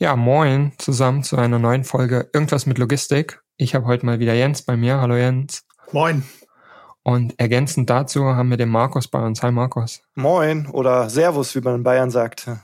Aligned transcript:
Ja, 0.00 0.14
moin 0.14 0.70
zusammen 0.78 1.24
zu 1.24 1.36
einer 1.36 1.58
neuen 1.58 1.82
Folge 1.82 2.30
Irgendwas 2.32 2.66
mit 2.66 2.78
Logistik. 2.78 3.40
Ich 3.56 3.74
habe 3.74 3.86
heute 3.86 4.06
mal 4.06 4.20
wieder 4.20 4.32
Jens 4.32 4.62
bei 4.62 4.76
mir. 4.76 5.00
Hallo 5.00 5.16
Jens. 5.16 5.66
Moin. 5.90 6.22
Und 7.02 7.34
ergänzend 7.40 7.90
dazu 7.90 8.24
haben 8.26 8.48
wir 8.48 8.56
den 8.56 8.68
Markus 8.68 9.08
bei 9.08 9.20
uns. 9.20 9.42
Hi 9.42 9.50
Markus. 9.50 10.02
Moin 10.14 10.68
oder 10.68 11.10
Servus, 11.10 11.56
wie 11.56 11.60
man 11.62 11.74
in 11.74 11.82
Bayern 11.82 12.10
sagt. 12.10 12.48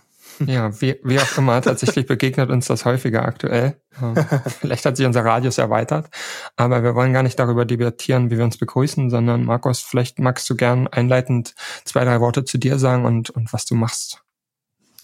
Ja, 0.46 0.80
wie, 0.80 0.98
wie 1.04 1.20
auch 1.20 1.38
immer, 1.38 1.62
tatsächlich 1.62 2.06
begegnet 2.06 2.50
uns 2.50 2.66
das 2.66 2.84
häufiger 2.84 3.24
aktuell. 3.24 3.80
Vielleicht 4.60 4.84
hat 4.84 4.96
sich 4.96 5.06
unser 5.06 5.24
Radius 5.24 5.58
erweitert, 5.58 6.08
aber 6.56 6.82
wir 6.82 6.96
wollen 6.96 7.12
gar 7.12 7.22
nicht 7.22 7.38
darüber 7.38 7.64
debattieren, 7.64 8.32
wie 8.32 8.38
wir 8.38 8.44
uns 8.44 8.58
begrüßen, 8.58 9.10
sondern 9.10 9.44
Markus, 9.44 9.78
vielleicht 9.80 10.18
magst 10.18 10.50
du 10.50 10.56
gern 10.56 10.88
einleitend 10.88 11.54
zwei, 11.84 12.04
drei 12.04 12.18
Worte 12.18 12.44
zu 12.44 12.58
dir 12.58 12.80
sagen 12.80 13.04
und, 13.04 13.30
und 13.30 13.52
was 13.52 13.64
du 13.64 13.76
machst. 13.76 14.23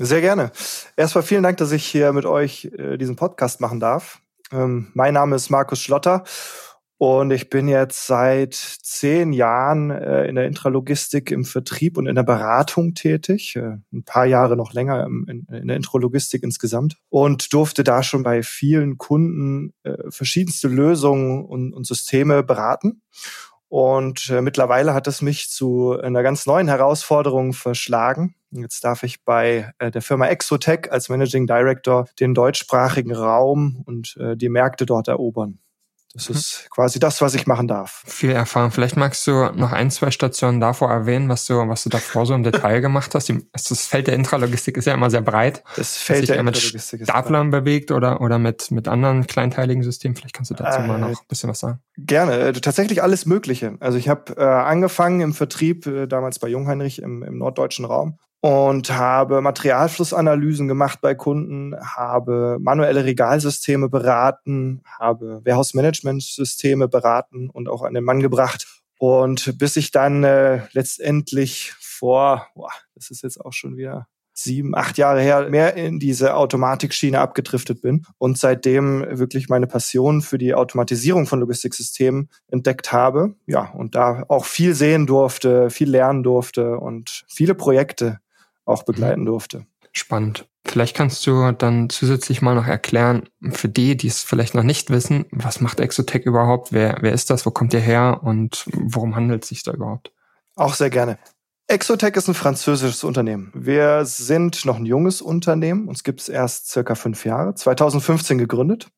Sehr 0.03 0.23
gerne. 0.23 0.51
Erstmal 0.97 1.23
vielen 1.23 1.43
Dank, 1.43 1.59
dass 1.59 1.73
ich 1.73 1.85
hier 1.85 2.15
mit 2.15 2.25
euch 2.25 2.71
äh, 2.79 2.97
diesen 2.97 3.17
Podcast 3.17 3.61
machen 3.61 3.81
darf. 3.81 4.23
Ähm, 4.51 4.91
mein 4.95 5.13
Name 5.13 5.37
ist 5.37 5.51
Markus 5.51 5.83
Schlotter 5.83 6.25
und 6.97 7.31
ich 7.33 7.51
bin 7.51 7.69
jetzt 7.69 8.07
seit 8.07 8.55
zehn 8.55 9.35
Jahren 9.35 9.91
äh, 9.91 10.25
in 10.25 10.37
der 10.37 10.47
Intralogistik 10.47 11.31
im 11.31 11.45
Vertrieb 11.45 11.99
und 11.99 12.07
in 12.07 12.15
der 12.15 12.23
Beratung 12.23 12.95
tätig. 12.95 13.57
Äh, 13.57 13.77
ein 13.93 14.05
paar 14.07 14.25
Jahre 14.25 14.57
noch 14.57 14.73
länger 14.73 15.05
im, 15.05 15.27
in, 15.29 15.47
in, 15.55 15.69
der 15.69 15.77
Intralogistik 15.77 16.45
insgesamt 16.45 16.97
und 17.11 17.53
durfte 17.53 17.85
da 17.85 18.03
schon 18.03 18.23
bei 18.23 18.43
vielen 18.43 18.97
Kunden 18.97 19.75
äh, 19.83 19.99
verschiedenste 20.09 20.69
Lösungen 20.69 21.45
und, 21.45 21.75
und 21.75 21.87
Systeme 21.87 22.43
beraten. 22.43 23.03
Und 23.69 24.31
äh, 24.31 24.41
mittlerweile 24.41 24.95
hat 24.95 25.07
es 25.09 25.21
mich 25.21 25.51
zu 25.51 25.93
einer 26.01 26.23
ganz 26.23 26.47
neuen 26.47 26.69
Herausforderung 26.69 27.53
verschlagen. 27.53 28.35
Jetzt 28.51 28.85
darf 28.85 29.03
ich 29.03 29.25
bei 29.25 29.73
äh, 29.79 29.91
der 29.91 30.03
Firma 30.03 30.27
Exotech 30.27 30.91
als 30.91 31.09
Managing 31.09 31.47
Director 31.47 32.07
den 32.19 32.35
deutschsprachigen 32.35 33.15
Raum 33.15 33.83
und 33.87 34.17
äh, 34.19 34.37
die 34.37 34.49
Märkte 34.49 34.87
dort 34.87 35.09
erobern. 35.09 35.61
Das 36.13 36.29
mhm. 36.29 36.35
ist 36.35 36.69
quasi 36.71 36.99
das, 36.99 37.21
was 37.21 37.35
ich 37.35 37.47
machen 37.47 37.69
darf. 37.69 38.03
Viel 38.05 38.31
Erfahrung. 38.31 38.73
Vielleicht 38.73 38.97
magst 38.97 39.25
du 39.29 39.51
noch 39.55 39.71
ein, 39.71 39.93
zwei 39.93 40.11
Stationen 40.11 40.59
davor 40.59 40.91
erwähnen, 40.91 41.29
was 41.29 41.47
du, 41.47 41.55
was 41.69 41.85
du 41.85 41.89
davor 41.89 42.27
so 42.27 42.35
im 42.35 42.43
Detail 42.43 42.81
gemacht 42.81 43.15
hast. 43.15 43.33
Das 43.53 43.87
Feld 43.87 44.09
der 44.09 44.15
Intralogistik 44.15 44.77
ist 44.77 44.87
ja 44.87 44.95
immer 44.95 45.09
sehr 45.11 45.21
breit. 45.21 45.63
Das 45.77 45.97
Feld 45.97 46.29
der 46.29 46.41
Intralogistik 46.41 47.01
mit 47.01 47.09
Staplern 47.09 47.51
bewegt 47.51 47.93
oder, 47.93 48.21
oder 48.21 48.41
mit, 48.41 48.73
mit 48.73 48.89
anderen 48.89 49.29
kleinteiligen 49.29 49.85
Systemen. 49.85 50.17
Vielleicht 50.17 50.35
kannst 50.35 50.51
du 50.51 50.57
dazu 50.57 50.81
äh, 50.81 50.87
mal 50.87 50.99
noch 50.99 51.11
ein 51.11 51.29
bisschen 51.29 51.49
was 51.49 51.61
sagen. 51.61 51.79
Gerne. 51.97 52.39
Äh, 52.39 52.53
tatsächlich 52.55 53.05
alles 53.05 53.25
Mögliche. 53.25 53.77
Also 53.79 53.97
ich 53.97 54.09
habe 54.09 54.35
äh, 54.37 54.43
angefangen 54.43 55.21
im 55.21 55.33
Vertrieb, 55.33 55.87
äh, 55.87 56.09
damals 56.09 56.41
bei 56.41 56.49
Jungheinrich 56.49 57.01
im, 57.03 57.23
im 57.23 57.39
norddeutschen 57.39 57.85
Raum 57.85 58.19
und 58.41 58.91
habe 58.91 59.43
Materialflussanalysen 59.43 60.67
gemacht 60.67 61.01
bei 61.03 61.15
Kunden, 61.15 61.77
habe 61.83 62.57
manuelle 62.61 63.05
Regalsysteme 63.05 63.89
beraten, 63.89 64.83
habe 64.99 65.43
Warehouse-Management-Systeme 65.45 66.89
beraten 66.89 67.51
und 67.51 67.69
auch 67.69 67.83
an 67.83 67.95
den 67.95 68.05
Mann 68.05 68.21
gebracht. 68.21 68.67
Und 68.99 69.59
bis 69.59 69.77
ich 69.77 69.91
dann 69.91 70.25
äh, 70.25 70.63
letztendlich 70.73 71.73
vor, 71.81 72.49
boah, 72.55 72.71
das 72.95 73.11
ist 73.11 73.23
jetzt 73.23 73.41
auch 73.41 73.53
schon 73.53 73.77
wieder 73.77 74.07
sieben, 74.33 74.75
acht 74.75 74.97
Jahre 74.97 75.21
her, 75.21 75.49
mehr 75.51 75.75
in 75.75 75.99
diese 75.99 76.35
Automatikschiene 76.35 77.19
abgedriftet 77.19 77.83
bin 77.83 78.07
und 78.17 78.39
seitdem 78.39 79.05
wirklich 79.19 79.51
meine 79.51 79.67
Passion 79.67 80.23
für 80.23 80.39
die 80.39 80.55
Automatisierung 80.55 81.27
von 81.27 81.41
Logistiksystemen 81.41 82.31
entdeckt 82.49 82.93
habe. 82.93 83.35
Ja, 83.47 83.71
und 83.73 83.95
da 83.95 84.25
auch 84.29 84.47
viel 84.47 84.75
sehen 84.75 85.07
durfte, 85.07 85.69
viel 85.69 85.91
lernen 85.91 86.23
durfte 86.23 86.79
und 86.79 87.25
viele 87.29 87.55
Projekte 87.55 88.21
auch 88.65 88.85
begleiten 88.85 89.25
durfte. 89.25 89.67
Spannend. 89.93 90.47
Vielleicht 90.65 90.97
kannst 90.97 91.27
du 91.27 91.51
dann 91.53 91.91
zusätzlich 91.91 92.43
mal 92.43 92.55
noch 92.55 92.67
erklären, 92.67 93.29
für 93.51 93.69
die, 93.69 93.97
die 93.97 94.07
es 94.07 94.23
vielleicht 94.23 94.55
noch 94.55 94.63
nicht 94.63 94.91
wissen, 94.91 95.25
was 95.33 95.61
macht 95.61 95.81
Exotech 95.81 96.27
überhaupt? 96.27 96.73
Wer, 96.73 96.99
wer 97.01 97.13
ist 97.13 97.31
das? 97.31 97.45
Wo 97.47 97.51
kommt 97.51 97.75
ihr 97.75 97.81
her? 97.81 98.21
Und 98.23 98.67
worum 98.73 99.17
handelt 99.17 99.43
es 99.43 99.49
sich 99.49 99.63
da 99.63 99.73
überhaupt? 99.73 100.13
Auch 100.55 100.75
sehr 100.75 100.91
gerne. 100.91 101.19
Exotech 101.67 102.17
ist 102.17 102.29
ein 102.29 102.35
französisches 102.35 103.05
Unternehmen. 103.05 103.53
Wir 103.55 104.05
sind 104.05 104.65
noch 104.65 104.77
ein 104.77 104.87
junges 104.87 105.23
Unternehmen. 105.23 105.89
Uns 105.89 106.05
gibt 106.05 106.21
es 106.21 106.29
erst 106.29 106.69
circa 106.69 106.95
fünf 106.95 107.25
Jahre. 107.25 107.55
2015 107.55 108.39
gegründet 108.39 108.91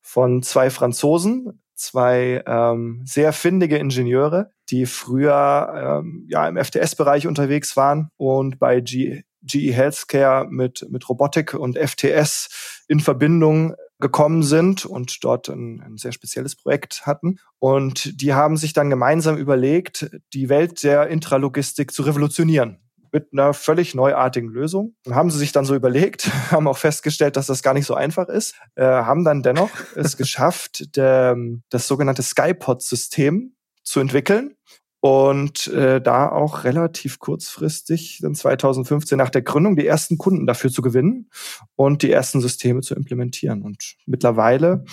von 0.00 0.42
zwei 0.42 0.68
Franzosen, 0.68 1.61
zwei 1.82 2.42
ähm, 2.46 3.02
sehr 3.04 3.32
findige 3.32 3.76
Ingenieure, 3.76 4.52
die 4.70 4.86
früher 4.86 6.00
ähm, 6.02 6.26
ja 6.28 6.48
im 6.48 6.56
FTS-Bereich 6.56 7.26
unterwegs 7.26 7.76
waren 7.76 8.08
und 8.16 8.58
bei 8.58 8.80
G 8.80 9.22
GE 9.44 9.72
Healthcare 9.72 10.46
mit, 10.48 10.86
mit 10.88 11.08
Robotik 11.08 11.54
und 11.54 11.76
FTS 11.76 12.84
in 12.86 13.00
Verbindung 13.00 13.74
gekommen 13.98 14.44
sind 14.44 14.84
und 14.84 15.24
dort 15.24 15.48
ein, 15.48 15.80
ein, 15.80 15.96
sehr 15.96 16.12
spezielles 16.12 16.54
Projekt 16.54 17.06
hatten. 17.06 17.38
Und 17.58 18.20
die 18.20 18.34
haben 18.34 18.56
sich 18.56 18.72
dann 18.72 18.88
gemeinsam 18.88 19.36
überlegt, 19.36 20.10
die 20.32 20.48
Welt 20.48 20.84
der 20.84 21.08
Intralogistik 21.08 21.92
zu 21.92 22.02
revolutionieren 22.02 22.78
mit 23.12 23.28
einer 23.32 23.54
völlig 23.54 23.94
neuartigen 23.94 24.48
Lösung. 24.48 24.94
Haben 25.08 25.30
sie 25.30 25.38
sich 25.38 25.52
dann 25.52 25.64
so 25.64 25.74
überlegt, 25.74 26.30
haben 26.50 26.66
auch 26.66 26.78
festgestellt, 26.78 27.36
dass 27.36 27.46
das 27.46 27.62
gar 27.62 27.74
nicht 27.74 27.86
so 27.86 27.94
einfach 27.94 28.28
ist, 28.28 28.54
äh, 28.74 28.84
haben 28.84 29.24
dann 29.24 29.42
dennoch 29.42 29.70
es 29.96 30.16
geschafft, 30.16 30.96
der, 30.96 31.36
das 31.68 31.86
sogenannte 31.86 32.22
Skypod-System 32.22 33.54
zu 33.84 34.00
entwickeln 34.00 34.56
und 35.00 35.66
äh, 35.66 36.00
da 36.00 36.28
auch 36.28 36.62
relativ 36.62 37.18
kurzfristig, 37.18 38.20
dann 38.22 38.36
2015 38.36 39.18
nach 39.18 39.30
der 39.30 39.42
Gründung, 39.42 39.74
die 39.74 39.86
ersten 39.86 40.16
Kunden 40.16 40.46
dafür 40.46 40.70
zu 40.70 40.80
gewinnen 40.80 41.28
und 41.74 42.02
die 42.02 42.12
ersten 42.12 42.40
Systeme 42.40 42.82
zu 42.82 42.94
implementieren. 42.94 43.62
Und 43.62 43.96
mittlerweile 44.06 44.84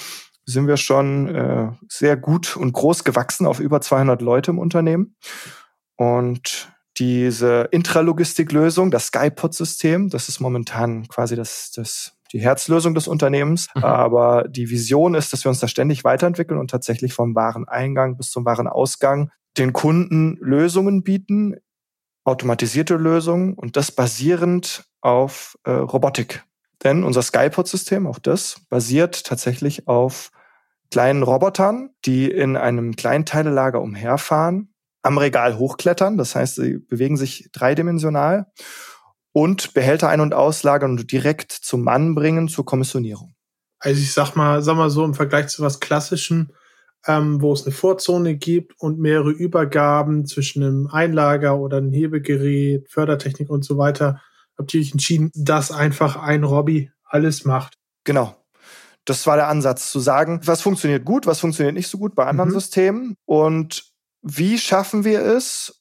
sind 0.45 0.67
wir 0.67 0.77
schon 0.77 1.27
äh, 1.27 1.71
sehr 1.87 2.17
gut 2.17 2.57
und 2.57 2.73
groß 2.73 3.03
gewachsen 3.03 3.45
auf 3.45 3.59
über 3.59 3.81
200 3.81 4.21
Leute 4.23 4.49
im 4.49 4.57
Unternehmen. 4.57 5.15
Und 5.95 6.71
diese 6.99 7.69
Intralogistiklösung, 7.71 8.91
das 8.91 9.07
Skypod-System, 9.07 10.09
das 10.09 10.27
ist 10.29 10.39
momentan 10.39 11.07
quasi 11.07 11.35
das, 11.35 11.71
das, 11.71 12.13
die 12.33 12.39
Herzlösung 12.39 12.93
des 12.93 13.07
Unternehmens. 13.07 13.69
Mhm. 13.73 13.83
Aber 13.83 14.45
die 14.47 14.69
Vision 14.69 15.15
ist, 15.15 15.31
dass 15.31 15.45
wir 15.45 15.49
uns 15.49 15.59
da 15.59 15.67
ständig 15.67 16.03
weiterentwickeln 16.03 16.59
und 16.59 16.69
tatsächlich 16.69 17.13
vom 17.13 17.35
Wareneingang 17.35 18.17
bis 18.17 18.29
zum 18.29 18.45
Warenausgang 18.45 19.31
den 19.57 19.73
Kunden 19.73 20.37
Lösungen 20.41 21.03
bieten, 21.03 21.55
automatisierte 22.25 22.95
Lösungen 22.95 23.53
und 23.53 23.77
das 23.77 23.91
basierend 23.91 24.85
auf 25.01 25.57
äh, 25.63 25.71
Robotik. 25.71 26.43
Denn 26.83 27.03
unser 27.03 27.21
Skypod-System, 27.21 28.07
auch 28.07 28.19
das, 28.19 28.61
basiert 28.69 29.25
tatsächlich 29.25 29.87
auf 29.87 30.31
kleinen 30.91 31.23
Robotern, 31.23 31.91
die 32.05 32.29
in 32.29 32.57
einem 32.57 32.95
Kleinteilelager 32.95 33.81
umherfahren, 33.81 34.73
am 35.01 35.17
Regal 35.17 35.57
hochklettern, 35.57 36.17
das 36.17 36.35
heißt, 36.35 36.55
sie 36.55 36.79
bewegen 36.79 37.17
sich 37.17 37.49
dreidimensional 37.51 38.47
und 39.31 39.73
Behälter 39.73 40.09
ein- 40.09 40.21
und 40.21 40.33
auslagern 40.33 40.91
und 40.91 41.11
direkt 41.11 41.51
zum 41.51 41.83
Mann 41.83 42.15
bringen 42.15 42.47
zur 42.47 42.65
Kommissionierung. 42.65 43.35
Also 43.79 44.01
ich 44.01 44.11
sag 44.11 44.35
mal, 44.35 44.61
sag 44.61 44.75
mal 44.75 44.89
so 44.89 45.05
im 45.05 45.13
Vergleich 45.13 45.47
zu 45.47 45.61
was 45.61 45.79
Klassischem, 45.79 46.51
ähm, 47.07 47.41
wo 47.41 47.53
es 47.53 47.65
eine 47.65 47.73
Vorzone 47.73 48.35
gibt 48.35 48.73
und 48.79 48.99
mehrere 48.99 49.31
Übergaben 49.31 50.25
zwischen 50.25 50.63
einem 50.63 50.87
Einlager 50.87 51.57
oder 51.57 51.77
einem 51.77 51.93
Hebegerät, 51.93 52.89
Fördertechnik 52.89 53.49
und 53.49 53.63
so 53.63 53.77
weiter, 53.77 54.21
habt 54.57 54.73
ihr 54.73 54.81
euch 54.81 54.91
entschieden, 54.91 55.31
dass 55.33 55.71
einfach 55.71 56.17
ein 56.17 56.43
Robby 56.43 56.91
alles 57.05 57.45
macht. 57.45 57.75
Genau. 58.03 58.35
Das 59.05 59.25
war 59.25 59.37
der 59.37 59.47
Ansatz, 59.47 59.91
zu 59.91 59.99
sagen, 59.99 60.41
was 60.43 60.61
funktioniert 60.61 61.05
gut, 61.05 61.25
was 61.25 61.39
funktioniert 61.39 61.73
nicht 61.73 61.87
so 61.87 61.97
gut 61.97 62.15
bei 62.15 62.25
anderen 62.25 62.49
mhm. 62.49 62.53
Systemen 62.53 63.15
und 63.25 63.88
wie 64.21 64.57
schaffen 64.57 65.03
wir 65.03 65.21
es? 65.21 65.75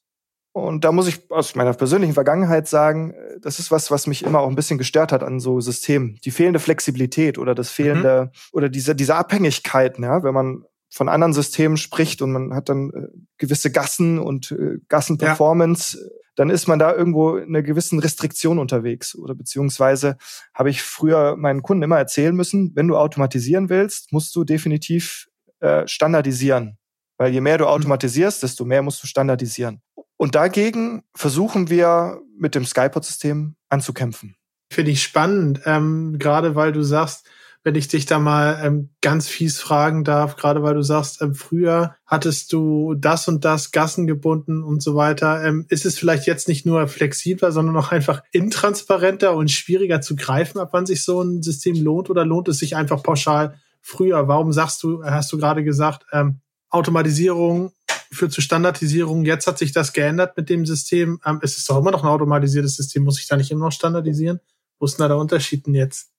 Und 0.52 0.84
da 0.84 0.92
muss 0.92 1.06
ich 1.06 1.30
aus 1.30 1.54
meiner 1.54 1.72
persönlichen 1.72 2.14
Vergangenheit 2.14 2.66
sagen, 2.66 3.14
das 3.40 3.58
ist 3.58 3.70
was, 3.70 3.90
was 3.90 4.06
mich 4.06 4.24
immer 4.24 4.40
auch 4.40 4.48
ein 4.48 4.56
bisschen 4.56 4.78
gestört 4.78 5.12
hat 5.12 5.22
an 5.22 5.40
so 5.40 5.60
Systemen. 5.60 6.18
Die 6.24 6.30
fehlende 6.30 6.58
Flexibilität 6.58 7.38
oder 7.38 7.54
das 7.54 7.70
fehlende, 7.70 8.24
mhm. 8.32 8.38
oder 8.52 8.68
diese, 8.68 8.96
diese 8.96 9.14
Abhängigkeiten, 9.14 10.02
ja, 10.02 10.22
wenn 10.22 10.34
man 10.34 10.64
von 10.90 11.08
anderen 11.08 11.32
Systemen 11.32 11.76
spricht 11.76 12.22
und 12.22 12.32
man 12.32 12.54
hat 12.54 12.68
dann 12.68 12.90
äh, 12.90 13.08
gewisse 13.36 13.70
Gassen 13.70 14.18
und 14.18 14.50
äh, 14.52 14.78
Gassenperformance, 14.88 15.98
ja. 16.00 16.08
dann 16.34 16.50
ist 16.50 16.66
man 16.66 16.78
da 16.78 16.94
irgendwo 16.94 17.36
in 17.36 17.48
einer 17.48 17.62
gewissen 17.62 17.98
Restriktion 17.98 18.58
unterwegs. 18.58 19.14
Oder 19.14 19.34
beziehungsweise 19.34 20.16
habe 20.54 20.70
ich 20.70 20.82
früher 20.82 21.36
meinen 21.36 21.62
Kunden 21.62 21.82
immer 21.82 21.98
erzählen 21.98 22.34
müssen, 22.34 22.72
wenn 22.74 22.88
du 22.88 22.96
automatisieren 22.96 23.68
willst, 23.68 24.12
musst 24.12 24.34
du 24.34 24.44
definitiv 24.44 25.28
äh, 25.60 25.86
standardisieren. 25.86 26.77
Weil 27.18 27.32
je 27.32 27.40
mehr 27.40 27.58
du 27.58 27.64
mhm. 27.64 27.70
automatisierst, 27.70 28.42
desto 28.42 28.64
mehr 28.64 28.82
musst 28.82 29.02
du 29.02 29.06
standardisieren. 29.06 29.82
Und 30.16 30.34
dagegen 30.34 31.04
versuchen 31.14 31.68
wir 31.68 32.20
mit 32.36 32.54
dem 32.54 32.64
Skypod-System 32.64 33.56
anzukämpfen. 33.68 34.36
Finde 34.72 34.90
ich 34.90 35.02
spannend, 35.02 35.60
ähm, 35.64 36.18
gerade 36.18 36.54
weil 36.54 36.72
du 36.72 36.82
sagst, 36.82 37.26
wenn 37.64 37.74
ich 37.74 37.88
dich 37.88 38.06
da 38.06 38.18
mal 38.18 38.60
ähm, 38.62 38.90
ganz 39.00 39.28
fies 39.28 39.60
fragen 39.60 40.04
darf, 40.04 40.36
gerade 40.36 40.62
weil 40.62 40.74
du 40.74 40.82
sagst, 40.82 41.20
ähm, 41.20 41.34
früher 41.34 41.96
hattest 42.06 42.52
du 42.52 42.94
das 42.94 43.28
und 43.28 43.44
das 43.44 43.72
Gassen 43.72 44.06
gebunden 44.06 44.62
und 44.62 44.82
so 44.82 44.94
weiter. 44.94 45.44
Ähm, 45.44 45.66
ist 45.68 45.84
es 45.84 45.98
vielleicht 45.98 46.26
jetzt 46.26 46.48
nicht 46.48 46.66
nur 46.66 46.86
flexibler, 46.88 47.52
sondern 47.52 47.76
auch 47.76 47.90
einfach 47.90 48.22
intransparenter 48.32 49.34
und 49.34 49.50
schwieriger 49.50 50.00
zu 50.00 50.16
greifen, 50.16 50.58
ab 50.58 50.70
wann 50.72 50.86
sich 50.86 51.04
so 51.04 51.20
ein 51.20 51.42
System 51.42 51.76
lohnt 51.82 52.10
oder 52.10 52.24
lohnt 52.24 52.48
es 52.48 52.58
sich 52.58 52.76
einfach 52.76 53.02
pauschal 53.02 53.58
früher? 53.82 54.28
Warum 54.28 54.52
sagst 54.52 54.82
du, 54.82 55.04
hast 55.04 55.32
du 55.32 55.38
gerade 55.38 55.64
gesagt, 55.64 56.06
ähm, 56.12 56.40
Automatisierung 56.70 57.72
führt 58.12 58.32
zu 58.32 58.40
Standardisierung. 58.40 59.24
Jetzt 59.24 59.46
hat 59.46 59.58
sich 59.58 59.72
das 59.72 59.92
geändert 59.92 60.36
mit 60.36 60.48
dem 60.48 60.66
System. 60.66 61.20
Ähm, 61.24 61.40
es 61.42 61.56
ist 61.58 61.68
doch 61.68 61.78
immer 61.78 61.90
noch 61.90 62.02
ein 62.02 62.08
automatisiertes 62.08 62.76
System. 62.76 63.04
Muss 63.04 63.18
ich 63.18 63.28
da 63.28 63.36
nicht 63.36 63.50
immer 63.50 63.66
noch 63.66 63.72
standardisieren? 63.72 64.40
Wo 64.78 64.86
ist 64.86 64.98
denn 64.98 65.04
da 65.04 65.08
der 65.08 65.18
Unterschied 65.18 65.66
denn 65.66 65.74
jetzt? 65.74 66.10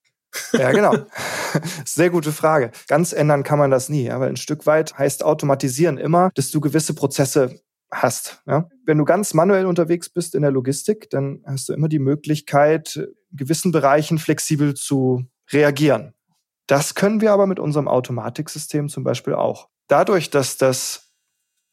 Ja, 0.52 0.70
genau. 0.70 0.94
Sehr 1.84 2.10
gute 2.10 2.32
Frage. 2.32 2.70
Ganz 2.86 3.12
ändern 3.12 3.42
kann 3.42 3.58
man 3.58 3.70
das 3.70 3.88
nie, 3.88 4.10
aber 4.10 4.26
ein 4.26 4.36
Stück 4.36 4.66
weit 4.66 4.96
heißt 4.96 5.24
automatisieren 5.24 5.98
immer, 5.98 6.30
dass 6.34 6.50
du 6.50 6.60
gewisse 6.60 6.94
Prozesse 6.94 7.60
hast. 7.90 8.42
Ja? 8.46 8.68
Wenn 8.86 8.98
du 8.98 9.04
ganz 9.04 9.34
manuell 9.34 9.66
unterwegs 9.66 10.08
bist 10.08 10.34
in 10.34 10.42
der 10.42 10.52
Logistik, 10.52 11.10
dann 11.10 11.42
hast 11.44 11.68
du 11.68 11.72
immer 11.72 11.88
die 11.88 11.98
Möglichkeit, 11.98 12.96
in 12.96 13.36
gewissen 13.36 13.72
Bereichen 13.72 14.18
flexibel 14.18 14.74
zu 14.74 15.24
reagieren. 15.50 16.14
Das 16.68 16.94
können 16.94 17.20
wir 17.20 17.32
aber 17.32 17.48
mit 17.48 17.58
unserem 17.58 17.88
Automatiksystem 17.88 18.88
zum 18.88 19.02
Beispiel 19.02 19.34
auch. 19.34 19.68
Dadurch, 19.90 20.30
dass 20.30 20.56
das 20.56 21.12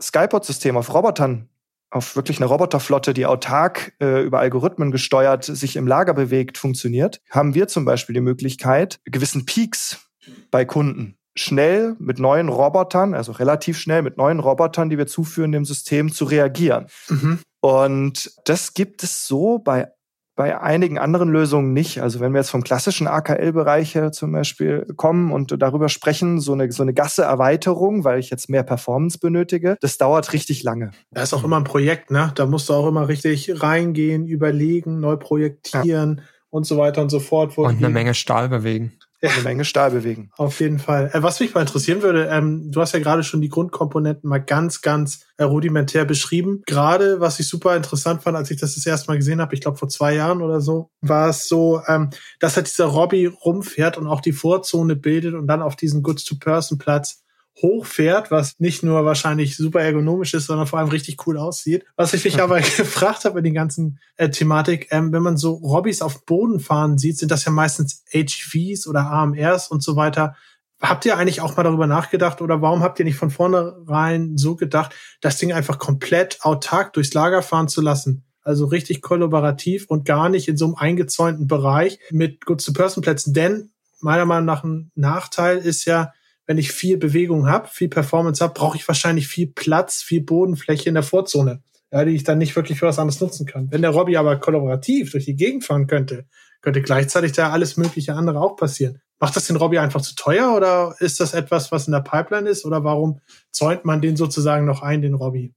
Skypod-System 0.02 0.76
auf 0.76 0.94
Robotern 0.94 1.50
auf 1.90 2.16
wirklich 2.16 2.38
eine 2.40 2.48
Roboterflotte, 2.48 3.14
die 3.14 3.26
autark 3.26 3.94
äh, 4.02 4.22
über 4.22 4.40
Algorithmen 4.40 4.92
gesteuert 4.92 5.46
sich 5.46 5.76
im 5.78 5.88
Lager 5.88 6.14
bewegt, 6.14 6.58
funktioniert, 6.58 7.22
haben 7.30 7.54
wir 7.54 7.68
zum 7.68 7.86
Beispiel 7.86 8.14
die 8.14 8.22
Möglichkeit, 8.22 9.00
gewissen 9.06 9.46
Peaks 9.46 10.10
bei 10.52 10.66
Kunden 10.66 11.18
schnell 11.36 11.96
mit 12.00 12.20
neuen 12.20 12.50
Robotern, 12.50 13.14
also 13.14 13.32
relativ 13.32 13.78
schnell 13.78 14.02
mit 14.02 14.18
neuen 14.18 14.40
Robotern, 14.40 14.90
die 14.90 14.98
wir 14.98 15.08
zuführen, 15.08 15.52
dem 15.52 15.64
System 15.64 16.12
zu 16.12 16.26
reagieren. 16.26 16.88
Mhm. 17.08 17.40
Und 17.62 18.32
das 18.46 18.74
gibt 18.74 19.04
es 19.04 19.28
so 19.28 19.60
bei 19.60 19.92
bei 20.38 20.62
einigen 20.62 21.00
anderen 21.00 21.30
Lösungen 21.30 21.74
nicht. 21.74 22.02
Also 22.02 22.20
wenn 22.20 22.32
wir 22.32 22.40
jetzt 22.40 22.52
vom 22.52 22.64
klassischen 22.64 23.08
AKL-Bereich 23.08 23.96
her 23.96 24.12
zum 24.12 24.32
Beispiel 24.32 24.86
kommen 24.96 25.32
und 25.34 25.60
darüber 25.62 25.90
sprechen, 25.90 26.40
so 26.40 26.54
eine, 26.54 26.72
so 26.72 26.84
eine 26.84 26.94
Gasse-Erweiterung, 26.94 28.04
weil 28.04 28.20
ich 28.20 28.30
jetzt 28.30 28.48
mehr 28.48 28.64
Performance 28.64 29.18
benötige, 29.18 29.78
das 29.82 29.98
dauert 29.98 30.32
richtig 30.34 30.64
lange. 30.64 30.92
Das 31.12 31.24
ist 31.24 31.34
auch 31.34 31.44
immer 31.44 31.58
ein 31.58 31.64
Projekt, 31.64 32.12
ne? 32.12 32.32
Da 32.36 32.46
musst 32.46 32.70
du 32.70 32.74
auch 32.74 32.88
immer 32.88 33.08
richtig 33.08 33.62
reingehen, 33.62 34.28
überlegen, 34.28 35.00
neu 35.00 35.18
projektieren 35.18 36.18
ja. 36.18 36.24
und 36.52 36.68
so 36.68 36.78
weiter 36.78 37.02
und 37.02 37.10
so 37.10 37.20
fort. 37.20 37.58
und 37.58 37.78
eine 37.78 37.90
Menge 37.90 38.14
Stahl 38.14 38.48
bewegen 38.48 38.94
ja. 39.22 39.30
eine 39.30 39.44
Menge 39.44 39.66
Stahl 39.66 39.92
bewegen. 39.92 40.32
Auf 40.38 40.60
jeden 40.60 40.80
Fall. 40.80 41.10
Äh, 41.14 41.24
was 41.24 41.40
mich 41.40 41.54
mal 41.54 41.62
interessieren 41.62 42.02
würde, 42.02 42.28
ähm, 42.28 42.72
du 42.72 42.82
hast 42.82 42.94
ja 42.94 43.00
gerade 43.00 43.24
schon 43.24 43.42
die 43.42 43.50
Grundkomponenten 43.50 44.30
mal 44.30 44.40
ganz, 44.40 44.82
ganz 44.82 45.26
äh, 45.38 45.44
rudimentär 45.44 46.06
beschrieben. 46.06 46.62
Gerade, 46.66 47.20
was 47.20 47.40
ich 47.40 47.48
super 47.48 47.76
interessant 47.76 48.24
fand, 48.24 48.38
als 48.38 48.52
ich 48.52 48.60
das 48.60 48.76
das 48.76 48.86
erste 48.86 49.10
Mal 49.10 49.18
gesehen 49.18 49.42
habe, 49.42 49.56
ich 49.56 49.62
glaube 49.62 49.78
vor 49.78 49.90
zwei 49.90 50.16
Jahren 50.16 50.42
oder 50.42 50.62
so, 50.62 50.92
war 51.02 51.30
es 51.30 51.48
so, 51.48 51.82
ähm, 51.88 52.10
dass 52.40 52.56
halt 52.56 52.68
dieser 52.68 52.86
Robby 52.86 53.26
rumfährt 53.26 53.98
und 53.98 54.08
auch 54.08 54.22
die 54.22 54.34
Vorzone 54.34 54.96
bildet 54.96 55.34
und 55.34 55.48
dann 55.48 55.62
auf 55.62 55.76
diesen 55.76 56.04
Goods-to-Person-Platz 56.04 57.24
hochfährt, 57.62 58.32
was 58.32 58.54
nicht 58.60 58.84
nur 58.84 59.06
wahrscheinlich 59.06 59.58
super 59.58 59.82
ergonomisch 59.82 60.34
ist, 60.34 60.46
sondern 60.46 60.68
vor 60.68 60.80
allem 60.80 60.90
richtig 60.90 61.26
cool 61.26 61.38
aussieht. 61.38 61.86
Was 61.96 62.14
ich 62.14 62.24
mich 62.24 62.42
aber 62.42 62.60
gefragt 62.60 63.26
habe 63.26 63.40
in 63.40 63.46
die 63.46 63.54
ganzen 63.54 64.00
äh, 64.16 64.30
Thematik, 64.30 64.88
ähm, 64.92 65.12
wenn 65.12 65.24
man 65.24 65.38
so 65.38 65.54
Robbys 65.54 66.02
auf 66.02 66.26
Boden 66.26 66.60
fahren 66.60 66.98
sieht, 66.98 67.18
sind 67.18 67.32
das 67.32 67.46
ja 67.46 67.52
meistens 67.52 68.04
HVs 68.12 68.88
oder 68.88 69.10
AMRs 69.10 69.68
und 69.70 69.84
so 69.84 69.96
weiter. 69.96 70.36
Habt 70.80 71.06
ihr 71.06 71.18
eigentlich 71.18 71.42
auch 71.42 71.58
mal 71.58 71.64
darüber 71.64 71.88
nachgedacht 71.88 72.42
oder 72.42 72.62
warum 72.62 72.82
habt 72.82 73.00
ihr 73.00 73.06
nicht 73.06 73.18
von 73.18 73.32
vornherein 73.32 74.38
so 74.38 74.56
gedacht, 74.56 74.94
das 75.22 75.38
Ding 75.38 75.52
einfach 75.52 75.80
komplett 75.80 76.40
autark 76.44 76.94
durchs 76.94 77.14
Lager 77.14 77.42
fahren 77.42 77.68
zu 77.68 77.82
lassen? 77.82 78.24
Also 78.44 78.66
richtig 78.66 79.02
kollaborativ 79.02 79.88
und 79.88 80.06
gar 80.06 80.30
nicht 80.30 80.48
in 80.48 80.56
so 80.56 80.66
einem 80.66 80.76
eingezäunten 80.76 81.48
Bereich 81.48 82.00
mit 82.12 82.46
Goods-to-Person-Plätzen. 82.46 83.34
Denn 83.34 83.72
meiner 84.00 84.26
Meinung 84.26 84.46
nach 84.46 84.64
ein 84.64 84.92
Nachteil 84.96 85.58
ist 85.58 85.86
ja, 85.86 86.14
wenn 86.48 86.58
ich 86.58 86.72
viel 86.72 86.98
Bewegung 86.98 87.48
habe, 87.48 87.68
viel 87.68 87.90
Performance 87.90 88.44
habe, 88.44 88.54
brauche 88.54 88.78
ich 88.78 88.88
wahrscheinlich 88.88 89.28
viel 89.28 89.48
Platz, 89.48 90.02
viel 90.02 90.22
Bodenfläche 90.22 90.90
in 90.90 90.96
der 90.96 91.04
Vorzone, 91.04 91.62
ja, 91.92 92.06
die 92.06 92.16
ich 92.16 92.24
dann 92.24 92.38
nicht 92.38 92.56
wirklich 92.56 92.80
für 92.80 92.88
was 92.88 92.98
anderes 92.98 93.20
nutzen 93.20 93.46
kann. 93.46 93.70
Wenn 93.70 93.82
der 93.82 93.92
Robby 93.92 94.18
aber 94.18 94.38
kollaborativ 94.38 95.12
durch 95.12 95.26
die 95.26 95.36
Gegend 95.36 95.66
fahren 95.66 95.88
könnte, 95.88 96.26
könnte 96.62 96.82
gleichzeitig 96.82 97.34
da 97.34 97.52
alles 97.52 97.78
mögliche 97.78 98.14
andere 98.14 98.40
auch 98.40 98.56
passieren. 98.56 99.02
Macht 99.20 99.36
das 99.36 99.48
den 99.48 99.58
Robby 99.58 99.78
einfach 99.78 100.02
zu 100.02 100.16
teuer 100.16 100.56
oder 100.56 100.96
ist 101.00 101.20
das 101.20 101.34
etwas, 101.34 101.72
was 101.72 101.88
in 101.88 101.92
der 101.92 102.02
Pipeline 102.02 102.50
ist 102.50 102.66
oder 102.66 102.84
warum 102.84 103.20
zäunt 103.52 103.84
man 103.84 104.02
den 104.02 104.16
sozusagen 104.16 104.66
noch 104.66 104.82
ein, 104.82 105.02
den 105.02 105.16
Robby? 105.16 105.54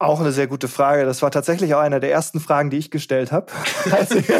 Auch 0.00 0.20
eine 0.20 0.30
sehr 0.30 0.46
gute 0.46 0.68
Frage. 0.68 1.04
Das 1.04 1.22
war 1.22 1.32
tatsächlich 1.32 1.74
auch 1.74 1.80
eine 1.80 1.98
der 1.98 2.12
ersten 2.12 2.38
Fragen, 2.38 2.70
die 2.70 2.76
ich 2.76 2.92
gestellt 2.92 3.32
habe, 3.32 3.46
als, 3.90 4.12
ich, 4.12 4.30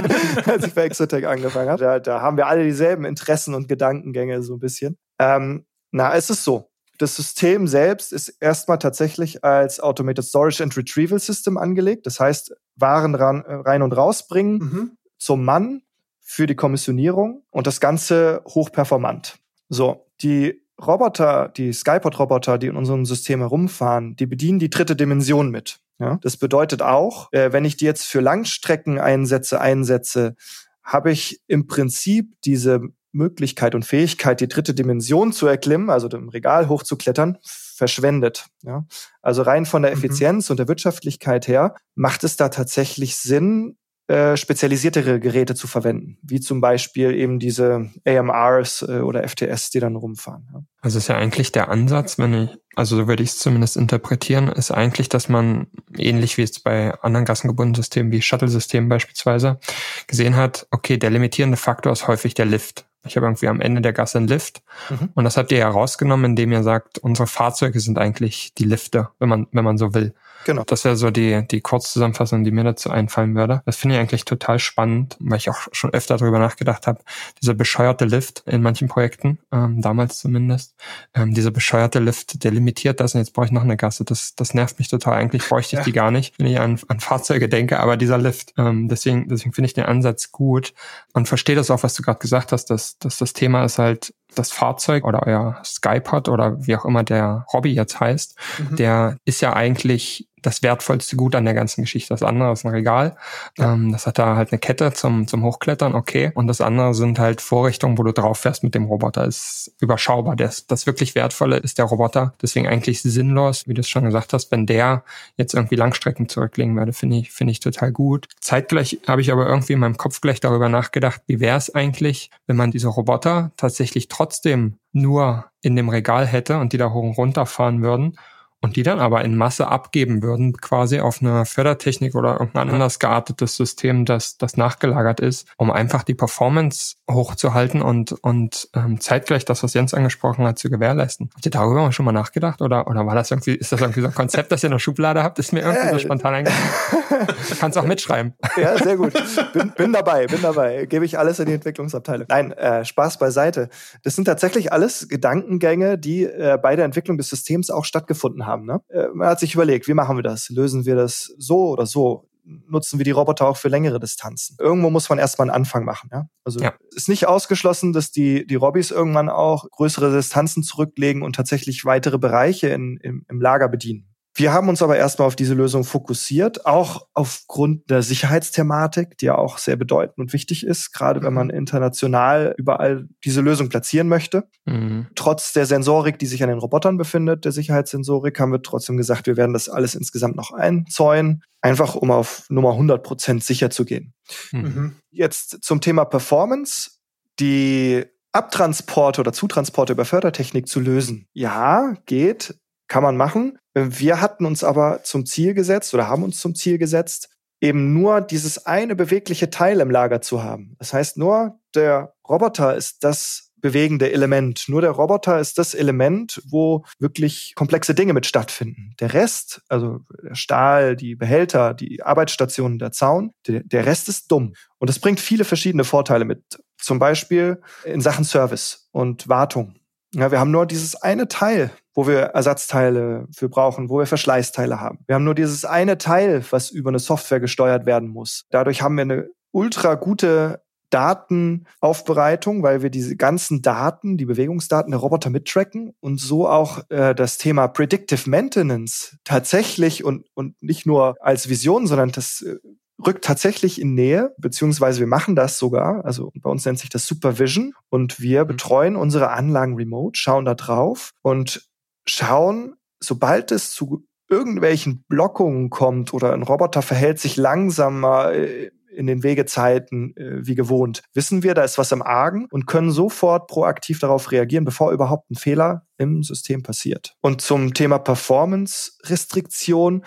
als 0.46 0.64
ich 0.64 0.74
bei 0.74 0.84
Exotech 0.84 1.26
angefangen 1.26 1.70
habe. 1.70 1.82
Da, 1.82 1.98
da 1.98 2.20
haben 2.20 2.36
wir 2.36 2.46
alle 2.46 2.62
dieselben 2.62 3.04
Interessen 3.04 3.54
und 3.54 3.66
Gedankengänge 3.66 4.42
so 4.42 4.54
ein 4.54 4.60
bisschen. 4.60 4.96
Ähm, 5.18 5.64
na, 5.90 6.14
es 6.14 6.30
ist 6.30 6.44
so. 6.44 6.70
Das 6.98 7.14
System 7.14 7.68
selbst 7.68 8.12
ist 8.12 8.28
erstmal 8.40 8.78
tatsächlich 8.78 9.44
als 9.44 9.78
Automated 9.78 10.24
Storage 10.24 10.62
and 10.62 10.76
Retrieval 10.76 11.18
System 11.18 11.56
angelegt. 11.56 12.06
Das 12.06 12.18
heißt, 12.18 12.54
Waren 12.74 13.14
ran, 13.14 13.44
äh, 13.44 13.54
rein 13.54 13.82
und 13.82 13.92
rausbringen 13.92 14.58
mhm. 14.58 14.90
zum 15.16 15.44
Mann 15.44 15.82
für 16.20 16.46
die 16.46 16.56
Kommissionierung 16.56 17.42
und 17.50 17.66
das 17.66 17.80
Ganze 17.80 18.42
hochperformant. 18.46 19.38
So, 19.68 20.06
die 20.20 20.62
Roboter, 20.80 21.48
die 21.48 21.72
Skypod-Roboter, 21.72 22.58
die 22.58 22.68
in 22.68 22.76
unserem 22.76 23.04
System 23.04 23.40
herumfahren, 23.40 24.14
die 24.16 24.26
bedienen 24.26 24.58
die 24.58 24.70
dritte 24.70 24.94
Dimension 24.94 25.50
mit. 25.50 25.80
Ja? 25.98 26.18
Das 26.22 26.36
bedeutet 26.36 26.82
auch, 26.82 27.32
äh, 27.32 27.52
wenn 27.52 27.64
ich 27.64 27.76
die 27.76 27.84
jetzt 27.84 28.04
für 28.04 28.20
Langstreckeneinsätze 28.20 29.60
einsetze, 29.60 30.36
habe 30.82 31.10
ich 31.10 31.40
im 31.46 31.66
Prinzip 31.66 32.34
diese 32.44 32.80
Möglichkeit 33.12 33.74
und 33.74 33.84
Fähigkeit, 33.84 34.40
die 34.40 34.48
dritte 34.48 34.74
Dimension 34.74 35.32
zu 35.32 35.46
erklimmen, 35.46 35.90
also 35.90 36.08
im 36.08 36.28
Regal 36.28 36.68
hochzuklettern, 36.68 37.38
verschwendet. 37.42 38.46
Ja? 38.62 38.84
Also 39.22 39.42
rein 39.42 39.66
von 39.66 39.82
der 39.82 39.92
mhm. 39.92 39.98
Effizienz 39.98 40.48
mhm. 40.48 40.52
und 40.52 40.56
der 40.58 40.68
Wirtschaftlichkeit 40.68 41.48
her 41.48 41.74
macht 41.94 42.24
es 42.24 42.36
da 42.36 42.48
tatsächlich 42.48 43.16
Sinn, 43.16 43.76
äh, 44.08 44.38
spezialisiertere 44.38 45.20
Geräte 45.20 45.54
zu 45.54 45.66
verwenden, 45.66 46.16
wie 46.22 46.40
zum 46.40 46.62
Beispiel 46.62 47.14
eben 47.14 47.38
diese 47.38 47.90
AMRs 48.06 48.80
äh, 48.80 49.00
oder 49.00 49.28
FTS, 49.28 49.68
die 49.68 49.80
dann 49.80 49.96
rumfahren. 49.96 50.48
Ja. 50.50 50.62
Also 50.80 50.96
ist 50.96 51.08
ja 51.08 51.16
eigentlich 51.16 51.52
der 51.52 51.68
Ansatz, 51.68 52.18
wenn 52.18 52.32
ich, 52.32 52.58
also 52.74 52.96
so 52.96 53.06
würde 53.06 53.22
ich 53.22 53.28
es 53.28 53.38
zumindest 53.38 53.76
interpretieren, 53.76 54.48
ist 54.48 54.70
eigentlich, 54.70 55.10
dass 55.10 55.28
man 55.28 55.66
ähnlich 55.94 56.38
wie 56.38 56.42
es 56.42 56.58
bei 56.58 56.98
anderen 57.02 57.26
gassengebundenen 57.26 57.74
Systemen 57.74 58.10
wie 58.10 58.22
Shuttle-Systemen 58.22 58.88
beispielsweise 58.88 59.60
gesehen 60.06 60.36
hat, 60.36 60.66
okay, 60.70 60.96
der 60.96 61.10
limitierende 61.10 61.58
Faktor 61.58 61.92
ist 61.92 62.08
häufig 62.08 62.32
der 62.32 62.46
Lift. 62.46 62.87
Ich 63.06 63.16
habe 63.16 63.26
irgendwie 63.26 63.48
am 63.48 63.60
Ende 63.60 63.80
der 63.80 63.92
Gasse 63.92 64.18
einen 64.18 64.28
Lift. 64.28 64.62
Mhm. 64.90 65.10
Und 65.14 65.24
das 65.24 65.36
habt 65.36 65.52
ihr 65.52 65.58
ja 65.58 65.68
rausgenommen, 65.68 66.32
indem 66.32 66.52
ihr 66.52 66.62
sagt, 66.62 66.98
unsere 66.98 67.26
Fahrzeuge 67.26 67.80
sind 67.80 67.98
eigentlich 67.98 68.54
die 68.54 68.64
Lifte, 68.64 69.10
wenn 69.18 69.28
man, 69.28 69.46
wenn 69.52 69.64
man 69.64 69.78
so 69.78 69.94
will. 69.94 70.14
Genau. 70.48 70.64
Das 70.64 70.86
wäre 70.86 70.96
so 70.96 71.10
die, 71.10 71.46
die 71.46 71.60
Kurzzusammenfassung, 71.60 72.42
die 72.42 72.50
mir 72.52 72.64
dazu 72.64 72.88
einfallen 72.88 73.34
würde. 73.34 73.60
Das 73.66 73.76
finde 73.76 73.96
ich 73.96 74.00
eigentlich 74.00 74.24
total 74.24 74.58
spannend, 74.58 75.14
weil 75.20 75.36
ich 75.36 75.50
auch 75.50 75.68
schon 75.72 75.92
öfter 75.92 76.16
darüber 76.16 76.38
nachgedacht 76.38 76.86
habe. 76.86 77.00
Dieser 77.42 77.52
bescheuerte 77.52 78.06
Lift 78.06 78.44
in 78.46 78.62
manchen 78.62 78.88
Projekten, 78.88 79.40
ähm, 79.52 79.82
damals 79.82 80.20
zumindest, 80.20 80.74
ähm, 81.12 81.34
dieser 81.34 81.50
bescheuerte 81.50 81.98
Lift, 81.98 82.44
der 82.44 82.50
limitiert 82.50 82.98
das 82.98 83.14
und 83.14 83.20
jetzt 83.20 83.34
brauche 83.34 83.44
ich 83.44 83.52
noch 83.52 83.60
eine 83.60 83.76
Gasse. 83.76 84.06
Das, 84.06 84.36
das 84.36 84.54
nervt 84.54 84.78
mich 84.78 84.88
total. 84.88 85.18
Eigentlich 85.18 85.46
bräuchte 85.46 85.76
ich 85.76 85.80
ja. 85.80 85.84
die 85.84 85.92
gar 85.92 86.10
nicht, 86.10 86.38
wenn 86.38 86.46
ich 86.46 86.58
an, 86.58 86.80
an 86.88 87.00
Fahrzeuge 87.00 87.50
denke, 87.50 87.78
aber 87.78 87.98
dieser 87.98 88.16
Lift, 88.16 88.54
ähm, 88.56 88.88
deswegen, 88.88 89.28
deswegen 89.28 89.52
finde 89.52 89.66
ich 89.66 89.74
den 89.74 89.84
Ansatz 89.84 90.32
gut 90.32 90.72
und 91.12 91.28
verstehe 91.28 91.56
das 91.56 91.70
auch, 91.70 91.82
was 91.82 91.92
du 91.92 92.02
gerade 92.02 92.20
gesagt 92.20 92.52
hast, 92.52 92.70
dass, 92.70 92.98
dass 92.98 93.18
das 93.18 93.34
Thema 93.34 93.66
ist 93.66 93.76
halt, 93.76 94.14
das 94.34 94.52
Fahrzeug 94.52 95.04
oder 95.04 95.26
euer 95.26 95.60
Skypod 95.64 96.28
oder 96.28 96.66
wie 96.66 96.76
auch 96.76 96.84
immer 96.84 97.02
der 97.02 97.46
Hobby 97.52 97.72
jetzt 97.72 97.98
heißt, 97.98 98.36
mhm. 98.58 98.76
der 98.76 99.16
ist 99.24 99.40
ja 99.40 99.54
eigentlich 99.54 100.28
das 100.42 100.62
wertvollste 100.62 101.16
Gut 101.16 101.34
an 101.34 101.44
der 101.44 101.54
ganzen 101.54 101.82
Geschichte. 101.82 102.14
Das 102.14 102.22
andere 102.22 102.52
ist 102.52 102.64
ein 102.64 102.70
Regal. 102.70 103.16
Ja. 103.56 103.74
Ähm, 103.74 103.92
das 103.92 104.06
hat 104.06 104.18
da 104.18 104.36
halt 104.36 104.52
eine 104.52 104.58
Kette 104.58 104.92
zum, 104.92 105.26
zum 105.26 105.42
Hochklettern, 105.42 105.94
okay. 105.94 106.30
Und 106.34 106.46
das 106.46 106.60
andere 106.60 106.94
sind 106.94 107.18
halt 107.18 107.40
Vorrichtungen, 107.40 107.98
wo 107.98 108.02
du 108.02 108.12
drauf 108.12 108.38
fährst 108.38 108.62
mit 108.62 108.74
dem 108.74 108.84
Roboter. 108.84 109.24
Ist 109.24 109.72
überschaubar. 109.80 110.36
Das, 110.36 110.66
das 110.66 110.86
wirklich 110.86 111.14
Wertvolle 111.14 111.56
ist 111.58 111.78
der 111.78 111.86
Roboter. 111.86 112.34
Deswegen 112.40 112.66
eigentlich 112.66 113.02
sinnlos, 113.02 113.66
wie 113.66 113.74
du 113.74 113.80
es 113.80 113.88
schon 113.88 114.04
gesagt 114.04 114.32
hast, 114.32 114.50
wenn 114.50 114.66
der 114.66 115.04
jetzt 115.36 115.54
irgendwie 115.54 115.76
Langstrecken 115.76 116.28
zurücklegen 116.28 116.76
würde, 116.76 116.92
finde 116.92 117.16
ich, 117.16 117.30
finde 117.30 117.52
ich 117.52 117.60
total 117.60 117.92
gut. 117.92 118.28
Zeitgleich 118.40 119.00
habe 119.06 119.20
ich 119.20 119.32
aber 119.32 119.46
irgendwie 119.46 119.74
in 119.74 119.80
meinem 119.80 119.96
Kopf 119.96 120.20
gleich 120.20 120.40
darüber 120.40 120.68
nachgedacht, 120.68 121.22
wie 121.26 121.40
wäre 121.40 121.58
es 121.58 121.74
eigentlich, 121.74 122.30
wenn 122.46 122.56
man 122.56 122.70
diese 122.70 122.88
Roboter 122.88 123.52
tatsächlich 123.56 124.08
trotzdem 124.08 124.78
nur 124.92 125.46
in 125.60 125.76
dem 125.76 125.88
Regal 125.88 126.26
hätte 126.26 126.58
und 126.58 126.72
die 126.72 126.78
da 126.78 126.90
hoch 126.90 127.02
und 127.02 127.18
runter 127.18 127.46
fahren 127.46 127.82
würden 127.82 128.16
und 128.60 128.76
die 128.76 128.82
dann 128.82 128.98
aber 128.98 129.24
in 129.24 129.36
Masse 129.36 129.68
abgeben 129.68 130.22
würden, 130.22 130.56
quasi 130.56 130.98
auf 131.00 131.20
eine 131.20 131.44
Fördertechnik 131.44 132.14
oder 132.14 132.32
irgendein 132.32 132.70
anders 132.70 132.98
geartetes 132.98 133.54
System, 133.56 134.04
das, 134.04 134.36
das 134.36 134.56
nachgelagert 134.56 135.20
ist, 135.20 135.46
um 135.56 135.70
einfach 135.70 136.02
die 136.02 136.14
Performance 136.14 136.96
hochzuhalten 137.08 137.82
und, 137.82 138.12
und 138.12 138.68
ähm, 138.74 139.00
zeitgleich 139.00 139.44
das, 139.44 139.62
was 139.62 139.74
Jens 139.74 139.94
angesprochen 139.94 140.44
hat, 140.44 140.58
zu 140.58 140.70
gewährleisten. 140.70 141.30
Habt 141.34 141.46
ihr 141.46 141.52
darüber 141.52 141.92
schon 141.92 142.04
mal 142.04 142.12
nachgedacht? 142.12 142.60
Oder, 142.60 142.88
oder 142.88 143.06
war 143.06 143.14
das 143.14 143.30
irgendwie, 143.30 143.54
ist 143.54 143.70
das 143.70 143.80
irgendwie 143.80 144.00
so 144.00 144.08
ein 144.08 144.14
Konzept, 144.14 144.50
das 144.50 144.64
ihr 144.64 144.68
in 144.68 144.72
der 144.72 144.80
Schublade 144.80 145.22
habt? 145.22 145.38
Ist 145.38 145.52
mir 145.52 145.60
irgendwie 145.60 145.90
so 145.90 145.96
äh. 145.96 146.00
spontan 146.00 146.34
eingefallen. 146.34 147.28
Kannst 147.60 147.78
auch 147.78 147.86
mitschreiben. 147.86 148.34
Ja, 148.56 148.76
sehr 148.76 148.96
gut. 148.96 149.12
Bin, 149.52 149.72
bin 149.76 149.92
dabei, 149.92 150.26
bin 150.26 150.42
dabei. 150.42 150.86
Gebe 150.86 151.04
ich 151.04 151.16
alles 151.16 151.38
in 151.38 151.46
die 151.46 151.52
Entwicklungsabteilung. 151.52 152.26
Nein, 152.28 152.50
äh, 152.52 152.84
Spaß 152.84 153.18
beiseite. 153.18 153.68
Das 154.02 154.16
sind 154.16 154.24
tatsächlich 154.24 154.72
alles 154.72 155.08
Gedankengänge, 155.08 155.96
die 155.96 156.24
äh, 156.24 156.58
bei 156.60 156.74
der 156.74 156.84
Entwicklung 156.84 157.18
des 157.18 157.28
Systems 157.28 157.70
auch 157.70 157.84
stattgefunden 157.84 158.46
haben 158.46 158.47
haben. 158.48 158.66
Ne? 158.66 158.80
Äh, 158.88 159.08
man 159.14 159.28
hat 159.28 159.40
sich 159.40 159.54
überlegt, 159.54 159.88
wie 159.88 159.94
machen 159.94 160.16
wir 160.16 160.22
das? 160.22 160.48
Lösen 160.48 160.84
wir 160.84 160.96
das 160.96 161.34
so 161.38 161.68
oder 161.68 161.86
so? 161.86 162.28
Nutzen 162.44 162.98
wir 162.98 163.04
die 163.04 163.10
Roboter 163.10 163.46
auch 163.46 163.58
für 163.58 163.68
längere 163.68 164.00
Distanzen? 164.00 164.56
Irgendwo 164.58 164.88
muss 164.88 165.10
man 165.10 165.18
erstmal 165.18 165.50
einen 165.50 165.54
Anfang 165.54 165.84
machen. 165.84 166.08
Ja? 166.10 166.28
Also 166.44 166.60
ja. 166.60 166.72
ist 166.94 167.08
nicht 167.08 167.26
ausgeschlossen, 167.28 167.92
dass 167.92 168.10
die, 168.10 168.46
die 168.46 168.54
Robbys 168.54 168.90
irgendwann 168.90 169.28
auch 169.28 169.70
größere 169.70 170.10
Distanzen 170.10 170.62
zurücklegen 170.62 171.22
und 171.22 171.36
tatsächlich 171.36 171.84
weitere 171.84 172.18
Bereiche 172.18 172.68
in, 172.68 172.96
im, 173.02 173.26
im 173.28 173.40
Lager 173.40 173.68
bedienen. 173.68 174.07
Wir 174.38 174.52
haben 174.52 174.68
uns 174.68 174.82
aber 174.82 174.96
erstmal 174.96 175.26
auf 175.26 175.34
diese 175.34 175.54
Lösung 175.54 175.82
fokussiert, 175.82 176.64
auch 176.64 177.08
aufgrund 177.12 177.90
der 177.90 178.02
Sicherheitsthematik, 178.02 179.18
die 179.18 179.26
ja 179.26 179.34
auch 179.34 179.58
sehr 179.58 179.74
bedeutend 179.74 180.18
und 180.18 180.32
wichtig 180.32 180.64
ist, 180.64 180.92
gerade 180.92 181.22
wenn 181.22 181.34
man 181.34 181.48
mhm. 181.48 181.54
international 181.54 182.54
überall 182.56 183.08
diese 183.24 183.40
Lösung 183.40 183.68
platzieren 183.68 184.06
möchte. 184.06 184.48
Mhm. 184.64 185.08
Trotz 185.16 185.52
der 185.54 185.66
Sensorik, 185.66 186.20
die 186.20 186.26
sich 186.26 186.40
an 186.44 186.50
den 186.50 186.60
Robotern 186.60 186.98
befindet, 186.98 187.44
der 187.44 187.50
Sicherheitssensorik, 187.50 188.38
haben 188.38 188.52
wir 188.52 188.62
trotzdem 188.62 188.96
gesagt, 188.96 189.26
wir 189.26 189.36
werden 189.36 189.54
das 189.54 189.68
alles 189.68 189.96
insgesamt 189.96 190.36
noch 190.36 190.52
einzäunen, 190.52 191.42
einfach 191.60 191.96
um 191.96 192.12
auf 192.12 192.44
Nummer 192.48 192.70
100 192.70 193.02
Prozent 193.02 193.42
sicher 193.42 193.70
zu 193.70 193.84
gehen. 193.84 194.14
Mhm. 194.52 194.94
Jetzt 195.10 195.64
zum 195.64 195.80
Thema 195.80 196.04
Performance. 196.04 196.92
Die 197.40 198.04
Abtransporte 198.30 199.20
oder 199.20 199.32
Zutransporte 199.32 199.94
über 199.94 200.04
Fördertechnik 200.04 200.68
zu 200.68 200.78
lösen. 200.78 201.26
Ja, 201.32 201.94
geht, 202.06 202.54
kann 202.88 203.02
man 203.02 203.16
machen. 203.16 203.58
Wir 203.74 204.20
hatten 204.20 204.46
uns 204.46 204.64
aber 204.64 205.02
zum 205.04 205.26
Ziel 205.26 205.54
gesetzt 205.54 205.94
oder 205.94 206.08
haben 206.08 206.24
uns 206.24 206.40
zum 206.40 206.54
Ziel 206.54 206.78
gesetzt, 206.78 207.30
eben 207.60 207.92
nur 207.92 208.20
dieses 208.20 208.66
eine 208.66 208.96
bewegliche 208.96 209.50
Teil 209.50 209.80
im 209.80 209.90
Lager 209.90 210.20
zu 210.20 210.42
haben. 210.42 210.74
Das 210.78 210.92
heißt, 210.92 211.16
nur 211.16 211.58
der 211.74 212.14
Roboter 212.28 212.74
ist 212.76 213.04
das 213.04 213.48
bewegende 213.60 214.12
Element. 214.12 214.64
Nur 214.68 214.80
der 214.80 214.92
Roboter 214.92 215.40
ist 215.40 215.58
das 215.58 215.74
Element, 215.74 216.40
wo 216.48 216.84
wirklich 216.98 217.54
komplexe 217.56 217.94
Dinge 217.94 218.12
mit 218.12 218.26
stattfinden. 218.26 218.94
Der 219.00 219.14
Rest, 219.14 219.62
also 219.68 220.00
der 220.22 220.34
Stahl, 220.34 220.96
die 220.96 221.16
Behälter, 221.16 221.74
die 221.74 222.02
Arbeitsstationen, 222.02 222.78
der 222.78 222.92
Zaun, 222.92 223.32
der, 223.46 223.86
Rest 223.86 224.08
ist 224.08 224.30
dumm. 224.30 224.54
Und 224.78 224.88
das 224.88 224.98
bringt 224.98 225.20
viele 225.20 225.44
verschiedene 225.44 225.84
Vorteile 225.84 226.24
mit. 226.24 226.42
Zum 226.78 226.98
Beispiel 226.98 227.60
in 227.84 228.00
Sachen 228.00 228.24
Service 228.24 228.88
und 228.92 229.28
Wartung. 229.28 229.74
Ja, 230.14 230.30
wir 230.30 230.40
haben 230.40 230.50
nur 230.50 230.66
dieses 230.66 230.94
eine 230.96 231.28
Teil, 231.28 231.70
wo 231.98 232.06
wir 232.06 232.20
Ersatzteile 232.26 233.26
für 233.34 233.48
brauchen, 233.48 233.90
wo 233.90 233.98
wir 233.98 234.06
Verschleißteile 234.06 234.80
haben. 234.80 235.00
Wir 235.08 235.16
haben 235.16 235.24
nur 235.24 235.34
dieses 235.34 235.64
eine 235.64 235.98
Teil, 235.98 236.44
was 236.50 236.70
über 236.70 236.90
eine 236.90 237.00
Software 237.00 237.40
gesteuert 237.40 237.86
werden 237.86 238.08
muss. 238.08 238.44
Dadurch 238.50 238.82
haben 238.82 238.94
wir 238.94 239.02
eine 239.02 239.28
ultra 239.50 239.96
gute 239.96 240.62
Datenaufbereitung, 240.90 242.62
weil 242.62 242.82
wir 242.82 242.90
diese 242.90 243.16
ganzen 243.16 243.62
Daten, 243.62 244.16
die 244.16 244.26
Bewegungsdaten 244.26 244.92
der 244.92 245.00
Roboter 245.00 245.28
mittracken 245.28 245.92
und 245.98 246.20
so 246.20 246.48
auch 246.48 246.88
äh, 246.88 247.16
das 247.16 247.36
Thema 247.36 247.66
Predictive 247.66 248.30
Maintenance 248.30 249.16
tatsächlich 249.24 250.04
und, 250.04 250.24
und 250.34 250.54
nicht 250.62 250.86
nur 250.86 251.16
als 251.18 251.48
Vision, 251.48 251.88
sondern 251.88 252.12
das 252.12 252.42
äh, 252.42 252.58
rückt 253.04 253.24
tatsächlich 253.24 253.80
in 253.80 253.94
Nähe, 253.94 254.32
beziehungsweise 254.38 255.00
wir 255.00 255.08
machen 255.08 255.34
das 255.34 255.58
sogar. 255.58 256.04
Also 256.04 256.30
bei 256.36 256.48
uns 256.48 256.64
nennt 256.64 256.78
sich 256.78 256.90
das 256.90 257.06
Supervision 257.06 257.74
und 257.88 258.20
wir 258.20 258.44
mhm. 258.44 258.48
betreuen 258.48 258.94
unsere 258.94 259.30
Anlagen 259.30 259.74
remote, 259.74 260.16
schauen 260.16 260.44
da 260.44 260.54
drauf 260.54 261.10
und 261.22 261.68
schauen, 262.10 262.74
sobald 263.00 263.52
es 263.52 263.72
zu 263.72 264.06
irgendwelchen 264.28 265.04
Blockungen 265.08 265.70
kommt 265.70 266.12
oder 266.12 266.32
ein 266.32 266.42
Roboter 266.42 266.82
verhält 266.82 267.18
sich 267.18 267.36
langsamer 267.36 268.32
äh, 268.32 268.70
in 268.98 269.06
den 269.06 269.22
Wegezeiten 269.22 270.14
äh, 270.16 270.46
wie 270.46 270.56
gewohnt, 270.56 271.02
wissen 271.14 271.42
wir, 271.42 271.54
da 271.54 271.62
ist 271.62 271.78
was 271.78 271.92
im 271.92 272.02
Argen 272.02 272.46
und 272.50 272.66
können 272.66 272.90
sofort 272.90 273.46
proaktiv 273.46 274.00
darauf 274.00 274.32
reagieren, 274.32 274.64
bevor 274.64 274.92
überhaupt 274.92 275.30
ein 275.30 275.36
Fehler 275.36 275.86
im 275.98 276.22
System 276.22 276.62
passiert. 276.62 277.14
Und 277.20 277.40
zum 277.40 277.74
Thema 277.74 277.98
Performance-Restriktion 277.98 280.04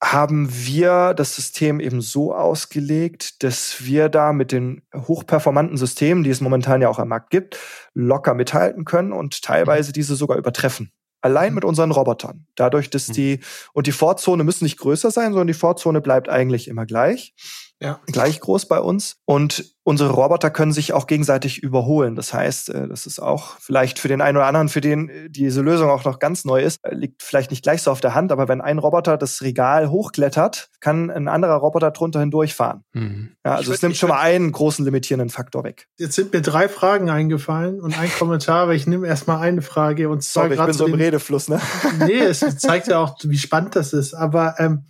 haben 0.00 0.48
wir 0.52 1.14
das 1.14 1.34
System 1.34 1.80
eben 1.80 2.00
so 2.00 2.32
ausgelegt, 2.32 3.42
dass 3.42 3.84
wir 3.84 4.08
da 4.08 4.32
mit 4.32 4.52
den 4.52 4.82
hochperformanten 4.94 5.76
Systemen, 5.76 6.22
die 6.22 6.30
es 6.30 6.40
momentan 6.40 6.80
ja 6.80 6.88
auch 6.88 7.00
am 7.00 7.08
Markt 7.08 7.30
gibt, 7.30 7.58
locker 7.94 8.34
mithalten 8.34 8.84
können 8.84 9.12
und 9.12 9.42
teilweise 9.42 9.92
diese 9.92 10.14
sogar 10.14 10.38
übertreffen. 10.38 10.92
Allein 11.20 11.54
mit 11.54 11.64
unseren 11.64 11.90
Robotern. 11.90 12.46
Dadurch, 12.54 12.90
dass 12.90 13.08
hm. 13.08 13.14
die, 13.14 13.40
und 13.72 13.86
die 13.86 13.92
Vorzone 13.92 14.44
müssen 14.44 14.64
nicht 14.64 14.78
größer 14.78 15.10
sein, 15.10 15.32
sondern 15.32 15.48
die 15.48 15.54
Vorzone 15.54 16.00
bleibt 16.00 16.28
eigentlich 16.28 16.68
immer 16.68 16.86
gleich 16.86 17.34
ja. 17.80 18.00
gleich 18.06 18.40
groß 18.40 18.66
bei 18.66 18.80
uns. 18.80 19.16
Und 19.24 19.74
unsere 19.84 20.10
Roboter 20.10 20.50
können 20.50 20.72
sich 20.72 20.92
auch 20.92 21.06
gegenseitig 21.06 21.62
überholen. 21.62 22.14
Das 22.14 22.34
heißt, 22.34 22.70
äh, 22.70 22.88
das 22.88 23.06
ist 23.06 23.20
auch 23.20 23.56
vielleicht 23.58 23.98
für 23.98 24.08
den 24.08 24.20
einen 24.20 24.36
oder 24.36 24.46
anderen, 24.46 24.68
für 24.68 24.80
den 24.80 25.08
äh, 25.08 25.30
diese 25.30 25.62
Lösung 25.62 25.88
auch 25.88 26.04
noch 26.04 26.18
ganz 26.18 26.44
neu 26.44 26.62
ist, 26.62 26.80
äh, 26.82 26.94
liegt 26.94 27.22
vielleicht 27.22 27.50
nicht 27.50 27.62
gleich 27.62 27.82
so 27.82 27.90
auf 27.90 28.00
der 28.00 28.14
Hand, 28.14 28.32
aber 28.32 28.48
wenn 28.48 28.60
ein 28.60 28.78
Roboter 28.78 29.16
das 29.16 29.40
Regal 29.42 29.90
hochklettert, 29.90 30.68
kann 30.80 31.10
ein 31.10 31.28
anderer 31.28 31.54
Roboter 31.54 31.90
drunter 31.90 32.20
hindurchfahren. 32.20 32.84
Mhm. 32.92 33.32
Ja, 33.44 33.54
also 33.54 33.72
es 33.72 33.80
nimmt 33.80 33.96
schon 33.96 34.10
mal 34.10 34.20
einen 34.20 34.52
großen 34.52 34.84
limitierenden 34.84 35.30
Faktor 35.30 35.64
weg. 35.64 35.86
Jetzt 35.96 36.16
sind 36.16 36.32
mir 36.32 36.42
drei 36.42 36.68
Fragen 36.68 37.08
eingefallen 37.08 37.80
und 37.80 37.98
ein 37.98 38.10
Kommentar, 38.10 38.64
aber 38.64 38.74
ich 38.74 38.86
nehme 38.86 39.06
erstmal 39.06 39.40
eine 39.40 39.62
Frage 39.62 40.08
und 40.10 40.22
zwar 40.22 40.44
Sorry, 40.44 40.54
ich 40.54 40.64
bin 40.64 40.74
so 40.74 40.86
im 40.86 40.94
Redefluss, 40.94 41.48
ne? 41.48 41.60
Nee, 41.98 42.18
es 42.18 42.40
zeigt 42.58 42.88
ja 42.88 42.98
auch, 42.98 43.16
wie 43.22 43.38
spannend 43.38 43.76
das 43.76 43.92
ist. 43.92 44.14
Aber 44.14 44.56
ähm, 44.58 44.86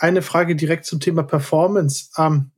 eine 0.00 0.22
Frage 0.22 0.56
direkt 0.56 0.86
zum 0.86 0.98
Thema 0.98 1.22
Performance. 1.22 2.10
Ähm, 2.16 2.50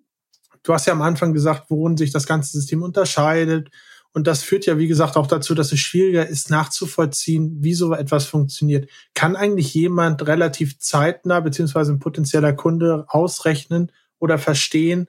du 0.63 0.73
hast 0.73 0.87
ja 0.87 0.93
am 0.93 1.03
Anfang 1.03 1.33
gesagt, 1.33 1.67
worin 1.69 1.97
sich 1.97 2.13
das 2.13 2.27
ganze 2.27 2.53
System 2.53 2.83
unterscheidet. 2.83 3.69
Und 4.15 4.27
das 4.27 4.43
führt 4.43 4.67
ja, 4.67 4.79
wie 4.79 4.89
gesagt, 4.89 5.17
auch 5.17 5.27
dazu, 5.27 5.55
dass 5.55 5.73
es 5.73 5.81
schwieriger 5.81 6.27
ist, 6.27 6.51
nachzuvollziehen, 6.51 7.57
wie 7.61 7.75
so 7.75 7.93
etwas 7.95 8.27
funktioniert. 8.27 8.89
Kann 9.15 9.37
eigentlich 9.37 9.75
jemand 9.75 10.27
relativ 10.27 10.79
zeitnah, 10.79 11.41
beziehungsweise 11.41 11.93
ein 11.93 11.99
potenzieller 11.99 12.53
Kunde 12.53 13.07
ausrechnen 13.09 13.91
oder 14.19 14.39
verstehen, 14.39 15.09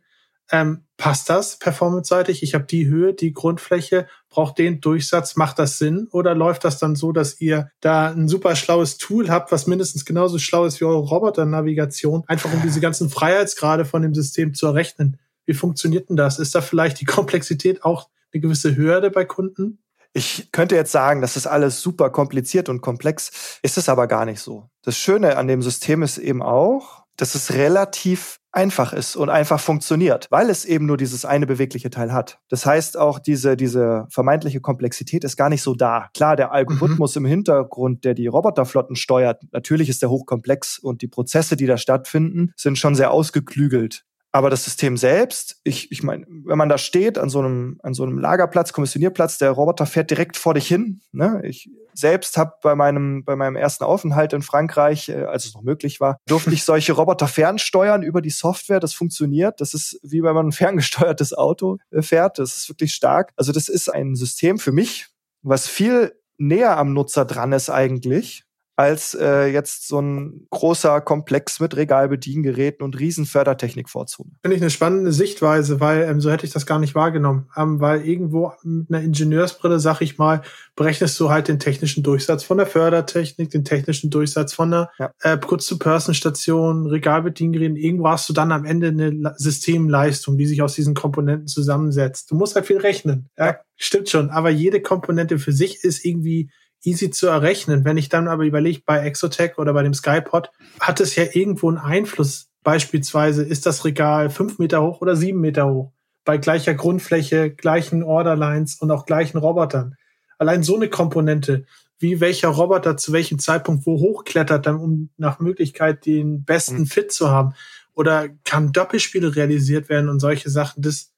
ähm, 0.51 0.85
passt 1.03 1.29
das 1.29 1.57
performance-seitig? 1.57 2.43
Ich 2.43 2.53
habe 2.53 2.63
die 2.63 2.87
Höhe, 2.87 3.13
die 3.13 3.33
Grundfläche, 3.33 4.07
braucht 4.29 4.57
den 4.57 4.79
Durchsatz, 4.79 5.35
macht 5.35 5.59
das 5.59 5.77
Sinn? 5.77 6.07
Oder 6.13 6.33
läuft 6.33 6.63
das 6.63 6.79
dann 6.79 6.95
so, 6.95 7.11
dass 7.11 7.41
ihr 7.41 7.69
da 7.81 8.07
ein 8.07 8.29
super 8.29 8.55
schlaues 8.55 8.97
Tool 8.99 9.29
habt, 9.29 9.51
was 9.51 9.67
mindestens 9.67 10.05
genauso 10.05 10.39
schlau 10.39 10.63
ist 10.63 10.79
wie 10.79 10.85
eure 10.85 10.99
Roboter-Navigation, 10.99 12.23
einfach 12.27 12.53
um 12.53 12.61
diese 12.61 12.79
ganzen 12.79 13.09
Freiheitsgrade 13.09 13.83
von 13.83 14.01
dem 14.01 14.13
System 14.13 14.53
zu 14.53 14.67
errechnen? 14.67 15.17
Wie 15.45 15.53
funktioniert 15.53 16.07
denn 16.07 16.15
das? 16.15 16.39
Ist 16.39 16.55
da 16.55 16.61
vielleicht 16.61 17.01
die 17.01 17.05
Komplexität 17.05 17.83
auch 17.83 18.07
eine 18.33 18.39
gewisse 18.39 18.77
Hürde 18.77 19.11
bei 19.11 19.25
Kunden? 19.25 19.79
Ich 20.13 20.53
könnte 20.53 20.75
jetzt 20.75 20.93
sagen, 20.93 21.19
das 21.19 21.35
ist 21.35 21.47
alles 21.47 21.81
super 21.81 22.11
kompliziert 22.11 22.69
und 22.69 22.79
komplex, 22.79 23.59
ist 23.61 23.77
es 23.77 23.89
aber 23.89 24.07
gar 24.07 24.23
nicht 24.23 24.39
so. 24.39 24.69
Das 24.83 24.97
Schöne 24.97 25.35
an 25.35 25.49
dem 25.49 25.61
System 25.61 26.01
ist 26.01 26.17
eben 26.17 26.41
auch, 26.41 27.02
dass 27.17 27.35
es 27.35 27.53
relativ 27.53 28.39
einfach 28.51 28.93
ist 28.93 29.15
und 29.15 29.29
einfach 29.29 29.59
funktioniert, 29.59 30.27
weil 30.29 30.49
es 30.49 30.63
eben 30.63 30.85
nur 30.85 30.97
dieses 30.97 31.25
eine 31.25 31.47
bewegliche 31.47 31.89
Teil 31.89 32.13
hat. 32.13 32.39
Das 32.49 32.65
heißt 32.65 32.97
auch, 32.97 33.17
diese, 33.19 33.57
diese 33.57 34.05
vermeintliche 34.09 34.61
Komplexität 34.61 35.23
ist 35.23 35.37
gar 35.37 35.49
nicht 35.49 35.63
so 35.63 35.73
da. 35.73 36.09
Klar, 36.13 36.35
der 36.35 36.51
Algorithmus 36.51 37.15
mhm. 37.15 37.25
im 37.25 37.29
Hintergrund, 37.29 38.05
der 38.05 38.13
die 38.13 38.27
Roboterflotten 38.27 38.95
steuert, 38.95 39.41
natürlich 39.51 39.89
ist 39.89 40.03
der 40.03 40.09
hochkomplex 40.09 40.77
und 40.77 41.01
die 41.01 41.07
Prozesse, 41.07 41.57
die 41.57 41.65
da 41.65 41.77
stattfinden, 41.77 42.53
sind 42.55 42.77
schon 42.77 42.93
sehr 42.93 43.11
ausgeklügelt. 43.11 44.05
Aber 44.35 44.49
das 44.49 44.63
System 44.63 44.97
selbst, 44.97 45.61
ich, 45.63 45.91
ich 45.91 46.01
meine, 46.01 46.25
wenn 46.27 46.57
man 46.57 46.67
da 46.67 46.79
steht 46.79 47.19
an 47.19 47.29
so 47.29 47.37
einem, 47.37 47.79
an 47.83 47.93
so 47.93 48.01
einem 48.01 48.17
Lagerplatz, 48.17 48.73
Kommissionierplatz, 48.73 49.37
der 49.37 49.51
Roboter 49.51 49.85
fährt 49.85 50.09
direkt 50.09 50.37
vor 50.37 50.55
dich 50.55 50.67
hin. 50.67 51.01
Ne? 51.11 51.43
Ich 51.45 51.69
selbst 51.93 52.35
habe 52.35 52.53
bei 52.63 52.73
meinem, 52.73 53.23
bei 53.23 53.35
meinem 53.35 53.55
ersten 53.55 53.83
Aufenthalt 53.83 54.33
in 54.33 54.41
Frankreich, 54.41 55.07
äh, 55.09 55.25
als 55.25 55.45
es 55.45 55.53
noch 55.53 55.61
möglich 55.61 56.01
war, 56.01 56.17
durfte 56.25 56.49
ich 56.49 56.63
solche 56.63 56.93
Roboter 56.93 57.27
fernsteuern 57.27 58.01
über 58.01 58.21
die 58.21 58.31
Software. 58.31 58.79
Das 58.79 58.95
funktioniert. 58.95 59.61
Das 59.61 59.75
ist 59.75 59.99
wie 60.01 60.23
wenn 60.23 60.33
man 60.33 60.47
ein 60.47 60.51
ferngesteuertes 60.51 61.33
Auto 61.33 61.77
äh, 61.91 62.01
fährt. 62.01 62.39
Das 62.39 62.57
ist 62.57 62.69
wirklich 62.69 62.95
stark. 62.95 63.33
Also 63.35 63.51
das 63.51 63.69
ist 63.69 63.87
ein 63.87 64.15
System 64.15 64.57
für 64.57 64.71
mich, 64.71 65.09
was 65.43 65.67
viel 65.67 66.19
näher 66.39 66.75
am 66.77 66.93
Nutzer 66.93 67.25
dran 67.25 67.53
ist 67.53 67.69
eigentlich 67.69 68.45
als 68.75 69.13
äh, 69.13 69.45
jetzt 69.45 69.87
so 69.87 69.99
ein 69.99 70.47
großer 70.49 70.99
Komplex 71.01 71.59
mit 71.59 71.75
Regalbediengeräten 71.75 72.83
und 72.83 72.99
riesen 72.99 73.25
Fördertechnik-Vorzone. 73.25 74.31
Finde 74.41 74.55
ich 74.55 74.63
eine 74.63 74.71
spannende 74.71 75.11
Sichtweise, 75.11 75.79
weil 75.79 76.03
ähm, 76.03 76.19
so 76.19 76.31
hätte 76.31 76.45
ich 76.45 76.53
das 76.53 76.65
gar 76.65 76.79
nicht 76.79 76.95
wahrgenommen. 76.95 77.49
Ähm, 77.55 77.79
weil 77.79 78.01
irgendwo 78.01 78.51
mit 78.63 78.89
einer 78.89 79.03
Ingenieursbrille, 79.03 79.79
sag 79.79 80.01
ich 80.01 80.17
mal, 80.17 80.41
berechnest 80.75 81.19
du 81.19 81.29
halt 81.29 81.47
den 81.47 81.59
technischen 81.59 82.01
Durchsatz 82.01 82.43
von 82.43 82.57
der 82.57 82.65
Fördertechnik, 82.65 83.51
den 83.51 83.63
technischen 83.63 84.09
Durchsatz 84.09 84.53
von 84.53 84.71
der 84.71 84.89
ja. 84.97 85.11
äh, 85.21 85.37
Kurz-zu-Person-Station, 85.37 86.87
Regalbediengeräten. 86.87 87.77
Irgendwo 87.77 88.09
hast 88.09 88.27
du 88.27 88.33
dann 88.33 88.51
am 88.51 88.65
Ende 88.65 88.87
eine 88.87 89.35
Systemleistung, 89.37 90.37
die 90.37 90.47
sich 90.47 90.63
aus 90.63 90.73
diesen 90.73 90.95
Komponenten 90.95 91.47
zusammensetzt. 91.47 92.31
Du 92.31 92.35
musst 92.35 92.55
halt 92.55 92.65
viel 92.65 92.77
rechnen. 92.77 93.29
Ja, 93.37 93.45
ja. 93.45 93.55
Stimmt 93.75 94.09
schon. 94.09 94.29
Aber 94.29 94.49
jede 94.49 94.81
Komponente 94.81 95.37
für 95.37 95.51
sich 95.51 95.83
ist 95.83 96.05
irgendwie 96.05 96.49
easy 96.83 97.09
zu 97.09 97.27
errechnen. 97.27 97.85
Wenn 97.85 97.97
ich 97.97 98.09
dann 98.09 98.27
aber 98.27 98.43
überlege, 98.43 98.81
bei 98.85 98.99
Exotech 98.99 99.57
oder 99.57 99.73
bei 99.73 99.83
dem 99.83 99.93
Skypod, 99.93 100.51
hat 100.79 100.99
es 100.99 101.15
ja 101.15 101.25
irgendwo 101.31 101.69
einen 101.69 101.77
Einfluss. 101.77 102.49
Beispielsweise 102.63 103.43
ist 103.43 103.65
das 103.65 103.83
Regal 103.85 104.29
fünf 104.29 104.59
Meter 104.59 104.81
hoch 104.81 105.01
oder 105.01 105.15
sieben 105.15 105.41
Meter 105.41 105.67
hoch. 105.67 105.91
Bei 106.25 106.37
gleicher 106.37 106.73
Grundfläche, 106.73 107.51
gleichen 107.51 108.03
Orderlines 108.03 108.75
und 108.75 108.91
auch 108.91 109.05
gleichen 109.05 109.37
Robotern. 109.37 109.95
Allein 110.37 110.63
so 110.63 110.75
eine 110.75 110.89
Komponente, 110.89 111.65
wie 111.99 112.19
welcher 112.19 112.49
Roboter 112.49 112.97
zu 112.97 113.13
welchem 113.13 113.39
Zeitpunkt 113.39 113.85
wo 113.85 113.99
hochklettert, 113.99 114.65
dann 114.65 114.75
um 114.75 115.09
nach 115.17 115.39
Möglichkeit 115.39 116.05
den 116.05 116.43
besten 116.43 116.79
mhm. 116.79 116.87
Fit 116.87 117.11
zu 117.11 117.29
haben. 117.29 117.53
Oder 117.93 118.29
kann 118.43 118.71
Doppelspiele 118.71 119.35
realisiert 119.35 119.87
werden 119.87 120.09
und 120.09 120.19
solche 120.19 120.49
Sachen. 120.49 120.81
Das, 120.81 121.12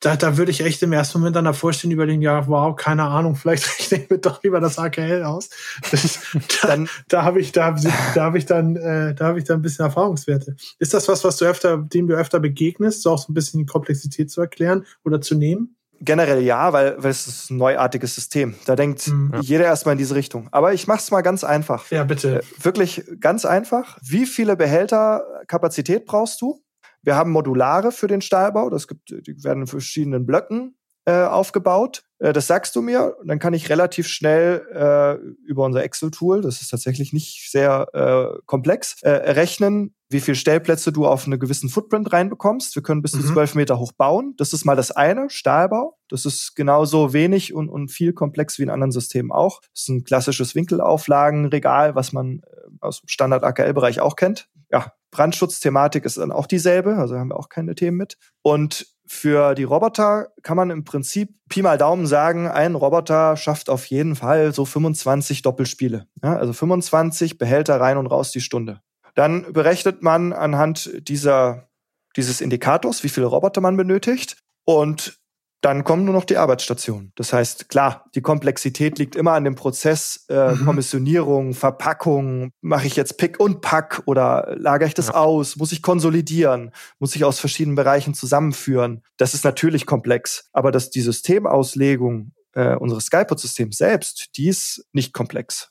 da, 0.00 0.16
da 0.16 0.38
würde 0.38 0.50
ich 0.50 0.62
echt 0.62 0.82
im 0.82 0.92
ersten 0.92 1.18
Moment 1.18 1.36
dann 1.36 1.44
davor 1.44 1.74
stehen, 1.74 1.90
überlegen, 1.90 2.22
ja, 2.22 2.48
wow, 2.48 2.74
keine 2.74 3.04
Ahnung, 3.04 3.36
vielleicht 3.36 3.66
rechne 3.78 3.98
ich 3.98 4.10
mir 4.10 4.18
doch 4.18 4.42
lieber 4.42 4.58
das 4.58 4.78
AKL 4.78 5.22
aus. 5.24 5.50
Das, 5.90 6.20
da 6.62 6.68
dann, 6.68 6.88
da 7.08 7.22
habe 7.22 7.40
ich, 7.40 7.52
da, 7.52 7.76
da 8.14 8.24
habe 8.24 8.38
ich 8.38 8.46
dann, 8.46 8.76
äh, 8.76 9.14
da 9.14 9.26
habe 9.26 9.38
ich 9.38 9.44
dann 9.44 9.58
ein 9.58 9.62
bisschen 9.62 9.84
Erfahrungswerte. 9.84 10.56
Ist 10.78 10.94
das 10.94 11.06
was, 11.08 11.22
was 11.22 11.36
du 11.36 11.44
öfter, 11.44 11.76
dem 11.76 12.06
du 12.06 12.14
öfter 12.14 12.40
begegnest, 12.40 13.02
so 13.02 13.10
auch 13.10 13.18
so 13.18 13.30
ein 13.30 13.34
bisschen 13.34 13.58
die 13.58 13.66
Komplexität 13.66 14.30
zu 14.30 14.40
erklären 14.40 14.86
oder 15.04 15.20
zu 15.20 15.34
nehmen? 15.34 15.76
Generell 16.02 16.42
ja, 16.42 16.72
weil, 16.72 16.96
weil 16.96 17.10
es 17.10 17.26
ist 17.26 17.50
ein 17.50 17.58
neuartiges 17.58 18.14
System. 18.14 18.54
Da 18.64 18.74
denkt 18.74 19.06
mhm. 19.08 19.34
jeder 19.42 19.66
erstmal 19.66 19.92
in 19.92 19.98
diese 19.98 20.14
Richtung. 20.14 20.48
Aber 20.50 20.72
ich 20.72 20.86
mache 20.86 21.00
es 21.00 21.10
mal 21.10 21.20
ganz 21.20 21.44
einfach. 21.44 21.90
Ja, 21.90 22.04
bitte. 22.04 22.40
Äh, 22.40 22.64
wirklich 22.64 23.04
ganz 23.20 23.44
einfach. 23.44 23.98
Wie 24.00 24.24
viele 24.24 24.56
Behälter 24.56 25.26
Kapazität 25.46 26.06
brauchst 26.06 26.40
du? 26.40 26.62
Wir 27.02 27.16
haben 27.16 27.30
Modulare 27.30 27.92
für 27.92 28.06
den 28.06 28.20
Stahlbau. 28.20 28.70
Das 28.70 28.88
gibt, 28.88 29.10
die 29.10 29.44
werden 29.44 29.62
in 29.62 29.66
verschiedenen 29.66 30.26
Blöcken 30.26 30.76
äh, 31.06 31.24
aufgebaut. 31.24 32.02
Äh, 32.18 32.32
das 32.32 32.46
sagst 32.46 32.76
du 32.76 32.82
mir, 32.82 33.16
dann 33.24 33.38
kann 33.38 33.54
ich 33.54 33.70
relativ 33.70 34.06
schnell 34.06 34.66
äh, 34.72 35.14
über 35.48 35.64
unser 35.64 35.82
Excel-Tool, 35.82 36.42
das 36.42 36.60
ist 36.60 36.68
tatsächlich 36.68 37.12
nicht 37.12 37.50
sehr 37.50 37.88
äh, 37.94 38.38
komplex, 38.46 39.02
äh, 39.02 39.10
rechnen, 39.10 39.94
wie 40.10 40.20
viel 40.20 40.34
Stellplätze 40.34 40.92
du 40.92 41.06
auf 41.06 41.24
einen 41.24 41.38
gewissen 41.38 41.68
Footprint 41.68 42.12
reinbekommst. 42.12 42.74
Wir 42.74 42.82
können 42.82 43.00
bis 43.00 43.14
mhm. 43.14 43.20
zu 43.20 43.32
zwölf 43.32 43.54
Meter 43.54 43.78
hoch 43.78 43.92
bauen. 43.92 44.34
Das 44.36 44.52
ist 44.52 44.64
mal 44.64 44.76
das 44.76 44.90
eine, 44.90 45.30
Stahlbau. 45.30 45.96
Das 46.08 46.26
ist 46.26 46.54
genauso 46.56 47.12
wenig 47.12 47.54
und, 47.54 47.68
und 47.68 47.88
viel 47.88 48.12
komplex 48.12 48.58
wie 48.58 48.64
in 48.64 48.70
anderen 48.70 48.90
Systemen 48.90 49.30
auch. 49.30 49.60
Das 49.72 49.82
ist 49.82 49.88
ein 49.88 50.04
klassisches 50.04 50.54
Winkelauflagenregal, 50.54 51.94
was 51.94 52.12
man 52.12 52.40
äh, 52.40 52.60
aus 52.80 53.00
dem 53.00 53.08
Standard-AKL-Bereich 53.08 54.00
auch 54.00 54.16
kennt. 54.16 54.48
Ja, 54.70 54.92
Brandschutzthematik 55.10 56.04
ist 56.04 56.18
dann 56.18 56.32
auch 56.32 56.46
dieselbe, 56.46 56.96
also 56.96 57.18
haben 57.18 57.30
wir 57.30 57.38
auch 57.38 57.48
keine 57.48 57.74
Themen 57.74 57.96
mit. 57.96 58.16
Und 58.42 58.86
für 59.06 59.56
die 59.56 59.64
Roboter 59.64 60.28
kann 60.42 60.56
man 60.56 60.70
im 60.70 60.84
Prinzip 60.84 61.34
Pi 61.48 61.62
mal 61.62 61.78
Daumen 61.78 62.06
sagen, 62.06 62.46
ein 62.46 62.76
Roboter 62.76 63.36
schafft 63.36 63.68
auf 63.68 63.86
jeden 63.86 64.14
Fall 64.14 64.54
so 64.54 64.64
25 64.64 65.42
Doppelspiele. 65.42 66.06
Ja, 66.22 66.36
also 66.36 66.52
25 66.52 67.38
Behälter 67.38 67.80
rein 67.80 67.96
und 67.96 68.06
raus 68.06 68.30
die 68.30 68.40
Stunde. 68.40 68.80
Dann 69.16 69.52
berechnet 69.52 70.02
man 70.02 70.32
anhand 70.32 71.08
dieser, 71.08 71.68
dieses 72.16 72.40
Indikators, 72.40 73.02
wie 73.02 73.08
viele 73.08 73.26
Roboter 73.26 73.60
man 73.60 73.76
benötigt. 73.76 74.36
Und 74.64 75.19
dann 75.60 75.84
kommen 75.84 76.04
nur 76.04 76.14
noch 76.14 76.24
die 76.24 76.38
Arbeitsstationen. 76.38 77.12
Das 77.16 77.32
heißt, 77.32 77.68
klar, 77.68 78.06
die 78.14 78.22
Komplexität 78.22 78.98
liegt 78.98 79.14
immer 79.14 79.32
an 79.32 79.44
dem 79.44 79.56
Prozess 79.56 80.24
äh, 80.28 80.52
mhm. 80.52 80.64
Kommissionierung, 80.64 81.52
Verpackung. 81.52 82.52
Mache 82.62 82.86
ich 82.86 82.96
jetzt 82.96 83.18
Pick 83.18 83.38
und 83.38 83.60
Pack 83.60 84.02
oder 84.06 84.54
lagere 84.56 84.88
ich 84.88 84.94
das 84.94 85.08
ja. 85.08 85.14
aus? 85.14 85.56
Muss 85.56 85.72
ich 85.72 85.82
konsolidieren? 85.82 86.70
Muss 86.98 87.14
ich 87.14 87.24
aus 87.24 87.40
verschiedenen 87.40 87.76
Bereichen 87.76 88.14
zusammenführen? 88.14 89.02
Das 89.18 89.34
ist 89.34 89.44
natürlich 89.44 89.84
komplex. 89.84 90.48
Aber 90.52 90.72
dass 90.72 90.88
die 90.88 91.02
Systemauslegung 91.02 92.32
äh, 92.54 92.74
unseres 92.76 93.06
Skypod-Systems 93.06 93.76
selbst, 93.76 94.30
die 94.36 94.48
ist 94.48 94.86
nicht 94.92 95.12
komplex. 95.12 95.70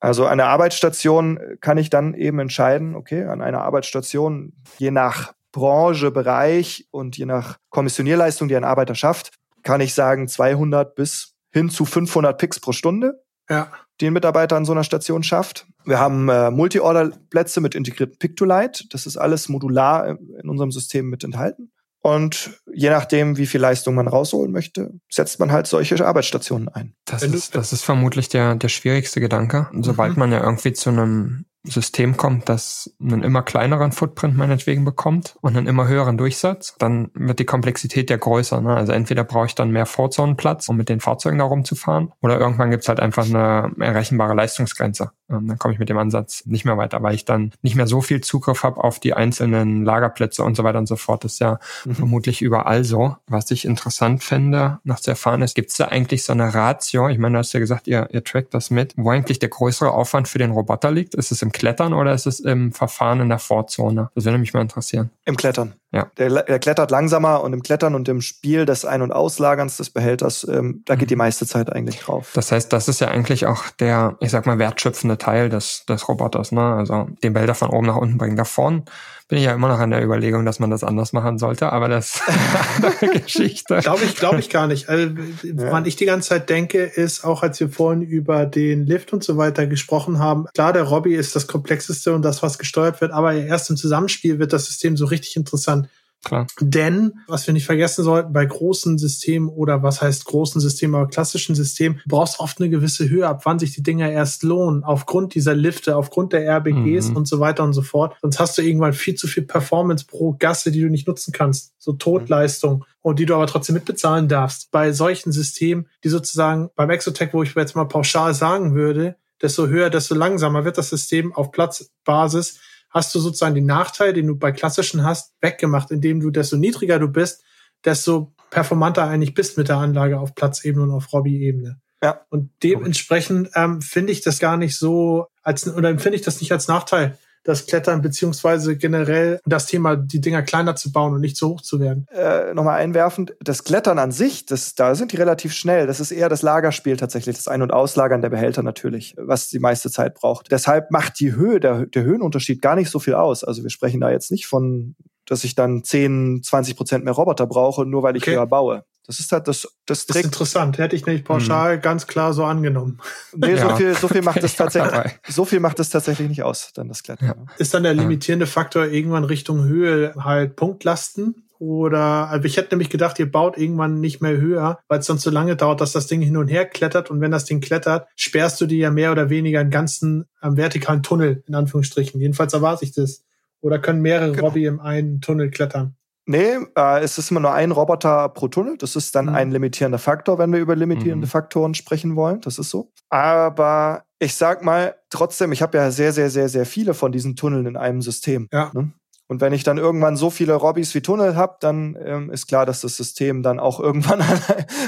Also 0.00 0.26
eine 0.26 0.46
Arbeitsstation 0.46 1.38
kann 1.60 1.78
ich 1.78 1.90
dann 1.90 2.14
eben 2.14 2.38
entscheiden, 2.38 2.94
okay, 2.94 3.24
an 3.24 3.42
einer 3.42 3.62
Arbeitsstation, 3.62 4.52
je 4.78 4.90
nach 4.90 5.34
Branche, 5.52 6.10
Bereich 6.10 6.86
und 6.90 7.16
je 7.16 7.26
nach 7.26 7.58
Kommissionierleistung, 7.70 8.48
die 8.48 8.56
ein 8.56 8.64
Arbeiter 8.64 8.94
schafft, 8.94 9.32
kann 9.62 9.80
ich 9.80 9.94
sagen 9.94 10.28
200 10.28 10.94
bis 10.94 11.34
hin 11.50 11.70
zu 11.70 11.84
500 11.84 12.38
Picks 12.38 12.60
pro 12.60 12.72
Stunde, 12.72 13.22
ja. 13.48 13.70
die 14.00 14.06
ein 14.06 14.12
Mitarbeiter 14.12 14.56
an 14.56 14.64
so 14.64 14.72
einer 14.72 14.84
Station 14.84 15.22
schafft. 15.22 15.66
Wir 15.84 15.98
haben 15.98 16.28
äh, 16.28 16.50
Multi-Order-Plätze 16.50 17.60
mit 17.60 17.74
integrierten 17.74 18.18
Pick-to-Light. 18.18 18.86
Das 18.90 19.06
ist 19.06 19.16
alles 19.16 19.48
modular 19.48 20.06
in 20.08 20.48
unserem 20.48 20.70
System 20.70 21.08
mit 21.08 21.24
enthalten. 21.24 21.72
Und 22.02 22.62
je 22.72 22.88
nachdem, 22.88 23.36
wie 23.36 23.46
viel 23.46 23.60
Leistung 23.60 23.94
man 23.94 24.08
rausholen 24.08 24.52
möchte, 24.52 24.92
setzt 25.10 25.38
man 25.38 25.52
halt 25.52 25.66
solche 25.66 26.06
Arbeitsstationen 26.06 26.68
ein. 26.68 26.94
Das, 27.04 27.22
ist, 27.22 27.54
das 27.54 27.74
ist 27.74 27.84
vermutlich 27.84 28.30
der, 28.30 28.54
der 28.54 28.68
schwierigste 28.68 29.20
Gedanke. 29.20 29.68
Sobald 29.80 30.14
mhm. 30.14 30.18
man 30.18 30.32
ja 30.32 30.42
irgendwie 30.42 30.72
zu 30.72 30.88
einem 30.88 31.44
System 31.64 32.16
kommt, 32.16 32.48
das 32.48 32.94
einen 33.00 33.22
immer 33.22 33.42
kleineren 33.42 33.92
Footprint 33.92 34.36
meinetwegen 34.36 34.84
bekommt 34.84 35.36
und 35.42 35.56
einen 35.56 35.66
immer 35.66 35.88
höheren 35.88 36.16
Durchsatz, 36.16 36.74
dann 36.78 37.10
wird 37.14 37.38
die 37.38 37.44
Komplexität 37.44 38.08
ja 38.08 38.16
größer. 38.16 38.60
Ne? 38.60 38.74
Also 38.74 38.92
entweder 38.92 39.24
brauche 39.24 39.46
ich 39.46 39.54
dann 39.54 39.70
mehr 39.70 39.86
Vorzonenplatz, 39.86 40.68
um 40.68 40.76
mit 40.76 40.88
den 40.88 41.00
Fahrzeugen 41.00 41.38
da 41.38 41.44
rumzufahren, 41.44 42.12
oder 42.22 42.40
irgendwann 42.40 42.70
gibt's 42.70 42.88
halt 42.88 43.00
einfach 43.00 43.26
eine 43.26 43.72
errechenbare 43.78 44.34
Leistungsgrenze. 44.34 45.10
Ähm, 45.30 45.46
dann 45.46 45.58
komme 45.58 45.74
ich 45.74 45.80
mit 45.80 45.88
dem 45.88 45.98
Ansatz 45.98 46.44
nicht 46.46 46.64
mehr 46.64 46.78
weiter, 46.78 47.02
weil 47.02 47.14
ich 47.14 47.24
dann 47.24 47.52
nicht 47.62 47.76
mehr 47.76 47.86
so 47.86 48.00
viel 48.00 48.20
Zugriff 48.20 48.62
habe 48.62 48.82
auf 48.82 48.98
die 48.98 49.14
einzelnen 49.14 49.84
Lagerplätze 49.84 50.42
und 50.42 50.56
so 50.56 50.64
weiter 50.64 50.78
und 50.78 50.86
so 50.86 50.96
fort. 50.96 51.24
Das 51.24 51.34
ist 51.34 51.40
ja 51.40 51.58
mhm. 51.84 51.94
vermutlich 51.94 52.42
überall 52.42 52.84
so. 52.84 53.16
Was 53.26 53.50
ich 53.50 53.64
interessant 53.64 54.24
fände, 54.24 54.78
nach 54.84 55.00
zu 55.00 55.10
erfahren 55.10 55.42
ist, 55.42 55.54
gibt's 55.54 55.76
da 55.76 55.86
eigentlich 55.88 56.24
so 56.24 56.32
eine 56.32 56.54
Ratio? 56.54 57.08
Ich 57.08 57.18
meine, 57.18 57.34
du 57.34 57.38
hast 57.38 57.52
ja 57.52 57.60
gesagt, 57.60 57.86
ihr, 57.86 58.08
ihr 58.12 58.24
trackt 58.24 58.54
das 58.54 58.70
mit, 58.70 58.94
wo 58.96 59.10
eigentlich 59.10 59.38
der 59.38 59.50
größere 59.50 59.92
Aufwand 59.92 60.26
für 60.26 60.38
den 60.38 60.50
Roboter 60.50 60.90
liegt. 60.90 61.14
Ist 61.14 61.32
es 61.32 61.42
im 61.42 61.49
Klettern 61.52 61.92
oder 61.92 62.12
ist 62.12 62.26
es 62.26 62.40
im 62.40 62.72
Verfahren 62.72 63.20
in 63.20 63.28
der 63.28 63.38
Vorzone? 63.38 64.10
Das 64.14 64.24
würde 64.24 64.38
mich 64.38 64.52
mal 64.52 64.60
interessieren. 64.60 65.10
Im 65.24 65.36
Klettern. 65.36 65.74
Ja. 65.92 66.06
Der, 66.18 66.42
der 66.42 66.58
klettert 66.60 66.90
langsamer 66.90 67.42
und 67.42 67.52
im 67.52 67.62
Klettern 67.62 67.94
und 67.94 68.08
im 68.08 68.20
Spiel 68.20 68.64
des 68.64 68.84
Ein- 68.84 69.02
und 69.02 69.12
Auslagerns 69.12 69.76
des 69.76 69.90
Behälters, 69.90 70.46
ähm, 70.48 70.82
da 70.86 70.94
geht 70.94 71.10
die 71.10 71.16
mhm. 71.16 71.18
meiste 71.18 71.46
Zeit 71.46 71.72
eigentlich 71.72 71.98
drauf. 71.98 72.30
Das 72.34 72.52
heißt, 72.52 72.72
das 72.72 72.88
ist 72.88 73.00
ja 73.00 73.08
eigentlich 73.08 73.46
auch 73.46 73.64
der, 73.80 74.16
ich 74.20 74.30
sag 74.30 74.46
mal, 74.46 74.58
wertschöpfende 74.58 75.18
Teil 75.18 75.48
des, 75.48 75.84
des 75.88 76.08
Roboters, 76.08 76.52
ne? 76.52 76.74
Also 76.74 77.08
den 77.22 77.32
Behälter 77.32 77.54
von 77.54 77.70
oben 77.70 77.86
nach 77.86 77.96
unten 77.96 78.18
bringen. 78.18 78.36
Davon 78.36 78.84
bin 79.30 79.38
ich 79.38 79.44
ja 79.44 79.54
immer 79.54 79.68
noch 79.68 79.78
an 79.78 79.90
der 79.90 80.04
Überlegung, 80.04 80.44
dass 80.44 80.58
man 80.58 80.70
das 80.70 80.82
anders 80.82 81.12
machen 81.12 81.38
sollte, 81.38 81.72
aber 81.72 81.88
das 81.88 82.16
ist 82.78 83.02
eine 83.02 83.20
Geschichte. 83.20 83.78
Glaube 83.78 84.04
ich, 84.04 84.16
glaube 84.16 84.40
ich 84.40 84.50
gar 84.50 84.66
nicht. 84.66 84.88
Also, 84.88 85.06
ja. 85.06 85.52
woran 85.54 85.86
ich 85.86 85.94
die 85.94 86.04
ganze 86.04 86.30
Zeit 86.30 86.50
denke, 86.50 86.82
ist 86.82 87.24
auch, 87.24 87.44
als 87.44 87.60
wir 87.60 87.68
vorhin 87.68 88.02
über 88.02 88.44
den 88.44 88.86
Lift 88.86 89.12
und 89.12 89.22
so 89.22 89.36
weiter 89.36 89.68
gesprochen 89.68 90.18
haben, 90.18 90.46
klar, 90.52 90.72
der 90.72 90.82
Robby 90.82 91.14
ist 91.14 91.36
das 91.36 91.46
komplexeste 91.46 92.12
und 92.12 92.22
das, 92.22 92.42
was 92.42 92.58
gesteuert 92.58 93.00
wird, 93.00 93.12
aber 93.12 93.32
erst 93.32 93.70
im 93.70 93.76
Zusammenspiel 93.76 94.40
wird 94.40 94.52
das 94.52 94.66
System 94.66 94.96
so 94.96 95.06
richtig 95.06 95.36
interessant. 95.36 95.88
Klar. 96.22 96.46
Denn, 96.60 97.14
was 97.26 97.46
wir 97.46 97.54
nicht 97.54 97.64
vergessen 97.64 98.04
sollten, 98.04 98.32
bei 98.32 98.44
großen 98.44 98.98
Systemen 98.98 99.48
oder 99.48 99.82
was 99.82 100.02
heißt 100.02 100.26
großen 100.26 100.60
Systemen, 100.60 100.96
aber 100.96 101.08
klassischen 101.08 101.54
Systemen, 101.54 102.00
brauchst 102.06 102.40
oft 102.40 102.60
eine 102.60 102.68
gewisse 102.68 103.08
Höhe, 103.08 103.26
ab 103.26 103.42
wann 103.44 103.58
sich 103.58 103.72
die 103.72 103.82
Dinger 103.82 104.10
erst 104.10 104.42
lohnen, 104.42 104.84
aufgrund 104.84 105.34
dieser 105.34 105.54
Lifte, 105.54 105.96
aufgrund 105.96 106.34
der 106.34 106.46
RBGs 106.46 107.10
mhm. 107.10 107.16
und 107.16 107.28
so 107.28 107.40
weiter 107.40 107.64
und 107.64 107.72
so 107.72 107.82
fort. 107.82 108.16
Sonst 108.20 108.38
hast 108.38 108.58
du 108.58 108.62
irgendwann 108.62 108.92
viel 108.92 109.14
zu 109.14 109.26
viel 109.28 109.44
Performance 109.44 110.04
pro 110.06 110.36
Gasse, 110.38 110.70
die 110.70 110.80
du 110.80 110.90
nicht 110.90 111.08
nutzen 111.08 111.32
kannst. 111.32 111.72
So 111.78 111.94
Totleistung. 111.94 112.78
Mhm. 112.78 112.84
Und 113.02 113.18
die 113.18 113.24
du 113.24 113.34
aber 113.34 113.46
trotzdem 113.46 113.74
mitbezahlen 113.76 114.28
darfst. 114.28 114.70
Bei 114.70 114.92
solchen 114.92 115.32
Systemen, 115.32 115.86
die 116.04 116.10
sozusagen 116.10 116.68
beim 116.76 116.90
Exotech, 116.90 117.32
wo 117.32 117.42
ich 117.42 117.54
jetzt 117.54 117.74
mal 117.74 117.86
pauschal 117.86 118.34
sagen 118.34 118.74
würde, 118.74 119.16
desto 119.40 119.68
höher, 119.68 119.88
desto 119.88 120.14
langsamer 120.14 120.66
wird 120.66 120.76
das 120.76 120.90
System 120.90 121.34
auf 121.34 121.50
Platzbasis 121.50 122.60
hast 122.90 123.14
du 123.14 123.20
sozusagen 123.20 123.54
den 123.54 123.66
Nachteil, 123.66 124.12
den 124.12 124.26
du 124.26 124.36
bei 124.36 124.52
klassischen 124.52 125.04
hast, 125.04 125.32
weggemacht, 125.40 125.90
indem 125.90 126.20
du, 126.20 126.30
desto 126.30 126.56
niedriger 126.56 126.98
du 126.98 127.08
bist, 127.08 127.42
desto 127.84 128.34
performanter 128.50 129.06
eigentlich 129.06 129.34
bist 129.34 129.56
mit 129.56 129.68
der 129.68 129.76
Anlage 129.76 130.18
auf 130.18 130.34
Platzebene 130.34 130.82
und 130.82 130.90
auf 130.90 131.12
Robby-Ebene. 131.12 131.80
Ja. 132.02 132.20
Und 132.30 132.50
dementsprechend 132.62 133.50
ähm, 133.54 133.80
finde 133.80 134.12
ich 134.12 134.22
das 134.22 134.38
gar 134.38 134.56
nicht 134.56 134.76
so 134.76 135.26
als 135.42 135.68
oder 135.68 135.90
empfinde 135.90 136.16
ich 136.16 136.22
das 136.22 136.40
nicht 136.40 136.52
als 136.52 136.66
Nachteil, 136.66 137.18
das 137.44 137.66
Klettern 137.66 138.02
beziehungsweise 138.02 138.76
generell 138.76 139.40
das 139.46 139.66
Thema, 139.66 139.96
die 139.96 140.20
Dinger 140.20 140.42
kleiner 140.42 140.76
zu 140.76 140.92
bauen 140.92 141.14
und 141.14 141.20
nicht 141.20 141.36
zu 141.36 141.48
hoch 141.48 141.60
zu 141.62 141.80
werden. 141.80 142.06
Äh, 142.12 142.54
Nochmal 142.54 142.78
einwerfend, 142.78 143.34
das 143.40 143.64
Klettern 143.64 143.98
an 143.98 144.12
sich, 144.12 144.46
das, 144.46 144.74
da 144.74 144.94
sind 144.94 145.12
die 145.12 145.16
relativ 145.16 145.54
schnell. 145.54 145.86
Das 145.86 146.00
ist 146.00 146.10
eher 146.10 146.28
das 146.28 146.42
Lagerspiel 146.42 146.96
tatsächlich, 146.96 147.36
das 147.36 147.48
Ein- 147.48 147.62
und 147.62 147.72
Auslagern 147.72 148.22
der 148.22 148.30
Behälter 148.30 148.62
natürlich, 148.62 149.14
was 149.16 149.48
die 149.48 149.58
meiste 149.58 149.90
Zeit 149.90 150.14
braucht. 150.14 150.50
Deshalb 150.50 150.90
macht 150.90 151.18
die 151.20 151.34
Höhe, 151.34 151.60
der, 151.60 151.86
der 151.86 152.02
Höhenunterschied 152.02 152.60
gar 152.60 152.76
nicht 152.76 152.90
so 152.90 152.98
viel 152.98 153.14
aus. 153.14 153.44
Also 153.44 153.62
wir 153.62 153.70
sprechen 153.70 154.00
da 154.00 154.10
jetzt 154.10 154.30
nicht 154.30 154.46
von 154.46 154.96
dass 155.30 155.44
ich 155.44 155.54
dann 155.54 155.84
10, 155.84 156.42
20 156.42 156.76
Prozent 156.76 157.04
mehr 157.04 157.14
Roboter 157.14 157.46
brauche, 157.46 157.86
nur 157.86 158.02
weil 158.02 158.16
ich 158.16 158.24
okay. 158.24 158.34
höher 158.34 158.46
baue. 158.48 158.84
Das 159.10 159.18
ist 159.18 159.32
halt 159.32 159.48
das, 159.48 159.66
das 159.86 160.06
trägt. 160.06 160.10
Das 160.10 160.16
ist 160.16 160.24
interessant. 160.26 160.78
Hätte 160.78 160.94
ich 160.94 161.04
nicht 161.04 161.24
pauschal 161.24 161.78
mhm. 161.78 161.80
ganz 161.80 162.06
klar 162.06 162.32
so 162.32 162.44
angenommen. 162.44 163.00
Nee, 163.34 163.56
ja. 163.56 163.68
so 163.68 163.74
viel, 163.74 163.94
so 163.96 164.06
viel 164.06 164.22
macht 164.22 164.36
es 164.44 164.54
tatsächlich, 164.54 165.18
so 165.28 165.44
viel 165.44 165.58
macht 165.58 165.80
es 165.80 165.90
tatsächlich 165.90 166.28
nicht 166.28 166.44
aus, 166.44 166.70
dann 166.74 166.86
das 166.86 167.02
Klettern. 167.02 167.26
Ja. 167.26 167.34
Ist 167.58 167.74
dann 167.74 167.82
der 167.82 167.92
limitierende 167.92 168.46
Faktor 168.46 168.86
irgendwann 168.86 169.24
Richtung 169.24 169.64
Höhe 169.64 170.14
halt 170.16 170.54
Punktlasten? 170.54 171.48
Oder, 171.58 172.28
also 172.28 172.44
ich 172.44 172.56
hätte 172.56 172.70
nämlich 172.70 172.88
gedacht, 172.88 173.18
ihr 173.18 173.28
baut 173.30 173.58
irgendwann 173.58 173.98
nicht 173.98 174.22
mehr 174.22 174.36
höher, 174.36 174.78
weil 174.86 175.00
es 175.00 175.06
sonst 175.06 175.22
so 175.22 175.30
lange 175.30 175.56
dauert, 175.56 175.80
dass 175.80 175.90
das 175.90 176.06
Ding 176.06 176.22
hin 176.22 176.36
und 176.36 176.46
her 176.46 176.66
klettert. 176.66 177.10
Und 177.10 177.20
wenn 177.20 177.32
das 177.32 177.46
Ding 177.46 177.60
klettert, 177.60 178.06
sperrst 178.14 178.60
du 178.60 178.66
dir 178.66 178.78
ja 178.78 178.90
mehr 178.92 179.10
oder 179.10 179.28
weniger 179.28 179.58
einen 179.58 179.72
ganzen 179.72 180.26
ähm, 180.40 180.56
vertikalen 180.56 181.02
Tunnel, 181.02 181.42
in 181.48 181.56
Anführungsstrichen. 181.56 182.20
Jedenfalls 182.20 182.52
erwarte 182.52 182.84
ich 182.84 182.92
das. 182.92 183.24
Oder 183.60 183.80
können 183.80 184.02
mehrere 184.02 184.30
genau. 184.30 184.44
Robby 184.44 184.66
im 184.66 184.78
einen 184.78 185.20
Tunnel 185.20 185.50
klettern? 185.50 185.96
Nee, 186.30 186.58
äh, 186.76 187.00
es 187.00 187.18
ist 187.18 187.32
immer 187.32 187.40
nur 187.40 187.52
ein 187.52 187.72
Roboter 187.72 188.28
pro 188.28 188.46
Tunnel. 188.46 188.76
Das 188.78 188.94
ist 188.94 189.16
dann 189.16 189.26
mhm. 189.26 189.34
ein 189.34 189.50
limitierender 189.50 189.98
Faktor, 189.98 190.38
wenn 190.38 190.52
wir 190.52 190.60
über 190.60 190.76
limitierende 190.76 191.26
mhm. 191.26 191.30
Faktoren 191.30 191.74
sprechen 191.74 192.14
wollen. 192.14 192.40
Das 192.42 192.56
ist 192.56 192.70
so. 192.70 192.92
Aber 193.08 194.04
ich 194.20 194.36
sag 194.36 194.62
mal, 194.62 194.94
trotzdem, 195.10 195.50
ich 195.50 195.60
habe 195.60 195.76
ja 195.76 195.90
sehr, 195.90 196.12
sehr, 196.12 196.30
sehr, 196.30 196.48
sehr 196.48 196.66
viele 196.66 196.94
von 196.94 197.10
diesen 197.10 197.34
Tunneln 197.34 197.66
in 197.66 197.76
einem 197.76 198.00
System. 198.00 198.46
Ja. 198.52 198.70
Ne? 198.72 198.92
Und 199.26 199.40
wenn 199.40 199.52
ich 199.52 199.64
dann 199.64 199.78
irgendwann 199.78 200.16
so 200.16 200.30
viele 200.30 200.54
Robbys 200.54 200.94
wie 200.94 201.00
Tunnel 201.00 201.34
habe, 201.34 201.56
dann 201.58 201.98
ähm, 202.00 202.30
ist 202.30 202.46
klar, 202.46 202.64
dass 202.64 202.82
das 202.82 202.96
System 202.96 203.42
dann 203.42 203.58
auch 203.58 203.80
irgendwann 203.80 204.20
an, 204.20 204.38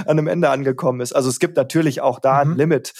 an 0.04 0.10
einem 0.10 0.28
Ende 0.28 0.48
angekommen 0.50 1.00
ist. 1.00 1.12
Also 1.12 1.28
es 1.28 1.40
gibt 1.40 1.56
natürlich 1.56 2.02
auch 2.02 2.20
da 2.20 2.44
mhm. 2.44 2.52
ein 2.52 2.56
Limit 2.56 2.92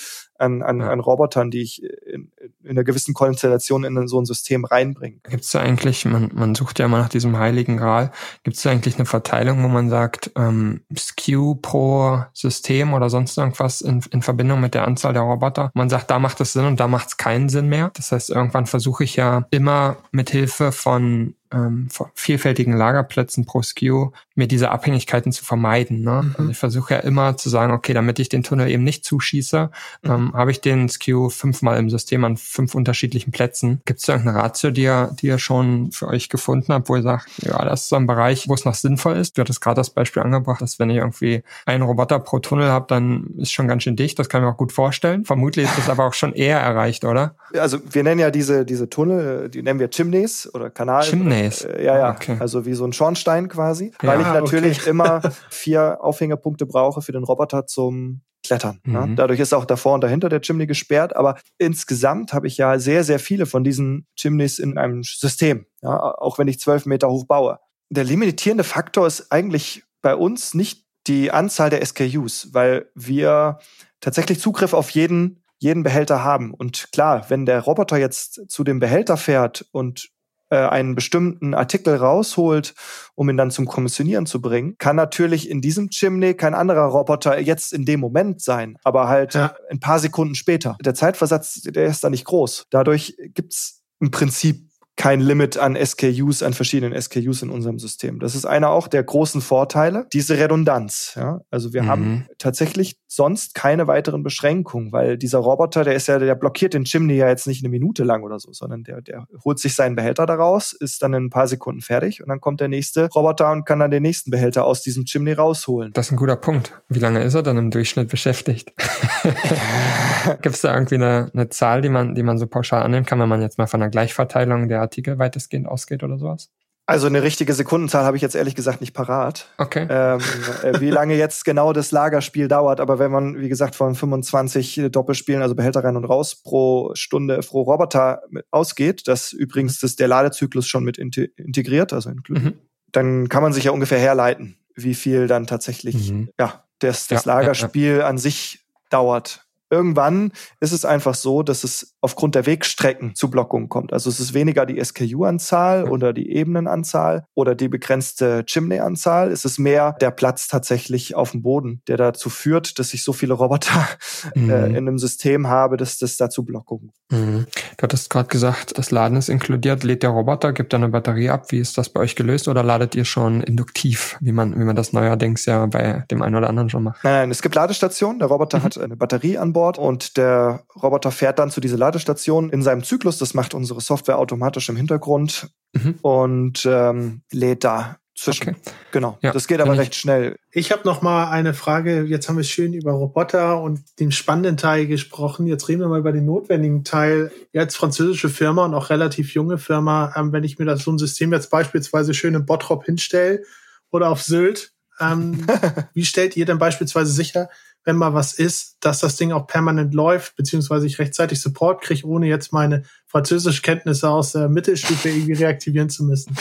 an, 0.43 0.63
an, 0.63 0.81
ja. 0.81 0.91
an 0.91 1.01
Robotern, 1.01 1.51
die 1.51 1.63
ich 1.63 1.83
in, 1.83 2.33
in 2.63 2.71
einer 2.71 2.85
gewissen 2.85 3.15
Konstellation 3.15 3.85
in 3.85 4.09
so 4.09 4.21
ein 4.21 4.27
System 4.27 4.65
reinbringe. 4.65 5.19
Gibt 5.29 5.45
es 5.45 5.51
da 5.51 5.61
eigentlich, 5.61 6.05
man, 6.05 6.31
man 6.35 6.55
sucht 6.55 6.79
ja 6.79 6.87
immer 6.87 6.99
nach 6.99 7.09
diesem 7.09 7.39
heiligen 7.39 7.77
Gral, 7.77 8.11
gibt 8.43 8.57
es 8.57 8.63
da 8.63 8.71
eigentlich 8.71 8.97
eine 8.97 9.07
Verteilung, 9.07 9.63
wo 9.63 9.69
man 9.69 9.89
sagt, 9.89 10.33
ähm, 10.37 10.83
SKU 10.97 11.55
pro 11.55 12.25
System 12.33 12.93
oder 12.93 13.09
sonst 13.09 13.39
irgendwas 13.39 13.81
in, 13.81 14.03
in 14.11 14.23
Verbindung 14.23 14.61
mit 14.61 14.75
der 14.75 14.87
Anzahl 14.87 15.13
der 15.13 15.23
Roboter? 15.23 15.71
Man 15.75 15.89
sagt, 15.89 16.11
da 16.11 16.19
macht 16.19 16.41
es 16.41 16.53
Sinn 16.53 16.65
und 16.65 16.81
da 16.81 16.89
macht 16.89 17.09
es 17.09 17.17
keinen 17.17 17.49
Sinn 17.49 17.69
mehr. 17.69 17.91
Das 17.95 18.13
heißt, 18.13 18.31
irgendwann 18.31 18.67
versuche 18.67 19.05
ich 19.05 19.17
ja 19.17 19.47
immer 19.51 19.97
mit 20.11 20.31
Hilfe 20.31 20.73
von 20.73 21.35
ähm, 21.53 21.89
vielfältigen 22.15 22.75
Lagerplätzen 22.75 23.45
pro 23.45 23.63
SKU, 23.63 24.11
mir 24.35 24.47
diese 24.47 24.71
Abhängigkeiten 24.71 25.33
zu 25.33 25.45
vermeiden. 25.45 26.03
Ne? 26.03 26.23
Mhm. 26.23 26.35
Also 26.39 26.51
ich 26.51 26.59
versuche 26.59 26.95
ja 26.95 27.01
immer 27.01 27.37
zu 27.37 27.49
sagen, 27.49 27.73
okay, 27.73 27.93
damit 27.93 28.19
ich 28.19 28.29
den 28.29 28.43
Tunnel 28.43 28.71
eben 28.71 28.85
nicht 28.85 29.05
zuschieße, 29.05 29.71
mhm. 30.03 30.11
ähm, 30.11 30.33
habe 30.35 30.51
ich 30.51 30.61
den 30.61 30.89
SKU 30.89 31.29
fünfmal 31.29 31.79
im 31.79 31.91
System 31.91 32.25
an 32.25 32.37
fünf 32.37 32.75
unterschiedlichen 32.75 33.33
Plätzen. 33.33 33.81
Gibt 33.85 34.01
es 34.01 34.07
da 34.07 34.15
irgendeine 34.15 34.39
Ratio, 34.39 34.71
die 34.71 34.83
ihr, 34.83 35.11
die 35.21 35.27
ihr 35.27 35.39
schon 35.39 35.93
für 35.93 36.09
euch 36.09 36.29
gefunden 36.29 36.73
habt, 36.73 36.89
wo 36.89 36.97
ihr 36.97 37.03
sagt, 37.03 37.29
ja, 37.43 37.65
das 37.65 37.83
ist 37.83 37.89
so 37.89 37.97
ein 37.97 38.07
Bereich, 38.07 38.49
wo 38.49 38.55
es 38.55 38.65
noch 38.65 38.75
sinnvoll 38.75 39.17
ist? 39.17 39.37
Du 39.37 39.43
hattest 39.43 39.61
gerade 39.61 39.77
das 39.77 39.91
Beispiel 39.91 40.23
angebracht, 40.23 40.63
dass 40.63 40.79
wenn 40.79 40.91
ich 40.91 40.99
irgendwie 40.99 41.43
einen 41.67 41.83
Roboter 41.83 42.19
pro 42.19 42.39
Tunnel 42.39 42.69
habe, 42.69 42.87
dann 42.89 43.27
ist 43.39 43.53
schon 43.53 43.69
ganz 43.69 43.83
schön 43.83 43.97
dicht. 43.97 44.19
Das 44.19 44.29
kann 44.29 44.43
ich 44.43 44.47
mir 44.47 44.53
auch 44.53 44.59
gut 44.59 44.73
vorstellen. 44.73 45.25
Vermutlich 45.25 45.67
ist 45.67 45.79
das 45.79 45.89
aber 45.89 46.07
auch 46.07 46.15
schon 46.15 46.33
eher 46.33 46.61
erreicht, 46.61 47.05
oder? 47.05 47.35
Also 47.59 47.79
wir 47.91 48.03
nennen 48.03 48.21
ja 48.21 48.31
diese, 48.31 48.65
diese 48.65 48.89
Tunnel, 48.89 49.49
die 49.49 49.63
nennen 49.63 49.81
wir 49.81 49.89
Chimneys 49.89 50.49
oder 50.55 50.71
Kanal. 50.71 51.03
Chimney. 51.03 51.33
Mayonnaise. 51.33 51.69
Äh, 51.69 51.85
ja, 51.85 51.99
ja. 51.99 52.11
Okay. 52.13 52.37
Also 52.39 52.67
wie 52.67 52.75
so 52.75 52.85
ein 52.85 52.93
Schornstein 52.93 53.49
quasi. 53.49 53.93
Ja, 54.03 54.15
ich 54.23 54.33
natürlich 54.33 54.81
okay. 54.81 54.91
immer 54.91 55.21
vier 55.51 55.99
Aufhängerpunkte 56.01 56.67
brauche 56.67 57.03
für 57.03 57.13
den 57.13 57.25
Roboter 57.25 57.67
zum 57.67 58.23
Klettern. 58.45 58.81
Mhm. 58.85 58.95
Ja. 58.95 59.07
Dadurch 59.07 59.41
ist 59.41 59.53
auch 59.53 59.65
davor 59.65 59.95
und 59.95 60.03
dahinter 60.03 60.29
der 60.29 60.41
Chimney 60.41 60.67
gesperrt. 60.67 61.15
Aber 61.15 61.37
insgesamt 61.59 62.33
habe 62.33 62.47
ich 62.47 62.57
ja 62.57 62.79
sehr, 62.79 63.05
sehr 63.05 63.19
viele 63.19 63.47
von 63.47 63.63
diesen 63.65 64.07
Chimneys 64.17 64.59
in 64.59 64.79
einem 64.79 65.03
System. 65.05 65.67
Ja, 65.81 65.99
auch 65.99 66.39
wenn 66.39 66.49
ich 66.49 66.59
zwölf 66.59 66.87
Meter 66.87 67.09
hoch 67.09 67.27
baue. 67.27 67.59
Der 67.91 68.05
limitierende 68.05 68.65
Faktor 68.65 69.07
ist 69.07 69.31
eigentlich 69.31 69.85
bei 70.01 70.17
uns 70.17 70.55
nicht 70.55 70.85
die 71.07 71.31
Anzahl 71.31 71.71
der 71.71 71.85
SKUs, 71.85 72.49
weil 72.53 72.91
wir 72.95 73.59
tatsächlich 74.01 74.41
Zugriff 74.41 74.73
auf 74.73 74.91
jeden 74.91 75.43
jeden 75.63 75.85
Behälter 75.85 76.25
haben. 76.25 76.53
Und 76.53 76.91
klar, 76.91 77.27
wenn 77.29 77.47
der 77.47 77.61
Roboter 77.61 77.97
jetzt 77.97 78.51
zu 78.51 78.65
dem 78.65 78.81
Behälter 78.81 79.17
fährt 79.17 79.65
und 79.71 80.09
äh, 80.53 80.69
einen 80.69 80.95
bestimmten 80.95 81.55
Artikel 81.55 81.97
rausholt, 81.97 82.75
um 83.15 83.31
ihn 83.31 83.39
dann 83.39 83.51
zum 83.51 83.65
Kommissionieren 83.65 84.27
zu 84.27 84.43
bringen, 84.43 84.77
kann 84.77 84.97
natürlich 84.97 85.49
in 85.49 85.63
diesem 85.63 85.89
Chimney 85.89 86.35
kein 86.35 86.55
anderer 86.55 86.85
Roboter 86.85 87.41
jetzt 87.41 87.73
in 87.73 87.87
dem 87.87 88.01
Moment 88.01 88.43
sein, 88.43 88.77
aber 88.85 89.09
halt 89.09 89.33
ja. 89.33 89.55
ein 89.71 89.81
paar 89.81 89.99
Sekunden 89.99 90.35
später. 90.35 90.77
Der 90.85 90.95
Zeitversatz, 90.95 91.63
der 91.63 91.87
ist 91.87 92.05
da 92.05 92.11
nicht 92.11 92.27
groß. 92.27 92.67
Dadurch 92.69 93.17
gibt's 93.33 93.83
im 93.99 94.11
Prinzip 94.11 94.69
kein 94.97 95.21
Limit 95.21 95.57
an 95.57 95.77
SKUs, 95.77 96.43
an 96.43 96.53
verschiedenen 96.53 97.01
SKUs 97.01 97.43
in 97.43 97.51
unserem 97.51 97.79
System. 97.79 98.21
Das 98.21 98.35
ist 98.35 98.45
einer 98.45 98.71
auch 98.71 98.89
der 98.89 99.03
großen 99.03 99.41
Vorteile, 99.41 100.07
diese 100.13 100.39
Redundanz. 100.39 101.15
Ja? 101.17 101.41
Also 101.51 101.73
wir 101.73 101.83
mhm. 101.83 101.89
haben 101.89 102.27
tatsächlich 102.39 102.99
sonst 103.09 103.55
keine 103.55 103.87
weiteren 103.87 104.23
Beschränkungen, 104.23 104.93
weil 104.93 105.19
dieser 105.19 105.39
Roboter, 105.39 105.85
der 105.85 105.95
ist 105.95 106.09
ja, 106.09 106.19
der 106.19 106.35
blockiert 106.35 106.75
den 106.75 106.85
Chimney 106.85 107.15
ja 107.15 107.29
jetzt 107.29 107.47
nicht 107.47 107.63
eine 107.63 107.71
Minute 107.71 108.05
lang 108.05 108.23
oder 108.23 108.39
so, 108.39 108.53
sondern 108.53 108.85
der, 108.85 109.01
der 109.03 109.27
holt 109.45 109.59
sich 109.59 109.75
seinen 109.75 109.97
Behälter 109.97 110.27
daraus, 110.27 110.73
ist 110.73 111.03
dann 111.03 111.15
in 111.15 111.25
ein 111.25 111.31
paar 111.31 111.47
Sekunden 111.47 111.81
fertig 111.81 112.23
und 112.23 112.29
dann 112.29 112.41
kommt 112.41 112.61
der 112.61 112.69
nächste 112.69 113.09
Roboter 113.09 113.51
und 113.53 113.65
kann 113.65 113.79
dann 113.79 113.91
den 113.91 114.03
nächsten 114.03 114.31
Behälter 114.31 114.65
aus 114.65 114.83
diesem 114.83 115.05
Chimney 115.05 115.33
rausholen. 115.33 115.93
Das 115.93 116.07
ist 116.07 116.13
ein 116.13 116.17
guter 116.17 116.37
Punkt. 116.37 116.81
Wie 116.89 116.99
lange 116.99 117.23
ist 117.23 117.35
er 117.35 117.43
dann 117.43 117.59
im 117.59 117.71
Durchschnitt 117.71 118.09
beschäftigt? 118.09 118.73
Gibt 120.43 120.55
es 120.55 120.61
da 120.61 120.73
irgendwie 120.75 120.97
eine, 120.97 121.31
eine 121.35 121.49
Zahl, 121.49 121.83
die 121.83 121.89
man, 121.89 122.15
die 122.15 122.23
man 122.23 122.39
so 122.39 122.47
pauschal 122.47 122.83
annehmen 122.83 123.07
kann, 123.07 123.19
wenn 123.21 123.29
man 123.29 123.43
jetzt 123.43 123.59
mal 123.59 123.67
von 123.67 123.83
einer 123.83 123.91
Gleichverteilung 123.91 124.69
der 124.69 124.82
Artikel 124.83 125.19
weitestgehend 125.19 125.67
ausgeht 125.67 126.03
oder 126.03 126.19
sowas? 126.19 126.51
Also 126.85 127.07
eine 127.07 127.23
richtige 127.23 127.55
Sekundenzahl 127.55 128.05
habe 128.05 128.17
ich 128.17 128.23
jetzt 128.23 128.35
ehrlich 128.35 128.57
gesagt 128.57 128.81
nicht 128.81 128.93
parat. 128.93 129.47
Okay. 129.57 129.87
Ähm, 129.89 130.21
äh, 130.63 130.81
wie 130.81 130.91
lange 130.91 131.17
jetzt 131.17 131.45
genau 131.45 131.73
das 131.73 131.93
Lagerspiel 131.93 132.49
dauert, 132.49 132.81
aber 132.81 132.99
wenn 132.99 133.13
man, 133.13 133.41
wie 133.41 133.49
gesagt, 133.49 133.77
von 133.77 133.95
25 133.95 134.89
Doppelspielen, 134.91 135.43
also 135.43 135.55
Behälter 135.55 135.85
rein 135.85 135.97
und 135.97 136.05
raus 136.05 136.43
pro 136.43 136.91
Stunde 136.95 137.39
pro 137.39 137.63
Roboter 137.63 138.23
ausgeht, 138.51 139.07
das 139.07 139.33
übrigens 139.33 139.79
das 139.79 139.95
der 139.95 140.09
Ladezyklus 140.09 140.67
schon 140.67 140.83
mit 140.83 140.99
integriert, 140.99 141.93
also 141.93 142.11
mhm. 142.11 142.55
dann 142.91 143.29
kann 143.29 143.45
man 143.45 143.53
sich 143.53 143.65
ja 143.65 143.71
ungefähr 143.71 144.01
herleiten, 144.01 144.57
wie 144.75 144.95
viel 144.95 145.29
dann 145.29 145.47
tatsächlich 145.47 146.11
mhm. 146.11 146.31
ja 146.39 146.65
das, 146.81 147.07
das 147.07 147.25
ja, 147.25 147.35
Lagerspiel 147.35 147.99
ja. 147.99 148.07
an 148.07 148.19
sich 148.19 148.67
dauert. 148.91 149.47
Irgendwann 149.73 150.33
ist 150.61 150.73
es 150.73 150.85
einfach 150.85 151.15
so, 151.15 151.43
dass 151.43 151.65
es 151.65 151.95
aufgrund 152.03 152.35
der 152.35 152.45
Wegstrecken 152.45 153.15
zu 153.15 153.31
Blockungen 153.31 153.71
kommt. 153.71 153.95
Also 153.95 154.11
es 154.11 154.21
ist 154.21 154.35
weniger 154.35 154.67
die 154.67 154.79
SKU-Anzahl 154.85 155.89
oder 155.89 156.13
die 156.13 156.31
Ebenenanzahl 156.31 157.25
oder 157.35 157.55
die 157.55 157.69
begrenzte 157.69 158.45
Chimney-Anzahl. 158.45 159.33
Es 159.33 159.47
ist 159.47 159.59
mehr 159.59 159.97
der 159.99 160.11
Platz 160.11 160.47
tatsächlich 160.47 161.15
auf 161.15 161.31
dem 161.31 161.41
Boden, 161.41 161.81
der 161.89 161.97
dazu 161.97 162.29
führt, 162.29 162.79
dass 162.79 162.93
ich 162.93 163.03
so 163.03 163.15
viele 163.15 163.33
Roboter 163.33 163.89
äh, 164.35 164.39
mhm. 164.39 164.51
äh, 164.51 164.67
in 164.67 164.77
einem 164.77 164.99
System 164.99 165.47
habe, 165.47 165.79
dass 165.79 165.97
das 165.97 166.19
dazu 166.19 166.45
Blockungen. 166.45 166.93
Mhm. 167.11 167.47
Du 167.79 167.83
hattest 167.83 168.11
gerade 168.11 168.29
gesagt, 168.29 168.77
das 168.77 168.91
Laden 168.91 169.17
ist 169.17 169.31
inkludiert. 169.31 169.85
Lädt 169.85 170.03
der 170.03 170.11
Roboter, 170.11 170.53
gibt 170.53 170.75
er 170.75 170.81
eine 170.81 170.91
Batterie 170.91 171.31
ab? 171.31 171.51
Wie 171.51 171.61
ist 171.61 171.79
das 171.79 171.89
bei 171.89 172.01
euch 172.01 172.15
gelöst 172.15 172.47
oder 172.47 172.63
ladet 172.63 172.95
ihr 172.95 173.07
schon 173.07 173.41
induktiv, 173.41 174.19
wie 174.21 174.33
man, 174.33 174.55
wie 174.61 174.65
man 174.65 174.77
das 174.77 174.93
neuerdings 174.93 175.47
ja 175.47 175.65
bei 175.65 176.05
dem 176.11 176.21
einen 176.21 176.35
oder 176.35 176.51
anderen 176.51 176.69
schon 176.69 176.83
macht? 176.83 177.03
Nein, 177.05 177.15
nein, 177.15 177.31
es 177.31 177.41
gibt 177.41 177.55
Ladestationen. 177.55 178.19
Der 178.19 178.29
Roboter 178.29 178.59
mhm. 178.59 178.65
hat 178.65 178.77
eine 178.77 178.97
Batterie 178.97 179.39
an 179.39 179.55
Bord 179.55 179.62
Bord 179.63 179.79
und 179.79 180.17
der 180.17 180.65
Roboter 180.83 181.13
fährt 181.13 181.39
dann 181.39 181.53
zu 181.53 181.61
dieser 181.61 181.79
Ladestation 181.79 182.51
in 182.51 182.63
seinem 182.63 182.83
Zyklus. 182.83 183.19
Das 183.19 183.33
macht 183.33 183.55
unsere 183.55 183.81
Software 183.81 184.19
automatisch 184.19 184.69
im 184.69 184.75
Hintergrund 184.75 185.51
mhm. 185.73 186.01
und 186.03 186.67
ähm, 186.67 187.23
lädt 187.31 187.63
da 187.63 187.99
zwischen. 188.17 188.49
Okay. 188.49 188.61
Genau. 188.91 189.19
Ja, 189.23 189.33
das 189.33 189.47
geht 189.47 189.61
aber 189.61 189.79
recht 189.79 189.95
schnell. 189.95 190.35
Ich 190.51 190.73
habe 190.73 190.83
noch 190.85 191.01
mal 191.01 191.31
eine 191.31 191.55
Frage. 191.55 192.03
Jetzt 192.03 192.29
haben 192.29 192.39
wir 192.39 192.43
schön 192.43 192.73
über 192.73 192.91
Roboter 192.91 193.63
und 193.63 193.81
den 194.01 194.11
spannenden 194.11 194.57
Teil 194.57 194.89
gesprochen. 194.89 195.47
Jetzt 195.47 195.69
reden 195.69 195.81
wir 195.81 195.89
mal 195.89 196.01
über 196.01 196.13
den 196.13 196.27
notwendigen 196.27 196.83
Teil. 196.83 197.31
Jetzt 197.53 197.77
französische 197.77 198.31
Firma 198.31 198.65
und 198.65 198.75
auch 198.75 198.91
relativ 198.91 199.33
junge 199.33 199.59
Firma. 199.59 200.13
Ähm, 200.17 200.33
wenn 200.33 200.43
ich 200.43 200.59
mir 200.59 200.65
das 200.65 200.83
so 200.83 200.91
ein 200.91 200.99
System 200.99 201.33
jetzt 201.33 201.51
beispielsweise 201.51 202.15
schön 202.15 202.35
in 202.35 202.47
Bottrop 202.47 202.85
hinstelle 202.85 203.45
oder 203.93 204.11
auf 204.11 204.23
Sylt, 204.23 204.73
ähm, 204.99 205.47
wie 205.95 206.05
stellt 206.05 206.37
ihr 206.37 206.47
denn 206.47 206.59
beispielsweise 206.59 207.13
sicher, 207.13 207.49
wenn 207.85 207.97
mal 207.97 208.15
was 208.15 208.33
ist, 208.33 208.77
dass 208.81 209.01
das 209.01 209.17
Ding 209.17 209.33
auch 209.33 209.47
permanent 209.47 209.95
läuft, 209.95 210.37
beziehungsweise 210.37 210.87
ich 210.87 210.99
rechtzeitig 210.99 211.41
Support 211.41 211.83
kriege, 211.83 212.07
ohne 212.07 212.27
jetzt 212.27 212.53
meine 212.53 212.85
Französischkenntnisse 213.07 214.09
aus 214.09 214.33
der 214.33 214.49
Mittelstufe 214.49 215.09
irgendwie 215.09 215.33
reaktivieren 215.33 215.89
zu 215.89 216.05
müssen. 216.05 216.37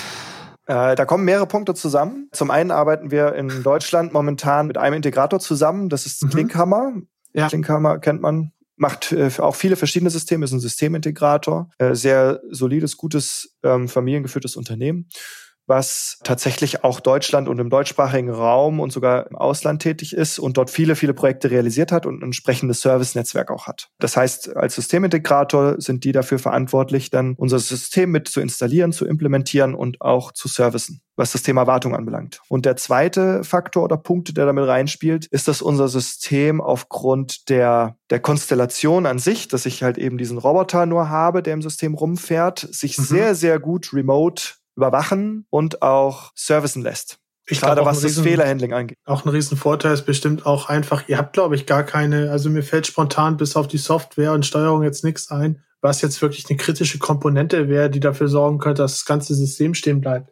Äh, 0.68 0.96
da 0.96 1.06
kommen 1.06 1.26
mehrere 1.26 1.48
Punkte 1.48 1.74
zusammen. 1.74 2.30
Zum 2.32 2.52
einen 2.52 2.72
arbeiten 2.72 3.12
wir 3.12 3.34
in 3.34 3.64
Deutschland 3.64 4.14
momentan 4.14 4.68
mit 4.68 4.78
einem 4.78 4.96
Integrator 4.98 5.40
zusammen. 5.40 5.90
Das 5.90 6.06
ist 6.06 6.24
mhm. 6.24 6.30
Klinkhammer. 6.30 6.94
Ja. 7.34 7.48
Klinkhammer 7.48 8.00
kennt 8.00 8.22
man. 8.22 8.52
Macht 8.78 9.12
äh, 9.12 9.30
auch 9.38 9.54
viele 9.54 9.76
verschiedene 9.76 10.10
Systeme, 10.10 10.44
ist 10.44 10.54
ein 10.54 10.60
Systemintegrator. 10.60 11.70
Äh, 11.78 11.94
sehr 11.94 12.42
solides, 12.50 12.98
gutes, 12.98 13.56
ähm, 13.62 13.88
familiengeführtes 13.88 14.56
Unternehmen 14.56 15.08
was 15.72 16.20
tatsächlich 16.26 16.84
auch 16.84 17.00
Deutschland 17.00 17.48
und 17.48 17.58
im 17.58 17.70
deutschsprachigen 17.70 18.30
Raum 18.30 18.82
und 18.82 18.92
sogar 18.92 19.28
im 19.28 19.38
Ausland 19.38 19.82
tätig 19.82 20.14
ist 20.14 20.38
und 20.38 20.58
dort 20.58 20.70
viele, 20.70 20.98
viele 20.98 21.14
Projekte 21.14 21.50
realisiert 21.50 21.94
hat 21.94 22.06
und 22.06 22.20
ein 22.20 22.24
entsprechendes 22.24 22.82
Service-Netzwerk 22.82 23.50
auch 23.50 23.68
hat. 23.68 23.88
Das 23.98 24.18
heißt, 24.18 24.54
als 24.58 24.76
Systemintegrator 24.76 25.80
sind 25.80 26.04
die 26.04 26.12
dafür 26.12 26.40
verantwortlich, 26.40 27.10
dann 27.10 27.36
unser 27.38 27.60
System 27.60 28.12
mit 28.12 28.28
zu 28.28 28.42
installieren, 28.42 28.92
zu 28.92 29.06
implementieren 29.06 29.74
und 29.74 30.02
auch 30.02 30.34
zu 30.34 30.50
servicen 30.50 31.02
was 31.18 31.34
das 31.34 31.44
Thema 31.44 31.68
Wartung 31.68 31.96
anbelangt. 31.96 32.42
Und 32.50 32.66
der 32.66 32.78
zweite 32.78 33.44
Faktor 33.44 33.84
oder 33.84 33.96
Punkt, 33.98 34.36
der 34.36 34.46
damit 34.46 34.68
reinspielt, 34.68 35.28
ist, 35.28 35.48
dass 35.48 35.62
unser 35.62 35.88
System 35.88 36.60
aufgrund 36.60 37.50
der, 37.50 37.96
der 38.10 38.20
Konstellation 38.20 39.06
an 39.06 39.20
sich, 39.20 39.48
dass 39.48 39.68
ich 39.68 39.84
halt 39.84 39.98
eben 39.98 40.18
diesen 40.18 40.40
Roboter 40.40 40.86
nur 40.86 41.10
habe, 41.10 41.44
der 41.44 41.54
im 41.54 41.62
System 41.62 41.94
rumfährt, 41.94 42.60
sich 42.60 42.98
mhm. 42.98 43.04
sehr, 43.04 43.36
sehr 43.36 43.60
gut 43.60 43.94
remote 43.94 44.61
überwachen 44.76 45.46
und 45.50 45.82
auch 45.82 46.32
servicen 46.36 46.82
lässt. 46.82 47.18
Ich 47.48 47.60
Gerade 47.60 47.84
was 47.84 48.04
riesen, 48.04 48.24
das 48.24 48.32
Fehlerhandling 48.32 48.74
angeht. 48.74 48.98
Auch 49.06 49.26
ein 49.26 49.30
Riesenvorteil 49.30 49.94
ist 49.94 50.06
bestimmt 50.06 50.46
auch 50.46 50.70
einfach, 50.70 51.08
ihr 51.08 51.18
habt, 51.18 51.34
glaube 51.34 51.56
ich, 51.56 51.66
gar 51.66 51.84
keine, 51.84 52.32
also 52.32 52.50
mir 52.50 52.64
fällt 52.64 52.88
spontan 52.88 53.38
bis 53.38 53.56
auf 53.56 53.68
die 53.68 53.78
Software 53.78 54.32
und 54.32 54.46
Steuerung 54.46 54.84
jetzt 54.84 55.04
nichts 55.04 55.32
ein, 55.32 55.64
was 55.82 56.02
jetzt 56.02 56.22
wirklich 56.22 56.50
eine 56.50 56.58
kritische 56.58 57.00
Komponente 57.00 57.68
wäre, 57.68 57.90
die 57.90 58.00
dafür 58.00 58.28
sorgen 58.28 58.60
könnte, 58.60 58.84
dass 58.84 58.94
das 58.94 59.06
ganze 59.06 59.34
System 59.36 59.74
stehen 59.74 60.00
bleibt. 60.00 60.32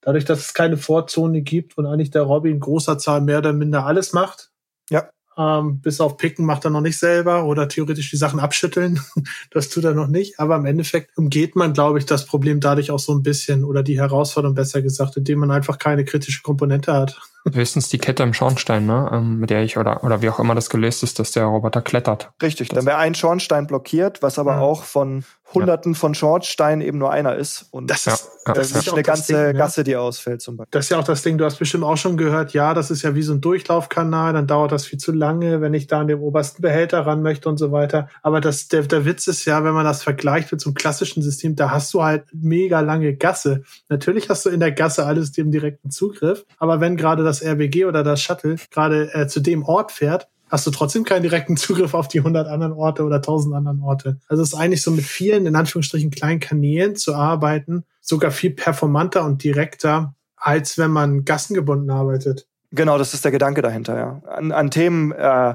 Dadurch, 0.00 0.24
dass 0.24 0.40
es 0.40 0.54
keine 0.54 0.76
Vorzone 0.76 1.42
gibt 1.42 1.76
und 1.76 1.86
eigentlich 1.86 2.10
der 2.10 2.22
Robby 2.22 2.50
in 2.50 2.60
großer 2.60 2.98
Zahl 2.98 3.20
mehr 3.20 3.38
oder 3.38 3.52
minder 3.52 3.84
alles 3.84 4.12
macht, 4.12 4.50
ja. 4.90 5.08
Ähm, 5.36 5.80
bis 5.80 6.00
auf 6.00 6.16
Picken 6.16 6.46
macht 6.46 6.64
er 6.64 6.70
noch 6.70 6.80
nicht 6.80 6.98
selber 6.98 7.44
oder 7.44 7.68
theoretisch 7.68 8.10
die 8.10 8.16
Sachen 8.16 8.40
abschütteln. 8.40 9.00
das 9.50 9.68
tut 9.68 9.84
er 9.84 9.94
noch 9.94 10.08
nicht. 10.08 10.38
Aber 10.38 10.56
im 10.56 10.66
Endeffekt 10.66 11.16
umgeht 11.16 11.56
man, 11.56 11.72
glaube 11.72 11.98
ich, 11.98 12.06
das 12.06 12.26
Problem 12.26 12.60
dadurch 12.60 12.90
auch 12.90 12.98
so 12.98 13.12
ein 13.12 13.22
bisschen 13.22 13.64
oder 13.64 13.82
die 13.82 13.98
Herausforderung 13.98 14.54
besser 14.54 14.82
gesagt, 14.82 15.16
indem 15.16 15.40
man 15.40 15.50
einfach 15.50 15.78
keine 15.78 16.04
kritische 16.04 16.42
Komponente 16.42 16.92
hat. 16.92 17.20
Höchstens 17.52 17.88
die 17.88 17.98
Kette 17.98 18.22
im 18.22 18.32
Schornstein, 18.32 18.86
ne? 18.86 19.10
Ähm, 19.12 19.38
mit 19.38 19.50
der 19.50 19.62
ich 19.62 19.76
oder, 19.76 20.02
oder 20.04 20.22
wie 20.22 20.30
auch 20.30 20.38
immer 20.38 20.54
das 20.54 20.70
gelöst 20.70 21.02
ist, 21.02 21.18
dass 21.18 21.32
der 21.32 21.44
Roboter 21.44 21.82
klettert. 21.82 22.32
Richtig, 22.40 22.70
dann 22.70 22.86
wäre 22.86 22.98
ein 22.98 23.14
Schornstein 23.14 23.66
blockiert, 23.66 24.22
was 24.22 24.38
aber 24.38 24.54
ja. 24.54 24.60
auch 24.60 24.84
von 24.84 25.24
Hunderten 25.52 25.92
ja. 25.92 25.98
von 25.98 26.14
Schornsteinen 26.14 26.80
eben 26.80 26.98
nur 26.98 27.12
einer 27.12 27.36
ist. 27.36 27.66
Und 27.70 27.90
das 27.90 28.06
ist, 28.06 28.30
ja. 28.46 28.54
das 28.54 28.72
ist 28.72 28.92
eine 28.92 29.02
ganze 29.02 29.48
Ding, 29.48 29.56
Gasse, 29.58 29.84
die 29.84 29.96
ausfällt 29.96 30.40
zum 30.40 30.56
Beispiel. 30.56 30.70
Das 30.70 30.86
ist 30.86 30.90
ja 30.90 30.98
auch 30.98 31.04
das 31.04 31.22
Ding, 31.22 31.36
du 31.36 31.44
hast 31.44 31.58
bestimmt 31.58 31.84
auch 31.84 31.96
schon 31.96 32.16
gehört, 32.16 32.54
ja, 32.54 32.72
das 32.72 32.90
ist 32.90 33.02
ja 33.02 33.14
wie 33.14 33.22
so 33.22 33.34
ein 33.34 33.42
Durchlaufkanal, 33.42 34.32
dann 34.32 34.46
dauert 34.46 34.72
das 34.72 34.86
viel 34.86 34.98
zu 34.98 35.12
lange, 35.12 35.60
wenn 35.60 35.74
ich 35.74 35.86
da 35.86 36.00
an 36.00 36.08
den 36.08 36.20
obersten 36.20 36.62
Behälter 36.62 37.04
ran 37.06 37.22
möchte 37.22 37.48
und 37.50 37.58
so 37.58 37.72
weiter. 37.72 38.08
Aber 38.22 38.40
das, 38.40 38.68
der, 38.68 38.82
der 38.82 39.04
Witz 39.04 39.26
ist 39.26 39.44
ja, 39.44 39.62
wenn 39.64 39.74
man 39.74 39.84
das 39.84 40.02
vergleicht 40.02 40.50
mit 40.50 40.62
so 40.62 40.70
einem 40.70 40.74
klassischen 40.74 41.22
System, 41.22 41.56
da 41.56 41.70
hast 41.70 41.92
du 41.92 42.02
halt 42.02 42.24
mega 42.32 42.80
lange 42.80 43.14
Gasse. 43.14 43.64
Natürlich 43.90 44.30
hast 44.30 44.46
du 44.46 44.50
in 44.50 44.60
der 44.60 44.72
Gasse 44.72 45.04
alles 45.04 45.32
dem 45.32 45.50
direkten 45.50 45.90
Zugriff, 45.90 46.46
aber 46.58 46.80
wenn 46.80 46.96
gerade 46.96 47.22
das 47.22 47.42
RBG 47.42 47.84
oder 47.84 48.02
das 48.02 48.14
das 48.14 48.22
Shuttle 48.22 48.56
gerade 48.70 49.12
äh, 49.12 49.26
zu 49.26 49.40
dem 49.40 49.64
Ort 49.64 49.92
fährt, 49.92 50.28
hast 50.54 50.68
du 50.68 50.70
trotzdem 50.70 51.02
keinen 51.02 51.24
direkten 51.24 51.56
Zugriff 51.56 51.94
auf 51.94 52.06
die 52.06 52.20
100 52.20 52.46
anderen 52.46 52.74
Orte 52.74 53.02
oder 53.02 53.16
1000 53.16 53.56
anderen 53.56 53.80
Orte. 53.80 54.20
Also 54.28 54.40
es 54.40 54.52
ist 54.52 54.54
eigentlich 54.54 54.82
so 54.82 54.92
mit 54.92 55.04
vielen, 55.04 55.46
in 55.46 55.56
Anführungsstrichen, 55.56 56.12
kleinen 56.12 56.38
Kanälen 56.38 56.94
zu 56.94 57.12
arbeiten, 57.12 57.82
sogar 58.00 58.30
viel 58.30 58.50
performanter 58.50 59.24
und 59.24 59.42
direkter, 59.42 60.14
als 60.36 60.78
wenn 60.78 60.92
man 60.92 61.24
gassengebunden 61.24 61.90
arbeitet. 61.90 62.46
Genau, 62.74 62.98
das 62.98 63.14
ist 63.14 63.24
der 63.24 63.32
Gedanke 63.32 63.62
dahinter, 63.62 63.96
ja. 63.96 64.22
An, 64.26 64.50
an 64.50 64.70
Themen, 64.70 65.12
äh, 65.12 65.54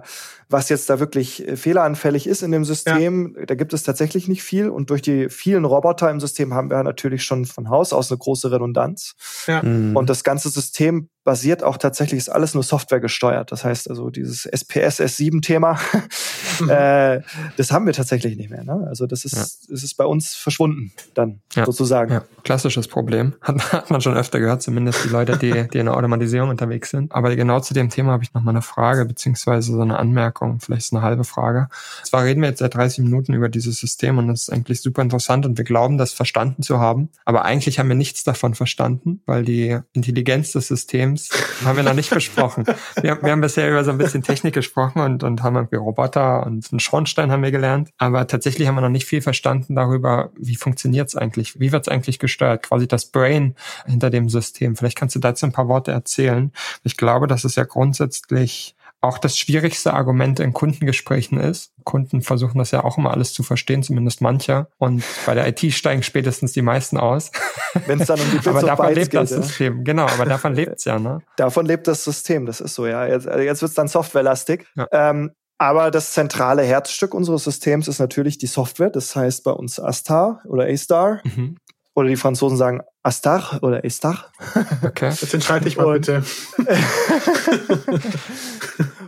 was 0.50 0.70
jetzt 0.70 0.90
da 0.90 1.00
wirklich 1.00 1.48
äh, 1.48 1.56
fehleranfällig 1.56 2.26
ist 2.28 2.42
in 2.42 2.52
dem 2.52 2.66
System, 2.66 3.36
ja. 3.38 3.46
da 3.46 3.56
gibt 3.56 3.74
es 3.74 3.84
tatsächlich 3.84 4.28
nicht 4.28 4.42
viel. 4.42 4.70
Und 4.70 4.90
durch 4.90 5.02
die 5.02 5.30
vielen 5.30 5.66
Roboter 5.66 6.10
im 6.10 6.20
System 6.20 6.54
haben 6.54 6.72
wir 6.72 6.82
natürlich 6.82 7.24
schon 7.24 7.46
von 7.46 7.70
Haus 7.70 7.94
aus 7.94 8.12
eine 8.12 8.18
große 8.18 8.52
Redundanz. 8.52 9.16
Ja. 9.48 9.62
Mhm. 9.62 9.96
Und 9.96 10.10
das 10.10 10.24
ganze 10.24 10.50
System 10.50 11.10
basiert 11.24 11.62
auch 11.62 11.78
tatsächlich, 11.78 12.18
ist 12.18 12.30
alles 12.30 12.56
nur 12.56 12.64
Software 12.64 13.00
gesteuert. 13.00 13.52
Das 13.52 13.64
heißt 13.64 13.90
also 13.90 14.10
dieses 14.10 14.48
SPS 14.48 15.00
S7-Thema, 15.00 15.80
mhm. 16.60 16.70
äh, 16.70 17.22
das 17.58 17.72
haben 17.72 17.86
wir 17.86 17.94
tatsächlich 17.94 18.36
nicht 18.36 18.50
mehr. 18.50 18.64
Ne? 18.64 18.88
Also 18.88 19.06
das 19.06 19.26
ist, 19.26 19.36
ja. 19.36 19.42
das 19.42 19.84
ist 19.84 19.96
bei 19.96 20.06
uns 20.06 20.34
verschwunden 20.34 20.92
dann 21.14 21.42
ja. 21.54 21.66
sozusagen. 21.66 22.14
Ja. 22.14 22.24
Klassisches 22.44 22.88
Problem. 22.88 23.36
Hat, 23.42 23.72
hat 23.72 23.92
man 23.92 24.02
schon 24.02 24.18
öfter 24.18 24.40
gehört, 24.40 24.64
zumindest 24.64 25.06
die 25.06 25.10
Leute, 25.10 25.38
die, 25.38 25.68
die 25.68 25.78
in 25.78 25.86
der 25.86 25.96
Automatisierung 25.96 26.50
unterwegs 26.50 26.90
sind. 26.90 27.09
Aber 27.10 27.36
genau 27.36 27.60
zu 27.60 27.74
dem 27.74 27.90
Thema 27.90 28.12
habe 28.14 28.24
ich 28.24 28.34
noch 28.34 28.42
mal 28.42 28.52
eine 28.52 28.62
Frage, 28.62 29.06
beziehungsweise 29.06 29.74
so 29.74 29.82
eine 29.82 29.98
Anmerkung, 29.98 30.60
vielleicht 30.60 30.94
eine 30.94 31.02
halbe 31.02 31.24
Frage. 31.24 31.70
Zwar 32.04 32.24
reden 32.24 32.42
wir 32.42 32.50
jetzt 32.50 32.60
seit 32.60 32.76
30 32.76 33.00
Minuten 33.00 33.34
über 33.34 33.50
dieses 33.50 33.80
System 33.80 34.18
und 34.18 34.28
das 34.28 34.44
ist 34.44 34.50
eigentlich 34.50 34.82
super 34.82 35.02
interessant 35.02 35.46
und 35.46 35.58
wir 35.58 35.66
glauben, 35.66 35.98
das 35.98 36.14
verstanden 36.14 36.64
zu 36.64 36.80
haben. 36.80 37.10
Aber 37.26 37.46
eigentlich 37.46 37.80
haben 37.80 37.90
wir 37.90 37.96
nichts 37.96 38.24
davon 38.24 38.56
verstanden, 38.56 39.22
weil 39.26 39.44
die 39.44 39.80
Intelligenz 39.94 40.52
des 40.52 40.68
Systems 40.68 41.30
haben 41.66 41.78
wir 41.78 41.84
noch 41.84 41.94
nicht 41.94 42.10
besprochen. 42.10 42.66
Wir, 43.02 43.22
wir, 43.22 43.32
haben 43.32 43.42
bisher 43.42 43.70
über 43.70 43.84
so 43.84 43.92
ein 43.92 43.98
bisschen 43.98 44.24
Technik 44.24 44.54
gesprochen 44.54 45.02
und, 45.02 45.24
und 45.24 45.44
haben 45.44 45.56
irgendwie 45.56 45.78
Roboter 45.78 46.46
und 46.46 46.72
einen 46.72 46.80
Schornstein 46.80 47.32
haben 47.32 47.44
wir 47.44 47.52
gelernt. 47.52 47.90
Aber 47.98 48.28
tatsächlich 48.28 48.68
haben 48.68 48.76
wir 48.76 48.82
noch 48.82 48.90
nicht 48.90 49.06
viel 49.06 49.22
verstanden 49.22 49.76
darüber, 49.76 50.32
wie 50.38 50.56
funktioniert 50.56 51.10
es 51.10 51.16
eigentlich? 51.16 51.60
Wie 51.60 51.72
wird 51.72 51.88
es 51.88 51.92
eigentlich 51.92 52.20
gesteuert? 52.20 52.64
Quasi 52.64 52.88
das 52.88 53.06
Brain 53.06 53.56
hinter 53.86 54.10
dem 54.10 54.30
System. 54.30 54.76
Vielleicht 54.76 54.98
kannst 54.98 55.16
du 55.16 55.20
dazu 55.20 55.46
ein 55.46 55.52
paar 55.52 55.68
Worte 55.68 55.92
erzählen. 55.92 56.52
Ich 56.90 56.98
glaube, 56.98 57.28
das 57.28 57.46
ist 57.46 57.56
ja 57.56 57.66
grundsätzlich 57.66 58.76
auch 59.00 59.20
das 59.20 59.38
schwierigste 59.38 59.94
Argument 59.94 60.40
in 60.40 60.54
Kundengesprächen 60.54 61.40
ist. 61.40 61.72
Kunden 61.84 62.24
versuchen 62.24 62.58
das 62.58 62.72
ja 62.72 62.84
auch 62.84 62.98
immer 62.98 63.12
alles 63.12 63.32
zu 63.32 63.44
verstehen, 63.44 63.84
zumindest 63.84 64.22
mancher. 64.22 64.70
Und 64.80 65.04
bei 65.28 65.36
der 65.36 65.48
IT 65.48 65.60
steigen 65.72 66.02
spätestens 66.02 66.52
die 66.52 66.64
meisten 66.64 66.98
aus. 66.98 67.32
Wenn 67.86 68.02
es 68.02 68.08
dann 68.08 68.20
um 68.20 68.26
die 68.32 68.38
Bits 68.38 68.48
Aber 68.48 68.62
davon 68.62 68.94
lebt 68.96 69.12
geht, 69.12 69.22
das 69.22 69.30
ja. 69.30 69.42
System. 69.44 69.84
Genau, 69.84 70.08
aber 70.08 70.26
davon 70.26 70.56
lebt's 70.56 70.86
ja, 70.86 70.98
ne? 70.98 71.22
Davon 71.38 71.68
lebt 71.68 71.88
das 71.88 72.04
System, 72.04 72.48
das 72.48 72.60
ist 72.60 72.74
so, 72.74 72.88
ja. 72.88 73.06
Jetzt, 73.06 73.28
also 73.28 73.40
jetzt 73.40 73.62
wird's 73.62 73.76
dann 73.76 73.88
softwarelastig. 73.88 74.66
Ja. 74.76 74.88
Ähm, 74.92 75.32
aber 75.60 75.92
das 75.92 76.14
zentrale 76.14 76.64
Herzstück 76.64 77.14
unseres 77.14 77.44
Systems 77.44 77.88
ist 77.88 78.00
natürlich 78.00 78.40
die 78.40 78.48
Software. 78.48 78.90
Das 78.90 79.16
heißt 79.16 79.44
bei 79.44 79.52
uns 79.52 79.80
Astar 79.80 80.42
oder 80.46 80.66
A-Star. 80.66 81.22
Mhm. 81.24 81.58
Oder 81.94 82.08
die 82.08 82.16
Franzosen 82.16 82.58
sagen 82.58 82.82
Astar 83.04 83.60
oder 83.62 83.86
Estar. 83.86 84.32
Okay. 84.84 85.10
Das 85.10 85.34
entscheide 85.34 85.68
ich 85.68 85.78
mal 85.78 85.94
bitte. 85.94 86.24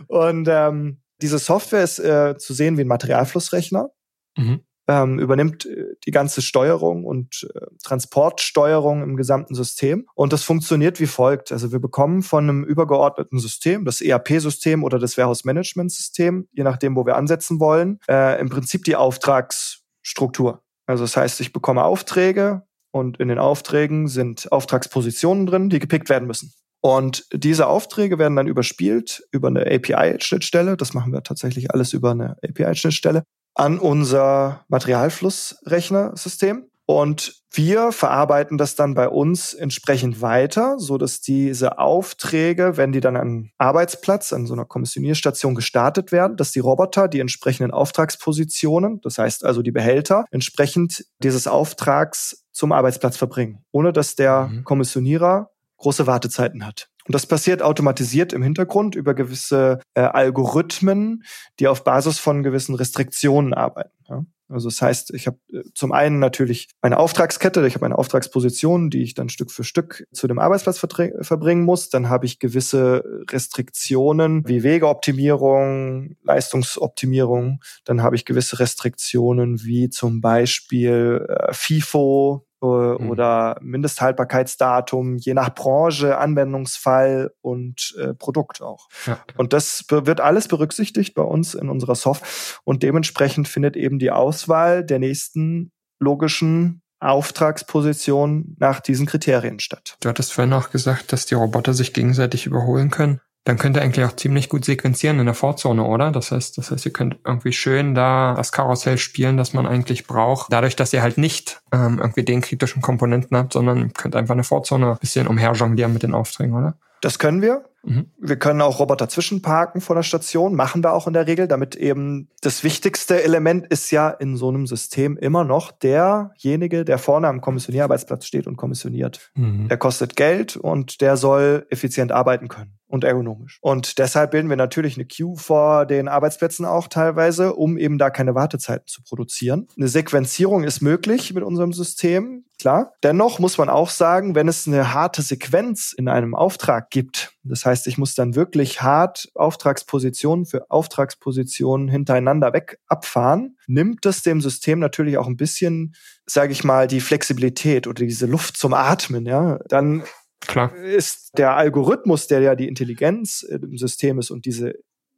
und 0.06 0.48
ähm, 0.48 1.00
diese 1.20 1.38
Software 1.38 1.84
ist 1.84 1.98
äh, 1.98 2.36
zu 2.36 2.52
sehen 2.54 2.76
wie 2.76 2.82
ein 2.82 2.88
Materialflussrechner. 2.88 3.90
Mhm. 4.36 4.60
Ähm, 4.88 5.20
übernimmt 5.20 5.64
äh, 5.64 5.94
die 6.04 6.10
ganze 6.10 6.42
Steuerung 6.42 7.04
und 7.04 7.48
äh, 7.54 7.60
Transportsteuerung 7.84 9.02
im 9.02 9.16
gesamten 9.16 9.54
System. 9.54 10.08
Und 10.14 10.32
das 10.32 10.42
funktioniert 10.42 10.98
wie 10.98 11.06
folgt. 11.06 11.52
Also 11.52 11.70
wir 11.70 11.78
bekommen 11.78 12.22
von 12.22 12.48
einem 12.48 12.64
übergeordneten 12.64 13.38
System, 13.38 13.84
das 13.84 14.00
ERP-System 14.00 14.82
oder 14.82 14.98
das 14.98 15.16
Warehouse-Management-System, 15.16 16.48
je 16.52 16.64
nachdem, 16.64 16.96
wo 16.96 17.06
wir 17.06 17.16
ansetzen 17.16 17.60
wollen, 17.60 18.00
äh, 18.08 18.40
im 18.40 18.48
Prinzip 18.48 18.82
die 18.84 18.96
Auftragsstruktur. 18.96 20.62
Also 20.86 21.04
das 21.04 21.16
heißt, 21.16 21.40
ich 21.40 21.52
bekomme 21.52 21.84
Aufträge, 21.84 22.62
und 22.92 23.18
in 23.18 23.28
den 23.28 23.38
Aufträgen 23.38 24.06
sind 24.06 24.52
Auftragspositionen 24.52 25.46
drin, 25.46 25.70
die 25.70 25.78
gepickt 25.80 26.08
werden 26.08 26.26
müssen. 26.28 26.52
Und 26.80 27.26
diese 27.32 27.66
Aufträge 27.68 28.18
werden 28.18 28.36
dann 28.36 28.48
überspielt 28.48 29.22
über 29.30 29.48
eine 29.48 29.60
API-Schnittstelle. 29.62 30.76
Das 30.76 30.94
machen 30.94 31.12
wir 31.12 31.22
tatsächlich 31.22 31.70
alles 31.72 31.92
über 31.92 32.10
eine 32.10 32.36
API-Schnittstelle 32.42 33.22
an 33.54 33.78
unser 33.78 34.64
Materialflussrechnersystem. 34.68 36.66
Und 36.92 37.42
wir 37.50 37.90
verarbeiten 37.90 38.58
das 38.58 38.74
dann 38.74 38.92
bei 38.92 39.08
uns 39.08 39.54
entsprechend 39.54 40.20
weiter, 40.20 40.78
so 40.78 40.98
dass 40.98 41.22
diese 41.22 41.78
Aufträge, 41.78 42.76
wenn 42.76 42.92
die 42.92 43.00
dann 43.00 43.16
am 43.16 43.50
Arbeitsplatz, 43.56 44.34
an 44.34 44.46
so 44.46 44.52
einer 44.52 44.66
Kommissionierstation 44.66 45.54
gestartet 45.54 46.12
werden, 46.12 46.36
dass 46.36 46.50
die 46.50 46.58
Roboter 46.58 47.08
die 47.08 47.20
entsprechenden 47.20 47.70
Auftragspositionen, 47.70 49.00
das 49.00 49.16
heißt 49.16 49.42
also 49.42 49.62
die 49.62 49.72
Behälter, 49.72 50.26
entsprechend 50.30 51.06
dieses 51.22 51.46
Auftrags 51.46 52.44
zum 52.52 52.72
Arbeitsplatz 52.72 53.16
verbringen, 53.16 53.64
ohne 53.70 53.94
dass 53.94 54.14
der 54.14 54.48
mhm. 54.48 54.64
Kommissionierer 54.64 55.48
große 55.78 56.06
Wartezeiten 56.06 56.66
hat. 56.66 56.90
Und 57.06 57.14
das 57.14 57.24
passiert 57.24 57.62
automatisiert 57.62 58.34
im 58.34 58.42
Hintergrund 58.42 58.96
über 58.96 59.14
gewisse 59.14 59.80
äh, 59.94 60.02
Algorithmen, 60.02 61.24
die 61.58 61.68
auf 61.68 61.84
Basis 61.84 62.18
von 62.18 62.42
gewissen 62.42 62.74
Restriktionen 62.74 63.54
arbeiten. 63.54 63.96
Ja? 64.08 64.24
Also 64.52 64.68
das 64.68 64.80
heißt, 64.82 65.14
ich 65.14 65.26
habe 65.26 65.38
äh, 65.52 65.62
zum 65.74 65.92
einen 65.92 66.18
natürlich 66.18 66.68
meine 66.82 66.98
Auftragskette, 66.98 67.66
ich 67.66 67.74
habe 67.74 67.86
eine 67.86 67.98
Auftragsposition, 67.98 68.90
die 68.90 69.02
ich 69.02 69.14
dann 69.14 69.28
Stück 69.28 69.50
für 69.50 69.64
Stück 69.64 70.04
zu 70.12 70.26
dem 70.26 70.38
Arbeitsplatz 70.38 70.78
verbringen 70.78 71.64
muss. 71.64 71.88
Dann 71.88 72.08
habe 72.08 72.26
ich 72.26 72.38
gewisse 72.38 73.04
Restriktionen 73.30 74.46
wie 74.46 74.62
Wegeoptimierung, 74.62 76.16
Leistungsoptimierung. 76.22 77.60
Dann 77.84 78.02
habe 78.02 78.16
ich 78.16 78.24
gewisse 78.24 78.58
Restriktionen 78.58 79.64
wie 79.64 79.88
zum 79.88 80.20
Beispiel 80.20 81.26
äh, 81.28 81.52
FIFO, 81.52 82.46
mhm. 82.62 83.10
oder 83.10 83.58
Mindesthaltbarkeitsdatum, 83.60 85.16
je 85.16 85.34
nach 85.34 85.54
Branche, 85.54 86.18
Anwendungsfall 86.18 87.32
und 87.40 87.94
äh, 87.98 88.14
Produkt 88.14 88.62
auch. 88.62 88.88
Ja. 89.06 89.18
Und 89.36 89.52
das 89.52 89.84
wird 89.88 90.20
alles 90.20 90.48
berücksichtigt 90.48 91.14
bei 91.14 91.22
uns 91.22 91.54
in 91.54 91.68
unserer 91.68 91.94
Software 91.94 92.28
und 92.64 92.82
dementsprechend 92.82 93.48
findet 93.48 93.76
eben 93.76 93.98
die 93.98 94.10
Auswahl 94.10 94.84
der 94.84 94.98
nächsten 94.98 95.72
logischen 95.98 96.82
Auftragsposition 97.00 98.56
nach 98.58 98.80
diesen 98.80 99.06
Kriterien 99.06 99.58
statt. 99.58 99.96
Du 100.00 100.08
hattest 100.08 100.32
vorhin 100.32 100.52
auch 100.52 100.70
gesagt, 100.70 101.12
dass 101.12 101.26
die 101.26 101.34
Roboter 101.34 101.74
sich 101.74 101.92
gegenseitig 101.92 102.46
überholen 102.46 102.90
können 102.90 103.20
dann 103.44 103.58
könnt 103.58 103.76
ihr 103.76 103.82
eigentlich 103.82 104.04
auch 104.06 104.14
ziemlich 104.14 104.48
gut 104.48 104.64
sequenzieren 104.64 105.18
in 105.18 105.26
der 105.26 105.34
Vorzone, 105.34 105.82
oder? 105.84 106.12
Das 106.12 106.30
heißt, 106.30 106.58
das 106.58 106.70
heißt, 106.70 106.86
ihr 106.86 106.92
könnt 106.92 107.16
irgendwie 107.24 107.52
schön 107.52 107.94
da 107.94 108.34
das 108.36 108.52
Karussell 108.52 108.98
spielen, 108.98 109.36
das 109.36 109.52
man 109.52 109.66
eigentlich 109.66 110.06
braucht. 110.06 110.52
Dadurch, 110.52 110.76
dass 110.76 110.92
ihr 110.92 111.02
halt 111.02 111.18
nicht 111.18 111.60
ähm, 111.72 111.98
irgendwie 111.98 112.24
den 112.24 112.40
kritischen 112.40 112.82
Komponenten 112.82 113.36
habt, 113.36 113.52
sondern 113.52 113.92
könnt 113.94 114.14
einfach 114.14 114.34
eine 114.34 114.44
Vorzone 114.44 114.92
ein 114.92 114.98
bisschen 114.98 115.26
umherjonglieren 115.26 115.92
mit 115.92 116.04
den 116.04 116.14
Aufträgen, 116.14 116.54
oder? 116.54 116.74
Das 117.00 117.18
können 117.18 117.42
wir. 117.42 117.64
Mhm. 117.84 118.10
Wir 118.18 118.36
können 118.36 118.60
auch 118.60 118.78
Roboter 118.78 119.08
zwischenparken 119.08 119.80
vor 119.80 119.96
der 119.96 120.02
Station, 120.02 120.54
machen 120.54 120.84
wir 120.84 120.92
auch 120.92 121.06
in 121.06 121.12
der 121.12 121.26
Regel, 121.26 121.48
damit 121.48 121.74
eben 121.74 122.28
das 122.40 122.64
wichtigste 122.64 123.22
Element 123.22 123.66
ist 123.66 123.90
ja 123.90 124.10
in 124.10 124.36
so 124.36 124.48
einem 124.48 124.66
System 124.66 125.16
immer 125.16 125.44
noch 125.44 125.72
derjenige, 125.72 126.84
der 126.84 126.98
vorne 126.98 127.28
am 127.28 127.40
Kommissionierarbeitsplatz 127.40 128.26
steht 128.26 128.46
und 128.46 128.56
kommissioniert. 128.56 129.30
Mhm. 129.34 129.68
Der 129.68 129.76
kostet 129.78 130.16
Geld 130.16 130.56
und 130.56 131.00
der 131.00 131.16
soll 131.16 131.66
effizient 131.70 132.12
arbeiten 132.12 132.48
können 132.48 132.78
und 132.92 133.04
ergonomisch. 133.04 133.58
Und 133.62 133.98
deshalb 133.98 134.32
bilden 134.32 134.50
wir 134.50 134.56
natürlich 134.56 134.96
eine 134.96 135.06
Queue 135.06 135.36
vor 135.38 135.86
den 135.86 136.08
Arbeitsplätzen 136.08 136.66
auch 136.66 136.88
teilweise, 136.88 137.54
um 137.54 137.78
eben 137.78 137.96
da 137.96 138.10
keine 138.10 138.34
Wartezeiten 138.34 138.86
zu 138.86 139.02
produzieren. 139.02 139.66
Eine 139.78 139.88
Sequenzierung 139.88 140.62
ist 140.62 140.82
möglich 140.82 141.32
mit 141.32 141.42
unserem 141.42 141.72
System, 141.72 142.44
klar. 142.60 142.92
Dennoch 143.02 143.38
muss 143.38 143.56
man 143.56 143.70
auch 143.70 143.88
sagen, 143.88 144.34
wenn 144.34 144.46
es 144.46 144.68
eine 144.68 144.92
harte 144.92 145.22
Sequenz 145.22 145.94
in 145.96 146.06
einem 146.06 146.34
Auftrag 146.34 146.90
gibt, 146.90 147.32
das 147.44 147.66
heißt, 147.66 147.86
ich 147.88 147.98
muss 147.98 148.14
dann 148.14 148.36
wirklich 148.36 148.82
hart 148.82 149.28
Auftragspositionen 149.34 150.46
für 150.46 150.70
Auftragspositionen 150.70 151.88
hintereinander 151.88 152.52
weg 152.52 152.78
abfahren, 152.86 153.56
nimmt 153.66 154.06
es 154.06 154.22
dem 154.22 154.40
System 154.40 154.78
natürlich 154.78 155.18
auch 155.18 155.26
ein 155.26 155.36
bisschen, 155.36 155.94
sage 156.24 156.52
ich 156.52 156.62
mal, 156.62 156.86
die 156.86 157.00
Flexibilität 157.00 157.86
oder 157.86 158.04
diese 158.04 158.26
Luft 158.26 158.56
zum 158.56 158.74
Atmen, 158.74 159.26
ja. 159.26 159.58
Dann 159.68 160.04
Klar. 160.40 160.74
ist 160.76 161.30
der 161.36 161.56
Algorithmus, 161.56 162.28
der 162.28 162.40
ja 162.40 162.54
die 162.54 162.68
Intelligenz 162.68 163.42
im 163.42 163.76
System 163.76 164.18
ist 164.18 164.30
und 164.30 164.44
diese 164.44 164.74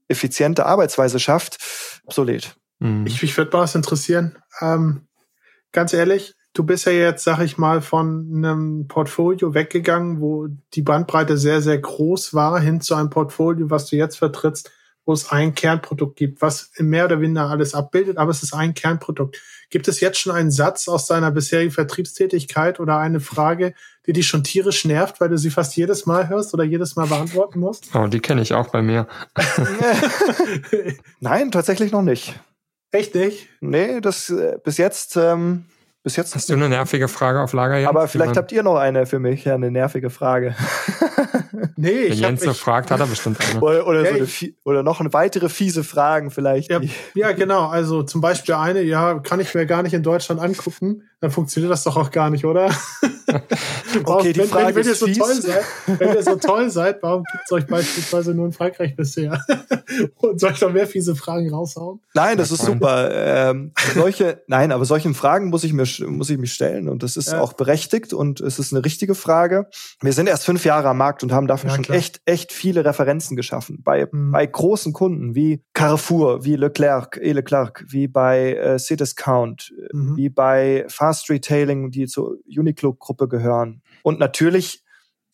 effiziente 0.09 0.67
Arbeitsweise 0.67 1.19
schafft, 1.19 1.59
obsolet. 2.05 2.57
Mhm. 2.79 3.07
Ich, 3.07 3.23
ich 3.23 3.37
würde 3.37 3.51
mal 3.57 3.63
was 3.63 3.75
interessieren. 3.75 4.39
Ähm, 4.61 5.07
ganz 5.73 5.93
ehrlich, 5.93 6.35
du 6.55 6.65
bist 6.65 6.87
ja 6.87 6.93
jetzt, 6.93 7.25
sag 7.25 7.41
ich 7.41 7.59
mal, 7.59 7.83
von 7.83 8.33
einem 8.35 8.87
Portfolio 8.89 9.55
weggegangen, 9.55 10.21
wo 10.21 10.49
die 10.73 10.83
Bandbreite 10.83 11.37
sehr, 11.37 11.61
sehr 11.61 11.79
groß 11.79 12.33
war, 12.33 12.61
hin 12.61 12.81
zu 12.81 12.95
einem 12.95 13.11
Portfolio, 13.11 13.71
was 13.71 13.87
du 13.87 13.97
jetzt 13.97 14.17
vertrittst, 14.17 14.71
wo 15.05 15.13
es 15.13 15.31
ein 15.31 15.55
Kernprodukt 15.55 16.17
gibt, 16.17 16.41
was 16.41 16.71
mehr 16.79 17.05
oder 17.05 17.21
weniger 17.21 17.51
alles 17.51 17.75
abbildet, 17.75 18.17
aber 18.17 18.31
es 18.31 18.43
ist 18.43 18.55
ein 18.55 18.73
Kernprodukt. 18.73 19.39
Gibt 19.69 19.89
es 19.89 20.01
jetzt 20.01 20.19
schon 20.19 20.33
einen 20.33 20.51
Satz 20.51 20.89
aus 20.89 21.07
deiner 21.07 21.31
bisherigen 21.31 21.73
Vertriebstätigkeit 21.73 22.81
oder 22.81 22.99
eine 22.99 23.21
Frage, 23.21 23.75
die 24.07 24.13
dich 24.13 24.27
schon 24.27 24.45
tierisch 24.45 24.85
nervt, 24.85 25.21
weil 25.21 25.29
du 25.29 25.37
sie 25.37 25.51
fast 25.51 25.77
jedes 25.77 26.07
Mal 26.07 26.29
hörst 26.29 26.55
oder 26.55 26.65
jedes 26.65 26.97
Mal 26.97 27.07
beantworten 27.07 27.59
musst? 27.59 27.95
Oh, 27.95 28.07
die 28.07 28.21
kenne 28.21 28.41
ich 28.41 28.55
auch 28.55 28.69
bei 28.69 28.81
mir. 28.81 29.09
Nein, 31.21 31.51
tatsächlich 31.51 31.93
noch 31.93 32.03
nicht. 32.03 32.39
Echt 32.93 33.15
nicht? 33.15 33.49
Nee, 33.61 34.01
das 34.01 34.31
äh, 34.31 34.57
bis 34.63 34.79
jetzt 34.79 35.17
ähm, 35.17 35.65
bis 36.05 36.17
jetzt. 36.17 36.35
Hast 36.35 36.49
du 36.51 36.53
eine 36.53 36.69
nervige 36.69 37.09
Frage 37.09 37.41
auf 37.41 37.53
Lager? 37.53 37.79
Jens? 37.79 37.89
Aber 37.89 38.07
vielleicht 38.07 38.37
habt 38.37 38.53
ihr 38.53 38.63
noch 38.63 38.77
eine 38.77 39.07
für 39.07 39.19
mich, 39.19 39.45
ja, 39.45 39.55
eine 39.55 39.71
nervige 39.71 40.11
Frage. 40.11 40.55
nee, 41.77 42.11
Wenn 42.11 42.19
Jens 42.19 42.43
so 42.43 42.53
fragt, 42.53 42.91
hat 42.91 43.01
er 43.01 43.07
bestimmt 43.07 43.39
eine. 43.51 43.61
Oder, 43.61 43.87
oder, 43.87 44.05
ja, 44.05 44.25
so 44.25 44.45
eine, 44.45 44.55
oder 44.65 44.83
noch 44.83 45.01
eine 45.01 45.13
weitere 45.13 45.49
fiese 45.49 45.85
Fragen 45.85 46.31
vielleicht. 46.31 46.71
Ja, 46.71 46.81
ja, 47.15 47.33
genau. 47.33 47.69
Also 47.69 48.03
zum 48.03 48.21
Beispiel 48.21 48.55
eine, 48.55 48.83
ja, 48.83 49.19
kann 49.21 49.41
ich 49.41 49.55
mir 49.55 49.67
gar 49.67 49.83
nicht 49.83 49.95
in 49.95 50.03
Deutschland 50.03 50.41
angucken. 50.41 51.03
Dann 51.21 51.31
funktioniert 51.31 51.73
das 51.73 51.85
doch 51.85 51.97
auch 51.97 52.11
gar 52.11 52.29
nicht, 52.29 52.45
oder? 52.45 52.67
okay, 54.05 54.33
die 54.33 54.41
wenn, 54.41 54.49
Frage 54.49 54.75
wenn, 54.75 54.85
wenn 54.85 54.87
ihr 54.87 54.95
so 54.95 55.07
toll 55.07 55.35
seid, 55.35 55.65
wenn 55.87 56.15
ihr 56.15 56.23
so 56.23 56.37
toll 56.37 56.71
seid, 56.71 57.03
warum 57.03 57.25
gibt 57.25 57.45
es 57.47 57.53
euch 57.53 57.67
beispielsweise 57.67 58.35
nur 58.35 58.47
in 58.47 58.53
Frankreich 58.53 58.95
bisher? 58.95 59.43
Und 60.17 60.39
soll 60.39 60.53
ich 60.53 60.61
noch 60.61 60.73
mehr 60.73 60.87
fiese 60.87 61.17
Fragen 61.17 61.51
raushauen? 61.51 62.01
Nein, 62.15 62.37
das 62.37 62.51
ist 62.51 62.63
super. 62.63 63.11
Ähm, 63.13 63.73
solche, 63.95 64.43
nein, 64.49 64.73
aber 64.73 64.85
solchen 64.85 65.15
Fragen 65.15 65.49
muss 65.49 65.65
ich 65.65 65.73
mir 65.73 65.85
muss 66.07 66.31
ich 66.31 66.39
mich 66.39 66.53
stellen 66.53 66.89
und 66.89 67.03
das 67.03 67.17
ist 67.17 67.33
ja. 67.33 67.41
auch 67.41 67.53
berechtigt 67.53 68.13
und 68.13 68.41
es 68.41 68.59
ist 68.59 68.73
eine 68.73 68.85
richtige 68.85 69.15
Frage. 69.15 69.69
Wir 70.01 70.13
sind 70.13 70.29
erst 70.29 70.45
fünf 70.45 70.65
Jahre 70.65 70.89
am 70.89 70.99
Markt 70.99 71.23
und 71.23 71.33
haben 71.33 71.44
dafür 71.47 71.71
ja, 71.71 71.77
schon 71.77 71.85
klar. 71.85 71.99
echt, 71.99 72.21
echt 72.25 72.53
viele 72.53 72.85
Referenzen 72.85 73.37
geschaffen. 73.37 73.83
Bei, 73.83 74.09
mhm. 74.11 74.33
bei 74.33 74.47
großen 74.47 74.93
Kunden 74.93 75.35
wie 75.35 75.63
Carrefour, 75.73 76.45
wie 76.45 76.57
Leclerc, 76.57 77.19
E 77.23 77.33
Leclerc, 77.33 77.85
wie 77.89 78.09
bei 78.09 78.55
äh, 78.55 78.79
Cdiscount, 78.79 79.73
mhm. 79.93 80.17
wie 80.17 80.29
bei 80.29 80.85
Fast 80.89 81.31
Retailing, 81.31 81.91
die 81.91 82.07
zur 82.07 82.37
Uniqlo-Gruppe 82.47 83.29
gehören. 83.29 83.83
Und 84.03 84.19
natürlich 84.19 84.85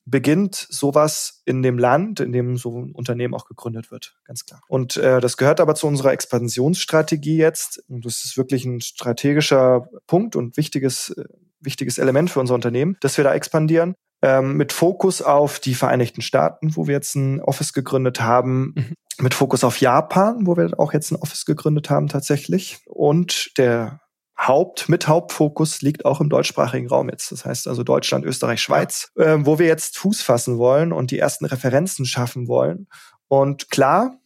beginnt 0.06 0.54
sowas 0.54 1.42
in 1.44 1.62
dem 1.62 1.78
Land, 1.78 2.20
in 2.20 2.32
dem 2.32 2.56
so 2.56 2.80
ein 2.80 2.92
Unternehmen 2.92 3.34
auch 3.34 3.46
gegründet 3.46 3.90
wird, 3.90 4.16
ganz 4.24 4.44
klar. 4.44 4.60
Und 4.68 4.96
äh, 4.96 5.20
das 5.20 5.36
gehört 5.36 5.60
aber 5.60 5.74
zu 5.74 5.86
unserer 5.86 6.12
Expansionsstrategie 6.12 7.36
jetzt. 7.36 7.82
Und 7.88 8.04
das 8.04 8.24
ist 8.24 8.36
wirklich 8.36 8.64
ein 8.64 8.80
strategischer 8.80 9.88
Punkt 10.06 10.36
und 10.36 10.56
wichtiges, 10.56 11.10
äh, 11.10 11.24
wichtiges 11.60 11.98
Element 11.98 12.30
für 12.30 12.40
unser 12.40 12.54
Unternehmen, 12.54 12.96
dass 13.00 13.16
wir 13.16 13.24
da 13.24 13.34
expandieren. 13.34 13.94
Ähm, 14.22 14.56
mit 14.56 14.72
Fokus 14.72 15.22
auf 15.22 15.60
die 15.60 15.74
Vereinigten 15.74 16.20
Staaten, 16.20 16.76
wo 16.76 16.86
wir 16.86 16.94
jetzt 16.94 17.14
ein 17.14 17.40
Office 17.40 17.72
gegründet 17.72 18.20
haben, 18.20 18.74
mhm. 18.76 18.94
mit 19.18 19.32
Fokus 19.32 19.64
auf 19.64 19.80
Japan, 19.80 20.46
wo 20.46 20.56
wir 20.56 20.78
auch 20.78 20.92
jetzt 20.92 21.10
ein 21.10 21.16
Office 21.16 21.46
gegründet 21.46 21.88
haben 21.88 22.08
tatsächlich. 22.08 22.78
Und 22.86 23.56
der 23.56 24.00
Haupt, 24.38 24.88
mit 24.88 25.06
Hauptfokus 25.06 25.82
liegt 25.82 26.04
auch 26.04 26.20
im 26.20 26.30
deutschsprachigen 26.30 26.88
Raum 26.88 27.08
jetzt. 27.10 27.32
Das 27.32 27.44
heißt 27.44 27.68
also 27.68 27.82
Deutschland, 27.82 28.24
Österreich, 28.24 28.62
Schweiz, 28.62 29.10
äh, 29.16 29.38
wo 29.40 29.58
wir 29.58 29.66
jetzt 29.66 29.98
Fuß 29.98 30.22
fassen 30.22 30.58
wollen 30.58 30.92
und 30.92 31.10
die 31.10 31.18
ersten 31.18 31.44
Referenzen 31.44 32.06
schaffen 32.06 32.48
wollen. 32.48 32.88
Und 33.28 33.70
klar, 33.70 34.19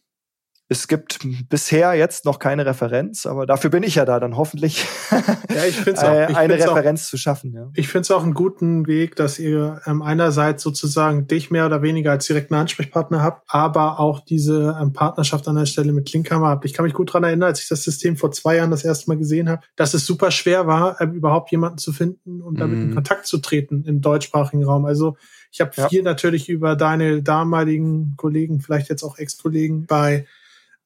es 0.67 0.87
gibt 0.87 1.19
bisher 1.47 1.93
jetzt 1.93 2.25
noch 2.25 2.39
keine 2.39 2.65
Referenz, 2.65 3.27
aber 3.27 3.45
dafür 3.45 3.69
bin 3.69 3.83
ich 3.83 3.95
ja 3.95 4.05
da, 4.05 4.19
dann 4.19 4.35
hoffentlich 4.35 4.87
ja, 5.11 5.65
ich 5.67 5.75
find's 5.75 6.03
auch, 6.03 6.29
ich 6.29 6.35
eine 6.35 6.55
Referenz 6.55 7.05
auch, 7.05 7.09
zu 7.09 7.17
schaffen. 7.17 7.53
Ja. 7.53 7.69
Ich 7.75 7.87
finde 7.87 8.01
es 8.01 8.11
auch 8.11 8.23
einen 8.23 8.33
guten 8.33 8.87
Weg, 8.87 9.15
dass 9.15 9.37
ihr 9.37 9.81
ähm, 9.85 10.01
einerseits 10.01 10.63
sozusagen 10.63 11.27
dich 11.27 11.51
mehr 11.51 11.67
oder 11.67 11.83
weniger 11.83 12.11
als 12.11 12.25
direkten 12.25 12.55
Ansprechpartner 12.55 13.21
habt, 13.21 13.43
aber 13.47 13.99
auch 13.99 14.21
diese 14.21 14.75
ähm, 14.81 14.91
Partnerschaft 14.91 15.47
an 15.47 15.55
der 15.55 15.67
Stelle 15.67 15.93
mit 15.93 16.07
Klinkhammer 16.07 16.47
habt. 16.47 16.65
Ich 16.65 16.73
kann 16.73 16.85
mich 16.85 16.95
gut 16.95 17.13
dran 17.13 17.23
erinnern, 17.23 17.49
als 17.49 17.61
ich 17.61 17.67
das 17.67 17.83
System 17.83 18.17
vor 18.17 18.31
zwei 18.31 18.55
Jahren 18.55 18.71
das 18.71 18.83
erste 18.83 19.07
Mal 19.09 19.17
gesehen 19.17 19.49
habe, 19.49 19.61
dass 19.75 19.93
es 19.93 20.07
super 20.07 20.31
schwer 20.31 20.65
war, 20.65 20.99
ähm, 20.99 21.13
überhaupt 21.13 21.51
jemanden 21.51 21.77
zu 21.77 21.93
finden 21.93 22.41
und 22.41 22.59
damit 22.59 22.79
mm. 22.79 22.81
in 22.81 22.93
Kontakt 22.95 23.27
zu 23.27 23.37
treten 23.37 23.83
im 23.85 24.01
deutschsprachigen 24.01 24.63
Raum. 24.63 24.85
Also 24.85 25.15
ich 25.51 25.61
habe 25.61 25.71
ja. 25.75 25.87
viel 25.89 26.01
natürlich 26.01 26.49
über 26.49 26.75
deine 26.75 27.21
damaligen 27.21 28.15
Kollegen, 28.17 28.61
vielleicht 28.61 28.89
jetzt 28.89 29.03
auch 29.03 29.19
Ex-Kollegen 29.19 29.85
bei 29.85 30.25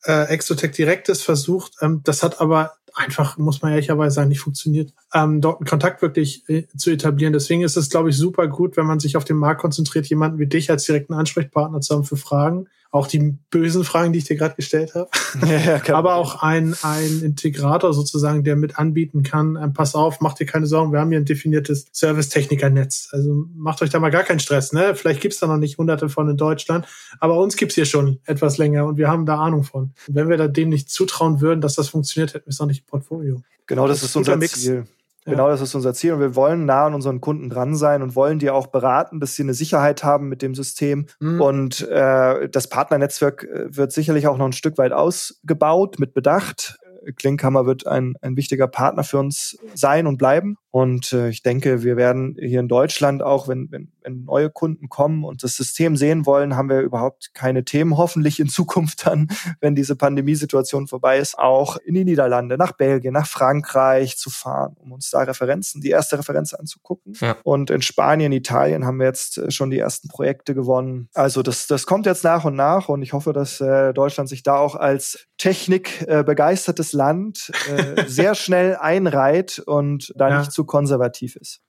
äh, 0.05 0.25
Exotech 0.29 0.71
Direktes 0.71 1.21
versucht. 1.21 1.73
Ähm, 1.81 2.01
das 2.03 2.23
hat 2.23 2.41
aber 2.41 2.73
einfach, 2.93 3.37
muss 3.37 3.61
man 3.61 3.71
ehrlicherweise 3.71 4.15
sagen, 4.15 4.29
nicht 4.29 4.39
funktioniert, 4.41 4.93
ähm, 5.13 5.41
dort 5.41 5.59
einen 5.59 5.67
Kontakt 5.67 6.01
wirklich 6.01 6.47
äh, 6.49 6.67
zu 6.77 6.91
etablieren. 6.91 7.33
Deswegen 7.33 7.63
ist 7.63 7.77
es, 7.77 7.89
glaube 7.89 8.09
ich, 8.09 8.17
super 8.17 8.47
gut, 8.47 8.77
wenn 8.77 8.85
man 8.85 8.99
sich 8.99 9.17
auf 9.17 9.25
den 9.25 9.37
Markt 9.37 9.61
konzentriert, 9.61 10.07
jemanden 10.07 10.39
wie 10.39 10.47
dich 10.47 10.69
als 10.69 10.85
direkten 10.85 11.13
Ansprechpartner 11.13 11.81
zu 11.81 11.95
haben 11.95 12.03
für 12.03 12.17
Fragen 12.17 12.67
auch 12.91 13.05
die 13.05 13.37
bösen 13.51 13.83
Fragen, 13.83 14.13
die 14.13 14.19
ich 14.19 14.25
dir 14.25 14.35
gerade 14.35 14.55
gestellt 14.55 14.95
habe, 14.95 15.09
ja, 15.47 15.77
ja, 15.77 15.95
aber 15.95 16.15
auch 16.15 16.41
ein, 16.41 16.75
ein 16.81 17.21
Integrator 17.21 17.93
sozusagen, 17.93 18.43
der 18.43 18.55
mit 18.55 18.79
anbieten 18.79 19.21
kann, 19.21 19.57
ähm, 19.61 19.73
pass 19.73 19.93
auf, 19.93 20.21
macht 20.21 20.39
dir 20.39 20.45
keine 20.45 20.65
Sorgen, 20.65 20.91
wir 20.91 20.99
haben 20.99 21.09
hier 21.09 21.19
ein 21.19 21.25
definiertes 21.25 21.85
Servicetechniker-Netz. 21.91 23.09
Also 23.11 23.45
macht 23.55 23.81
euch 23.81 23.91
da 23.91 23.99
mal 23.99 24.09
gar 24.09 24.23
keinen 24.23 24.39
Stress. 24.39 24.73
Ne? 24.73 24.95
Vielleicht 24.95 25.21
gibt's 25.21 25.39
da 25.39 25.47
noch 25.47 25.57
nicht 25.57 25.77
hunderte 25.77 26.09
von 26.09 26.29
in 26.29 26.37
Deutschland, 26.37 26.87
aber 27.19 27.39
uns 27.39 27.57
gibt's 27.57 27.75
hier 27.75 27.85
schon 27.85 28.19
etwas 28.25 28.57
länger 28.57 28.85
und 28.85 28.97
wir 28.97 29.07
haben 29.07 29.25
da 29.25 29.37
Ahnung 29.37 29.63
von. 29.63 29.93
Und 30.07 30.15
wenn 30.15 30.29
wir 30.29 30.37
da 30.37 30.47
denen 30.47 30.69
nicht 30.69 30.89
zutrauen 30.89 31.41
würden, 31.41 31.61
dass 31.61 31.75
das 31.75 31.89
funktioniert, 31.89 32.33
hätten 32.33 32.47
wir 32.47 32.51
es 32.51 32.59
noch 32.59 32.67
nicht 32.67 32.81
im 32.81 32.87
Portfolio. 32.87 33.43
Genau, 33.67 33.87
das, 33.87 34.01
das 34.01 34.09
ist 34.09 34.15
unser 34.15 34.35
Mix. 34.35 34.61
Ziel. 34.61 34.85
Genau, 35.25 35.49
das 35.49 35.61
ist 35.61 35.75
unser 35.75 35.93
Ziel 35.93 36.13
und 36.13 36.21
wir 36.21 36.35
wollen 36.35 36.65
nah 36.65 36.85
an 36.85 36.93
unseren 36.93 37.21
Kunden 37.21 37.49
dran 37.49 37.75
sein 37.75 38.01
und 38.01 38.15
wollen 38.15 38.39
die 38.39 38.49
auch 38.49 38.67
beraten, 38.67 39.19
dass 39.19 39.35
sie 39.35 39.43
eine 39.43 39.53
Sicherheit 39.53 40.03
haben 40.03 40.29
mit 40.29 40.41
dem 40.41 40.55
System. 40.55 41.07
Mhm. 41.19 41.41
Und 41.41 41.87
äh, 41.87 42.49
das 42.49 42.67
Partnernetzwerk 42.67 43.43
äh, 43.43 43.75
wird 43.75 43.91
sicherlich 43.91 44.27
auch 44.27 44.37
noch 44.37 44.45
ein 44.45 44.53
Stück 44.53 44.77
weit 44.77 44.91
ausgebaut 44.91 45.99
mit 45.99 46.13
Bedacht. 46.13 46.79
Klinkhammer 47.15 47.65
wird 47.65 47.87
ein, 47.87 48.15
ein 48.21 48.35
wichtiger 48.35 48.67
Partner 48.67 49.03
für 49.03 49.19
uns 49.19 49.57
sein 49.73 50.07
und 50.07 50.17
bleiben. 50.17 50.57
Und 50.71 51.13
äh, 51.13 51.29
ich 51.29 51.43
denke, 51.43 51.83
wir 51.83 51.97
werden 51.97 52.35
hier 52.39 52.59
in 52.59 52.67
Deutschland 52.67 53.23
auch, 53.23 53.47
wenn, 53.47 53.71
wenn, 53.71 53.91
wenn 54.09 54.25
neue 54.25 54.49
Kunden 54.49 54.89
kommen 54.89 55.23
und 55.23 55.43
das 55.43 55.55
System 55.55 55.95
sehen 55.95 56.25
wollen, 56.25 56.55
haben 56.55 56.69
wir 56.69 56.81
überhaupt 56.81 57.31
keine 57.33 57.63
Themen. 57.63 57.97
Hoffentlich 57.97 58.39
in 58.39 58.49
Zukunft 58.49 59.05
dann, 59.05 59.27
wenn 59.61 59.75
diese 59.75 59.95
Pandemiesituation 59.95 60.87
vorbei 60.87 61.19
ist, 61.19 61.37
auch 61.37 61.77
in 61.77 61.93
die 61.93 62.05
Niederlande, 62.05 62.57
nach 62.57 62.73
Belgien, 62.73 63.13
nach 63.13 63.27
Frankreich 63.27 64.17
zu 64.17 64.29
fahren, 64.29 64.75
um 64.79 64.91
uns 64.91 65.09
da 65.09 65.19
Referenzen, 65.19 65.81
die 65.81 65.89
erste 65.89 66.17
Referenz 66.19 66.53
anzugucken. 66.53 67.13
Ja. 67.19 67.37
Und 67.43 67.69
in 67.69 67.81
Spanien, 67.81 68.31
Italien 68.31 68.85
haben 68.85 68.99
wir 68.99 69.07
jetzt 69.07 69.51
schon 69.53 69.69
die 69.69 69.79
ersten 69.79 70.09
Projekte 70.09 70.55
gewonnen. 70.55 71.09
Also 71.13 71.43
das, 71.43 71.67
das 71.67 71.85
kommt 71.85 72.05
jetzt 72.05 72.23
nach 72.23 72.45
und 72.45 72.55
nach 72.55 72.89
und 72.89 73.01
ich 73.01 73.13
hoffe, 73.13 73.33
dass 73.33 73.61
äh, 73.61 73.93
Deutschland 73.93 74.29
sich 74.29 74.43
da 74.43 74.57
auch 74.57 74.75
als 74.75 75.27
technikbegeistertes 75.37 76.93
äh, 76.93 76.97
Land 76.97 77.51
äh, 77.69 78.03
sehr 78.07 78.35
schnell 78.35 78.75
einreiht 78.75 79.59
und 79.59 80.13
da 80.15 80.29
ja. 80.29 80.39
nicht 80.39 80.51
zu 80.51 80.65
konservativ 80.65 81.35
ist. 81.35 81.61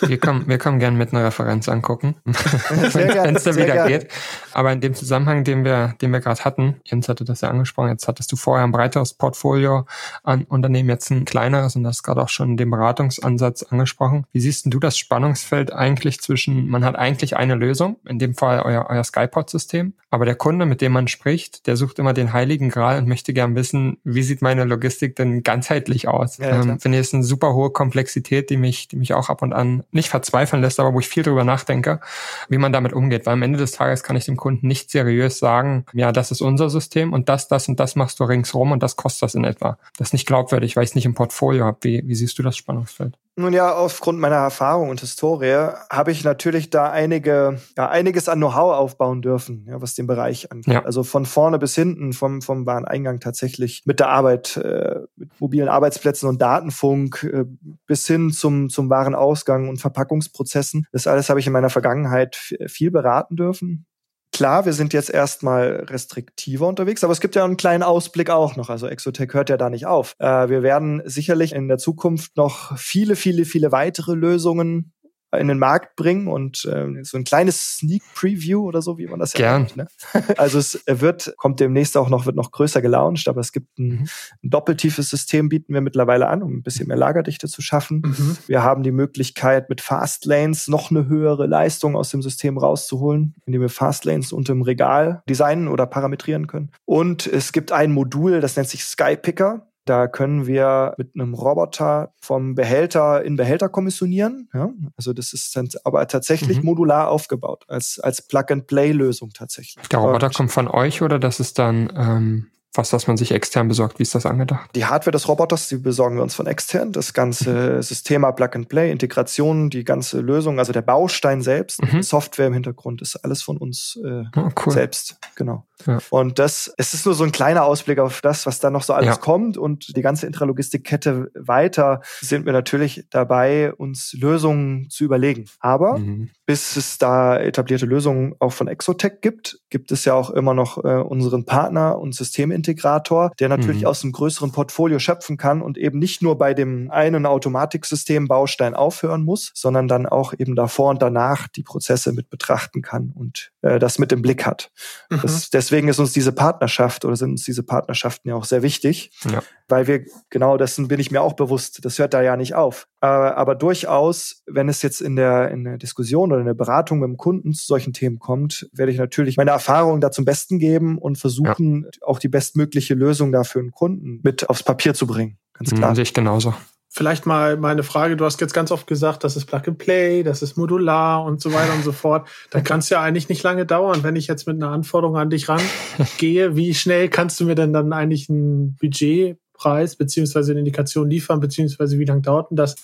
Wir 0.00 0.18
kommen, 0.18 0.46
wir 0.48 0.58
kommen 0.58 0.78
gerne 0.78 0.96
mit 0.96 1.12
einer 1.12 1.24
Referenz 1.24 1.68
angucken, 1.84 2.16
wenn 2.24 3.36
es 3.36 3.44
da 3.44 3.54
wieder 3.54 3.66
gerne. 3.66 3.90
geht. 3.90 4.08
Aber 4.52 4.72
in 4.72 4.80
dem 4.80 4.94
Zusammenhang, 4.94 5.44
den 5.44 5.64
wir, 5.64 5.94
den 6.00 6.12
wir 6.12 6.20
gerade 6.20 6.44
hatten, 6.44 6.76
Jens 6.84 7.08
hatte 7.08 7.24
das 7.24 7.42
ja 7.42 7.50
angesprochen, 7.50 7.90
jetzt 7.90 8.08
hattest 8.08 8.32
du 8.32 8.36
vorher 8.36 8.64
ein 8.64 8.72
breiteres 8.72 9.14
Portfolio 9.14 9.86
an 10.22 10.44
Unternehmen, 10.44 10.88
jetzt 10.88 11.10
ein 11.10 11.24
kleineres 11.24 11.76
und 11.76 11.84
das 11.84 12.02
gerade 12.02 12.22
auch 12.22 12.28
schon 12.28 12.56
den 12.56 12.70
Beratungsansatz 12.70 13.62
angesprochen. 13.64 14.24
Wie 14.32 14.40
siehst 14.40 14.66
du 14.66 14.80
das 14.80 14.96
Spannungsfeld 14.96 15.72
eigentlich 15.72 16.20
zwischen, 16.20 16.68
man 16.68 16.84
hat 16.84 16.96
eigentlich 16.96 17.36
eine 17.36 17.54
Lösung, 17.54 17.96
in 18.08 18.18
dem 18.18 18.34
Fall 18.34 18.60
euer, 18.60 18.86
euer 18.88 19.04
Skypod-System, 19.04 19.94
aber 20.14 20.24
der 20.26 20.36
Kunde, 20.36 20.64
mit 20.64 20.80
dem 20.80 20.92
man 20.92 21.08
spricht, 21.08 21.66
der 21.66 21.76
sucht 21.76 21.98
immer 21.98 22.12
den 22.12 22.32
heiligen 22.32 22.68
Gral 22.68 22.98
und 22.98 23.08
möchte 23.08 23.32
gern 23.32 23.56
wissen, 23.56 23.98
wie 24.04 24.22
sieht 24.22 24.42
meine 24.42 24.64
Logistik 24.64 25.16
denn 25.16 25.42
ganzheitlich 25.42 26.06
aus? 26.06 26.38
Ja, 26.38 26.62
ähm, 26.62 26.78
finde 26.78 26.98
ich, 26.98 27.02
ist 27.02 27.14
eine 27.14 27.24
super 27.24 27.52
hohe 27.52 27.70
Komplexität, 27.70 28.48
die 28.48 28.56
mich, 28.56 28.86
die 28.86 28.96
mich 28.96 29.12
auch 29.12 29.28
ab 29.28 29.42
und 29.42 29.52
an 29.52 29.82
nicht 29.90 30.10
verzweifeln 30.10 30.62
lässt, 30.62 30.78
aber 30.78 30.94
wo 30.94 31.00
ich 31.00 31.08
viel 31.08 31.24
drüber 31.24 31.42
nachdenke, 31.64 32.00
wie 32.48 32.58
man 32.58 32.72
damit 32.72 32.92
umgeht. 32.92 33.26
Weil 33.26 33.34
am 33.34 33.42
Ende 33.42 33.58
des 33.58 33.72
Tages 33.72 34.02
kann 34.02 34.16
ich 34.16 34.24
dem 34.24 34.36
Kunden 34.36 34.66
nicht 34.66 34.90
seriös 34.90 35.38
sagen, 35.38 35.86
ja, 35.92 36.12
das 36.12 36.30
ist 36.30 36.40
unser 36.40 36.70
System 36.70 37.12
und 37.12 37.28
das, 37.28 37.48
das 37.48 37.68
und 37.68 37.80
das 37.80 37.96
machst 37.96 38.20
du 38.20 38.24
ringsrum 38.24 38.72
und 38.72 38.82
das 38.82 38.96
kostet 38.96 39.22
das 39.22 39.34
in 39.34 39.44
etwa. 39.44 39.78
Das 39.96 40.08
ist 40.08 40.12
nicht 40.12 40.26
glaubwürdig, 40.26 40.76
weil 40.76 40.84
ich 40.84 40.90
es 40.90 40.94
nicht 40.94 41.06
im 41.06 41.14
Portfolio 41.14 41.64
habe. 41.64 41.78
Wie, 41.82 42.02
wie 42.06 42.14
siehst 42.14 42.38
du 42.38 42.42
das 42.42 42.56
Spannungsfeld? 42.56 43.16
Nun 43.36 43.52
ja, 43.52 43.74
aufgrund 43.74 44.20
meiner 44.20 44.36
Erfahrung 44.36 44.90
und 44.90 45.00
Historie 45.00 45.70
habe 45.90 46.12
ich 46.12 46.22
natürlich 46.22 46.70
da 46.70 46.90
einige, 46.90 47.60
ja, 47.76 47.88
einiges 47.88 48.28
an 48.28 48.38
Know-how 48.38 48.76
aufbauen 48.76 49.22
dürfen, 49.22 49.66
ja, 49.68 49.82
was 49.82 49.96
den 49.96 50.06
Bereich 50.06 50.52
angeht. 50.52 50.72
Ja. 50.72 50.84
Also 50.84 51.02
von 51.02 51.26
vorne 51.26 51.58
bis 51.58 51.74
hinten, 51.74 52.12
vom, 52.12 52.42
vom 52.42 52.64
Wareneingang 52.64 53.18
tatsächlich 53.18 53.82
mit 53.86 53.98
der 53.98 54.10
Arbeit, 54.10 54.56
äh, 54.58 55.00
mit 55.24 55.40
mobilen 55.40 55.68
Arbeitsplätzen 55.68 56.28
und 56.28 56.40
Datenfunk 56.40 57.24
äh, 57.24 57.44
bis 57.86 58.06
hin 58.06 58.30
zum, 58.30 58.68
zum 58.68 58.90
Warenausgang 58.90 59.68
und 59.68 59.80
Verpackungsprozessen. 59.80 60.86
Das 60.92 61.06
alles 61.06 61.28
habe 61.28 61.40
ich 61.40 61.46
in 61.46 61.52
meiner 61.52 61.70
Vergangenheit 61.70 62.36
viel 62.66 62.90
beraten 62.90 63.36
dürfen. 63.36 63.86
Klar, 64.34 64.66
wir 64.66 64.72
sind 64.72 64.92
jetzt 64.92 65.10
erstmal 65.10 65.84
restriktiver 65.88 66.66
unterwegs, 66.66 67.04
aber 67.04 67.12
es 67.12 67.20
gibt 67.20 67.36
ja 67.36 67.44
einen 67.44 67.56
kleinen 67.56 67.84
Ausblick 67.84 68.30
auch 68.30 68.56
noch. 68.56 68.68
Also 68.68 68.88
Exotech 68.88 69.32
hört 69.32 69.48
ja 69.48 69.56
da 69.56 69.70
nicht 69.70 69.86
auf. 69.86 70.16
Äh, 70.18 70.48
wir 70.48 70.64
werden 70.64 71.02
sicherlich 71.04 71.52
in 71.52 71.68
der 71.68 71.78
Zukunft 71.78 72.36
noch 72.36 72.76
viele, 72.76 73.14
viele, 73.14 73.44
viele 73.44 73.70
weitere 73.70 74.14
Lösungen 74.14 74.92
in 75.38 75.48
den 75.48 75.58
Markt 75.58 75.96
bringen 75.96 76.28
und 76.28 76.64
äh, 76.64 77.02
so 77.02 77.16
ein 77.16 77.24
kleines 77.24 77.76
Sneak 77.78 78.02
Preview 78.14 78.66
oder 78.66 78.82
so, 78.82 78.98
wie 78.98 79.06
man 79.06 79.18
das 79.20 79.32
ja 79.34 79.58
nennt. 79.58 79.76
Ne? 79.76 79.86
Also 80.36 80.58
es 80.58 80.82
wird, 80.86 81.34
kommt 81.36 81.60
demnächst 81.60 81.96
auch 81.96 82.08
noch, 82.08 82.26
wird 82.26 82.36
noch 82.36 82.50
größer 82.50 82.82
gelauncht, 82.82 83.28
aber 83.28 83.40
es 83.40 83.52
gibt 83.52 83.78
ein, 83.78 83.88
mhm. 83.88 84.08
ein 84.42 84.50
doppeltiefes 84.50 85.10
System, 85.10 85.48
bieten 85.48 85.72
wir 85.74 85.80
mittlerweile 85.80 86.28
an, 86.28 86.42
um 86.42 86.56
ein 86.56 86.62
bisschen 86.62 86.88
mehr 86.88 86.96
Lagerdichte 86.96 87.48
zu 87.48 87.62
schaffen. 87.62 88.02
Mhm. 88.04 88.36
Wir 88.46 88.62
haben 88.62 88.82
die 88.82 88.92
Möglichkeit, 88.92 89.68
mit 89.68 89.80
Fastlanes 89.80 90.68
noch 90.68 90.90
eine 90.90 91.06
höhere 91.06 91.46
Leistung 91.46 91.96
aus 91.96 92.10
dem 92.10 92.22
System 92.22 92.58
rauszuholen, 92.58 93.34
indem 93.46 93.62
wir 93.62 93.68
Fastlanes 93.68 94.32
unter 94.32 94.52
dem 94.52 94.62
Regal 94.62 95.22
designen 95.28 95.68
oder 95.68 95.86
parametrieren 95.86 96.46
können. 96.46 96.70
Und 96.84 97.26
es 97.26 97.52
gibt 97.52 97.72
ein 97.72 97.92
Modul, 97.92 98.40
das 98.40 98.56
nennt 98.56 98.68
sich 98.68 98.84
Skypicker. 98.84 99.66
Da 99.84 100.06
können 100.06 100.46
wir 100.46 100.94
mit 100.96 101.14
einem 101.14 101.34
Roboter 101.34 102.12
vom 102.20 102.54
Behälter 102.54 103.22
in 103.22 103.36
Behälter 103.36 103.68
kommissionieren. 103.68 104.48
Ja? 104.54 104.70
Also 104.96 105.12
das 105.12 105.32
ist 105.32 105.54
dann 105.56 105.68
aber 105.84 106.06
tatsächlich 106.08 106.58
mhm. 106.58 106.66
modular 106.66 107.08
aufgebaut, 107.08 107.64
als, 107.68 108.00
als 108.00 108.22
Plug-and-Play-Lösung 108.22 109.30
tatsächlich. 109.34 109.86
Der 109.88 109.98
Roboter 109.98 110.26
Und 110.26 110.34
kommt 110.34 110.52
von 110.52 110.68
euch 110.68 111.02
oder 111.02 111.18
das 111.18 111.40
ist 111.40 111.58
dann 111.58 111.92
ähm, 111.96 112.46
was, 112.74 112.92
was 112.92 113.06
man 113.06 113.16
sich 113.16 113.30
extern 113.30 113.68
besorgt. 113.68 113.98
Wie 113.98 114.02
ist 114.02 114.14
das 114.14 114.26
angedacht? 114.26 114.70
Die 114.74 114.84
Hardware 114.84 115.12
des 115.12 115.28
Roboters, 115.28 115.68
die 115.68 115.76
besorgen 115.76 116.16
wir 116.16 116.22
uns 116.22 116.34
von 116.34 116.46
extern. 116.46 116.92
Das 116.92 117.12
ganze 117.12 117.82
System 117.82 118.26
Plug 118.34 118.48
and 118.54 118.68
Play, 118.68 118.90
Integration, 118.90 119.70
die 119.70 119.84
ganze 119.84 120.20
Lösung, 120.20 120.58
also 120.58 120.72
der 120.72 120.82
Baustein 120.82 121.40
selbst, 121.40 121.82
mhm. 121.82 122.02
Software 122.02 122.48
im 122.48 122.52
Hintergrund, 122.52 123.00
ist 123.00 123.16
alles 123.16 123.42
von 123.42 123.56
uns 123.56 123.98
äh, 124.04 124.24
oh, 124.36 124.48
cool. 124.66 124.72
selbst. 124.72 125.18
Genau. 125.36 125.66
Ja. 125.86 125.98
Und 126.10 126.38
das, 126.38 126.72
es 126.76 126.94
ist 126.94 127.04
nur 127.04 127.14
so 127.14 127.24
ein 127.24 127.32
kleiner 127.32 127.64
Ausblick 127.64 127.98
auf 127.98 128.20
das, 128.20 128.46
was 128.46 128.60
da 128.60 128.70
noch 128.70 128.82
so 128.82 128.92
alles 128.92 129.16
ja. 129.16 129.16
kommt 129.16 129.56
und 129.56 129.96
die 129.96 130.02
ganze 130.02 130.26
Intralogistikkette 130.26 131.30
weiter 131.34 132.00
sind 132.20 132.46
wir 132.46 132.52
natürlich 132.52 133.06
dabei, 133.10 133.72
uns 133.74 134.12
Lösungen 134.12 134.88
zu 134.90 135.04
überlegen. 135.04 135.46
Aber 135.60 135.98
mhm. 135.98 136.30
bis 136.46 136.76
es 136.76 136.98
da 136.98 137.38
etablierte 137.38 137.86
Lösungen 137.86 138.34
auch 138.38 138.52
von 138.52 138.68
Exotech 138.68 139.20
gibt, 139.20 139.60
gibt 139.70 139.90
es 139.92 140.04
ja 140.04 140.14
auch 140.14 140.30
immer 140.30 140.54
noch 140.54 140.82
äh, 140.84 141.00
unseren 141.00 141.44
Partner 141.44 141.98
und 141.98 142.14
Systemintegrator, 142.14 143.32
der 143.40 143.48
natürlich 143.48 143.82
mhm. 143.82 143.88
aus 143.88 144.02
einem 144.02 144.12
größeren 144.12 144.52
Portfolio 144.52 144.98
schöpfen 144.98 145.36
kann 145.36 145.60
und 145.60 145.76
eben 145.76 145.98
nicht 145.98 146.22
nur 146.22 146.38
bei 146.38 146.54
dem 146.54 146.90
einen 146.90 147.26
Automatiksystem 147.26 148.28
Baustein 148.28 148.74
aufhören 148.74 149.24
muss, 149.24 149.50
sondern 149.54 149.88
dann 149.88 150.06
auch 150.06 150.32
eben 150.38 150.54
davor 150.54 150.90
und 150.90 151.02
danach 151.02 151.48
die 151.48 151.62
Prozesse 151.62 152.12
mit 152.12 152.30
betrachten 152.30 152.82
kann 152.82 153.12
und 153.14 153.52
äh, 153.64 153.78
das 153.78 153.98
mit 153.98 154.12
im 154.12 154.20
Blick 154.20 154.44
hat. 154.44 154.70
Mhm. 155.08 155.20
Das, 155.22 155.48
deswegen 155.48 155.88
ist 155.88 155.98
uns 155.98 156.12
diese 156.12 156.32
Partnerschaft 156.32 157.04
oder 157.04 157.16
sind 157.16 157.30
uns 157.30 157.44
diese 157.44 157.62
Partnerschaften 157.62 158.28
ja 158.28 158.34
auch 158.34 158.44
sehr 158.44 158.62
wichtig, 158.62 159.10
ja. 159.24 159.42
weil 159.68 159.86
wir 159.86 160.04
genau 160.28 160.58
dessen 160.58 160.86
bin 160.88 161.00
ich 161.00 161.10
mir 161.10 161.22
auch 161.22 161.32
bewusst. 161.32 161.82
Das 161.82 161.98
hört 161.98 162.12
da 162.12 162.20
ja 162.20 162.36
nicht 162.36 162.54
auf. 162.54 162.86
Äh, 163.00 163.06
aber 163.06 163.54
durchaus, 163.54 164.42
wenn 164.46 164.68
es 164.68 164.82
jetzt 164.82 165.00
in 165.00 165.16
der, 165.16 165.50
in 165.50 165.64
der 165.64 165.78
Diskussion 165.78 166.30
oder 166.30 166.40
in 166.40 166.46
der 166.46 166.54
Beratung 166.54 167.00
mit 167.00 167.08
dem 167.08 167.16
Kunden 167.16 167.54
zu 167.54 167.64
solchen 167.64 167.94
Themen 167.94 168.18
kommt, 168.18 168.68
werde 168.72 168.92
ich 168.92 168.98
natürlich 168.98 169.38
meine 169.38 169.52
Erfahrungen 169.52 170.02
da 170.02 170.10
zum 170.10 170.26
Besten 170.26 170.58
geben 170.58 170.98
und 170.98 171.16
versuchen, 171.16 171.84
ja. 171.84 172.06
auch 172.06 172.18
die 172.18 172.28
bestmögliche 172.28 172.94
Lösung 172.94 173.32
da 173.32 173.44
für 173.44 173.60
einen 173.60 173.72
Kunden 173.72 174.20
mit 174.22 174.50
aufs 174.50 174.62
Papier 174.62 174.92
zu 174.92 175.06
bringen. 175.06 175.38
Ganz 175.54 175.70
klar. 175.70 175.90
Mhm, 175.90 175.94
sehe 175.94 176.02
ich 176.02 176.12
genauso. 176.12 176.54
Vielleicht 176.96 177.26
mal 177.26 177.56
meine 177.56 177.82
Frage, 177.82 178.16
du 178.16 178.24
hast 178.24 178.40
jetzt 178.40 178.54
ganz 178.54 178.70
oft 178.70 178.86
gesagt, 178.86 179.24
das 179.24 179.34
ist 179.34 179.46
Plug 179.46 179.62
and 179.66 179.78
Play, 179.78 180.22
das 180.22 180.42
ist 180.42 180.56
modular 180.56 181.24
und 181.24 181.40
so 181.40 181.52
weiter 181.52 181.74
und 181.74 181.82
so 181.82 181.90
fort. 181.90 182.28
Da 182.50 182.60
kann 182.60 182.78
es 182.78 182.88
ja 182.88 183.02
eigentlich 183.02 183.28
nicht 183.28 183.42
lange 183.42 183.66
dauern, 183.66 184.04
wenn 184.04 184.14
ich 184.14 184.28
jetzt 184.28 184.46
mit 184.46 184.62
einer 184.62 184.70
Anforderung 184.70 185.16
an 185.16 185.28
dich 185.28 185.48
rangehe. 185.48 186.54
Wie 186.54 186.72
schnell 186.72 187.08
kannst 187.08 187.40
du 187.40 187.46
mir 187.46 187.56
denn 187.56 187.72
dann 187.72 187.92
eigentlich 187.92 188.30
einen 188.30 188.76
Budgetpreis 188.76 189.96
beziehungsweise 189.96 190.52
eine 190.52 190.60
Indikation 190.60 191.10
liefern, 191.10 191.40
beziehungsweise 191.40 191.98
wie 191.98 192.04
lange 192.04 192.20
dauert 192.20 192.52
denn 192.52 192.56
das, 192.56 192.76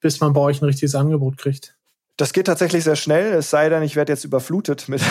bis 0.00 0.20
man 0.20 0.32
bei 0.32 0.40
euch 0.40 0.60
ein 0.60 0.64
richtiges 0.64 0.96
Angebot 0.96 1.38
kriegt? 1.38 1.76
Das 2.16 2.32
geht 2.32 2.48
tatsächlich 2.48 2.82
sehr 2.82 2.96
schnell, 2.96 3.32
es 3.32 3.50
sei 3.50 3.68
denn, 3.68 3.84
ich 3.84 3.94
werde 3.94 4.12
jetzt 4.12 4.24
überflutet 4.24 4.88
mit. 4.88 5.02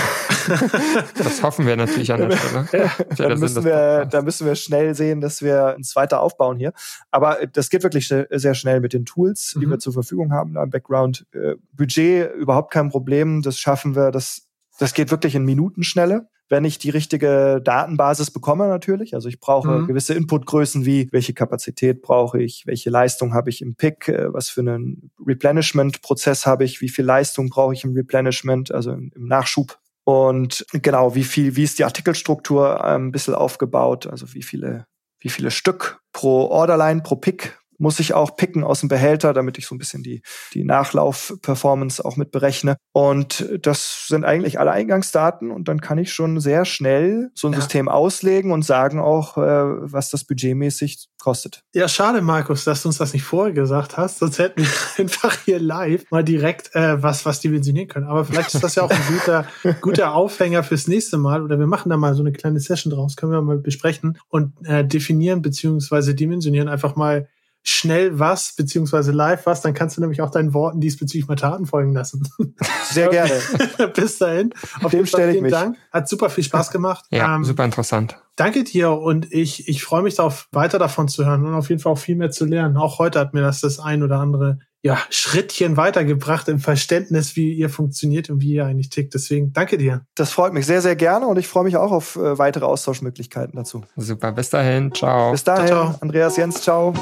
das 1.17 1.43
hoffen 1.43 1.65
wir 1.65 1.75
natürlich 1.75 2.11
an 2.11 2.29
der 2.29 2.37
Stelle. 2.37 2.67
Ja, 2.71 3.27
da, 3.27 3.35
müssen 3.35 3.63
wir, 3.63 4.05
da 4.05 4.21
müssen 4.21 4.47
wir 4.47 4.55
schnell 4.55 4.95
sehen, 4.95 5.21
dass 5.21 5.41
wir 5.41 5.75
uns 5.77 5.95
weiter 5.95 6.21
aufbauen 6.21 6.57
hier. 6.57 6.73
Aber 7.09 7.39
das 7.51 7.69
geht 7.69 7.83
wirklich 7.83 8.07
sehr 8.07 8.53
schnell 8.53 8.79
mit 8.79 8.93
den 8.93 9.05
Tools, 9.05 9.55
die 9.59 9.65
mhm. 9.65 9.71
wir 9.71 9.79
zur 9.79 9.93
Verfügung 9.93 10.31
haben 10.33 10.55
im 10.55 10.69
Background. 10.69 11.25
Äh, 11.33 11.55
Budget 11.73 12.33
überhaupt 12.35 12.71
kein 12.71 12.89
Problem, 12.89 13.41
das 13.41 13.57
schaffen 13.57 13.95
wir. 13.95 14.11
Das, 14.11 14.47
das 14.79 14.93
geht 14.93 15.11
wirklich 15.11 15.35
in 15.35 15.45
Minutenschnelle 15.45 16.27
wenn 16.51 16.65
ich 16.65 16.77
die 16.77 16.89
richtige 16.89 17.61
Datenbasis 17.63 18.29
bekomme 18.29 18.67
natürlich. 18.67 19.15
Also 19.15 19.29
ich 19.29 19.39
brauche 19.39 19.69
mhm. 19.69 19.87
gewisse 19.87 20.13
Inputgrößen 20.13 20.85
wie 20.85 21.07
welche 21.11 21.33
Kapazität 21.33 22.01
brauche 22.01 22.41
ich, 22.41 22.63
welche 22.67 22.89
Leistung 22.89 23.33
habe 23.33 23.49
ich 23.49 23.61
im 23.61 23.75
Pick, 23.75 24.09
äh, 24.09 24.31
was 24.33 24.49
für 24.49 24.59
einen 24.59 25.11
Replenishment-Prozess 25.25 26.45
habe 26.45 26.65
ich, 26.65 26.81
wie 26.81 26.89
viel 26.89 27.05
Leistung 27.05 27.49
brauche 27.49 27.73
ich 27.73 27.85
im 27.85 27.93
Replenishment, 27.93 28.71
also 28.71 28.91
im, 28.91 29.11
Nachschub. 29.15 29.79
Und 30.04 30.66
genau, 30.72 31.16
wie 31.16 31.24
viel, 31.24 31.56
wie 31.56 31.64
ist 31.64 31.80
die 31.80 31.84
Artikelstruktur 31.84 32.84
ein 32.84 33.12
bisschen 33.12 33.36
aufgebaut, 33.36 34.08
also 34.08 34.34
wie 34.34 34.43
viele, 34.43 34.86
wie 35.20 35.30
viele 35.30 35.52
Stück 35.52 36.02
pro 36.12 36.47
Orderline, 36.47 37.02
pro 37.02 37.16
Pick 37.16 37.61
muss 37.82 37.99
ich 37.99 38.13
auch 38.13 38.36
picken 38.36 38.63
aus 38.63 38.82
dem 38.82 38.89
Behälter, 38.89 39.34
damit 39.34 39.57
ich 39.57 39.65
so 39.65 39.73
ein 39.73 39.79
bisschen 39.79 40.03
die, 40.03 40.21
die 40.53 40.63
Nachlauf-Performance 40.63 42.05
auch 42.05 42.15
mit 42.15 42.32
berechne. 42.32 42.77
Und 42.93 43.49
das 43.61 44.05
sind 44.07 44.23
eigentlich 44.23 44.59
alle 44.59 44.71
Eingangsdaten 44.71 45.49
und 45.49 45.67
dann 45.67 45.82
kann 45.82 45.97
ich 45.97 46.13
schon 46.13 46.39
sehr 46.39 46.65
schnell 46.65 47.32
so 47.34 47.47
ein 47.47 47.53
ja. 47.53 47.59
System 47.59 47.89
auslegen 47.89 48.51
und 48.51 48.63
sagen 48.63 48.99
auch, 48.99 49.38
äh, 49.38 49.41
was 49.41 50.11
das 50.11 50.25
budgetmäßig 50.25 51.07
kostet. 51.19 51.63
Ja, 51.73 51.88
schade, 51.88 52.21
Markus, 52.21 52.63
dass 52.65 52.84
du 52.84 52.89
uns 52.89 52.99
das 52.99 53.13
nicht 53.13 53.23
vorher 53.23 53.53
gesagt 53.53 53.97
hast, 53.97 54.19
sonst 54.19 54.38
hätten 54.38 54.61
wir 54.61 54.69
einfach 54.97 55.38
hier 55.43 55.59
live 55.59 56.03
mal 56.11 56.23
direkt 56.23 56.75
äh, 56.75 57.01
was, 57.01 57.25
was 57.25 57.39
dimensionieren 57.39 57.88
können. 57.88 58.07
Aber 58.07 58.25
vielleicht 58.25 58.53
ist 58.53 58.63
das 58.63 58.75
ja 58.75 58.84
auch 58.84 58.91
ein 58.91 59.01
guter, 59.07 59.45
guter 59.82 60.13
Aufhänger 60.13 60.63
fürs 60.63 60.88
nächste 60.88 61.17
Mal 61.17 61.41
oder 61.41 61.57
wir 61.57 61.67
machen 61.67 61.89
da 61.89 61.97
mal 61.97 62.13
so 62.13 62.21
eine 62.21 62.32
kleine 62.32 62.59
Session 62.59 62.93
draus, 62.93 63.15
können 63.15 63.32
wir 63.32 63.41
mal 63.41 63.57
besprechen 63.57 64.19
und 64.29 64.53
äh, 64.65 64.86
definieren 64.86 65.41
beziehungsweise 65.41 66.13
dimensionieren 66.13 66.67
einfach 66.67 66.95
mal 66.95 67.27
schnell 67.64 68.20
was, 68.20 68.53
beziehungsweise 68.55 69.12
live 69.12 69.45
was, 69.45 69.62
dann 69.62 69.74
kannst 69.74 69.97
du 69.97 70.01
nämlich 70.01 70.22
auch 70.22 70.32
deinen 70.32 70.53
Worten 70.53 70.80
diesbezüglich 70.80 71.28
mal 71.28 71.36
Taten 71.36 71.66
folgen 71.66 71.93
lassen. 71.93 72.28
Sehr 72.91 73.09
gerne. 73.09 73.34
Bis 73.95 74.18
dahin. 74.18 74.53
Auf 74.82 74.91
Dem 74.91 75.05
stelle 75.05 75.36
ich 75.36 75.41
mich. 75.41 75.51
Dank. 75.51 75.78
Hat 75.91 76.09
super 76.09 76.30
viel 76.30 76.43
Spaß 76.43 76.72
gemacht. 76.72 77.05
Ja, 77.12 77.36
ähm, 77.36 77.43
super 77.43 77.66
interessant. 77.66 78.18
Danke 78.41 78.63
dir 78.63 78.93
und 78.93 79.31
ich, 79.31 79.67
ich 79.67 79.83
freue 79.83 80.01
mich 80.01 80.15
darauf, 80.15 80.47
weiter 80.51 80.79
davon 80.79 81.07
zu 81.07 81.23
hören 81.23 81.45
und 81.45 81.53
auf 81.53 81.69
jeden 81.69 81.79
Fall 81.79 81.91
auch 81.91 81.99
viel 81.99 82.15
mehr 82.15 82.31
zu 82.31 82.45
lernen. 82.45 82.75
Auch 82.75 82.97
heute 82.97 83.19
hat 83.19 83.35
mir 83.35 83.41
das 83.41 83.61
das 83.61 83.77
ein 83.77 84.01
oder 84.01 84.17
andere 84.17 84.57
ja, 84.81 84.97
Schrittchen 85.11 85.77
weitergebracht 85.77 86.47
im 86.47 86.57
Verständnis, 86.57 87.35
wie 87.35 87.53
ihr 87.53 87.69
funktioniert 87.69 88.31
und 88.31 88.41
wie 88.41 88.53
ihr 88.53 88.65
eigentlich 88.65 88.89
tickt. 88.89 89.13
Deswegen 89.13 89.53
danke 89.53 89.77
dir. 89.77 90.07
Das 90.15 90.31
freut 90.31 90.53
mich 90.53 90.65
sehr, 90.65 90.81
sehr 90.81 90.95
gerne 90.95 91.27
und 91.27 91.37
ich 91.37 91.47
freue 91.47 91.65
mich 91.65 91.77
auch 91.77 91.91
auf 91.91 92.15
äh, 92.15 92.39
weitere 92.39 92.65
Austauschmöglichkeiten 92.65 93.55
dazu. 93.55 93.83
Super, 93.95 94.31
bis 94.31 94.49
dahin, 94.49 94.91
ciao. 94.91 95.33
Bis 95.33 95.43
dahin, 95.43 95.67
ciao, 95.67 95.83
ciao. 95.91 95.99
Andreas 96.01 96.35
Jens, 96.35 96.63
ciao. 96.63 96.95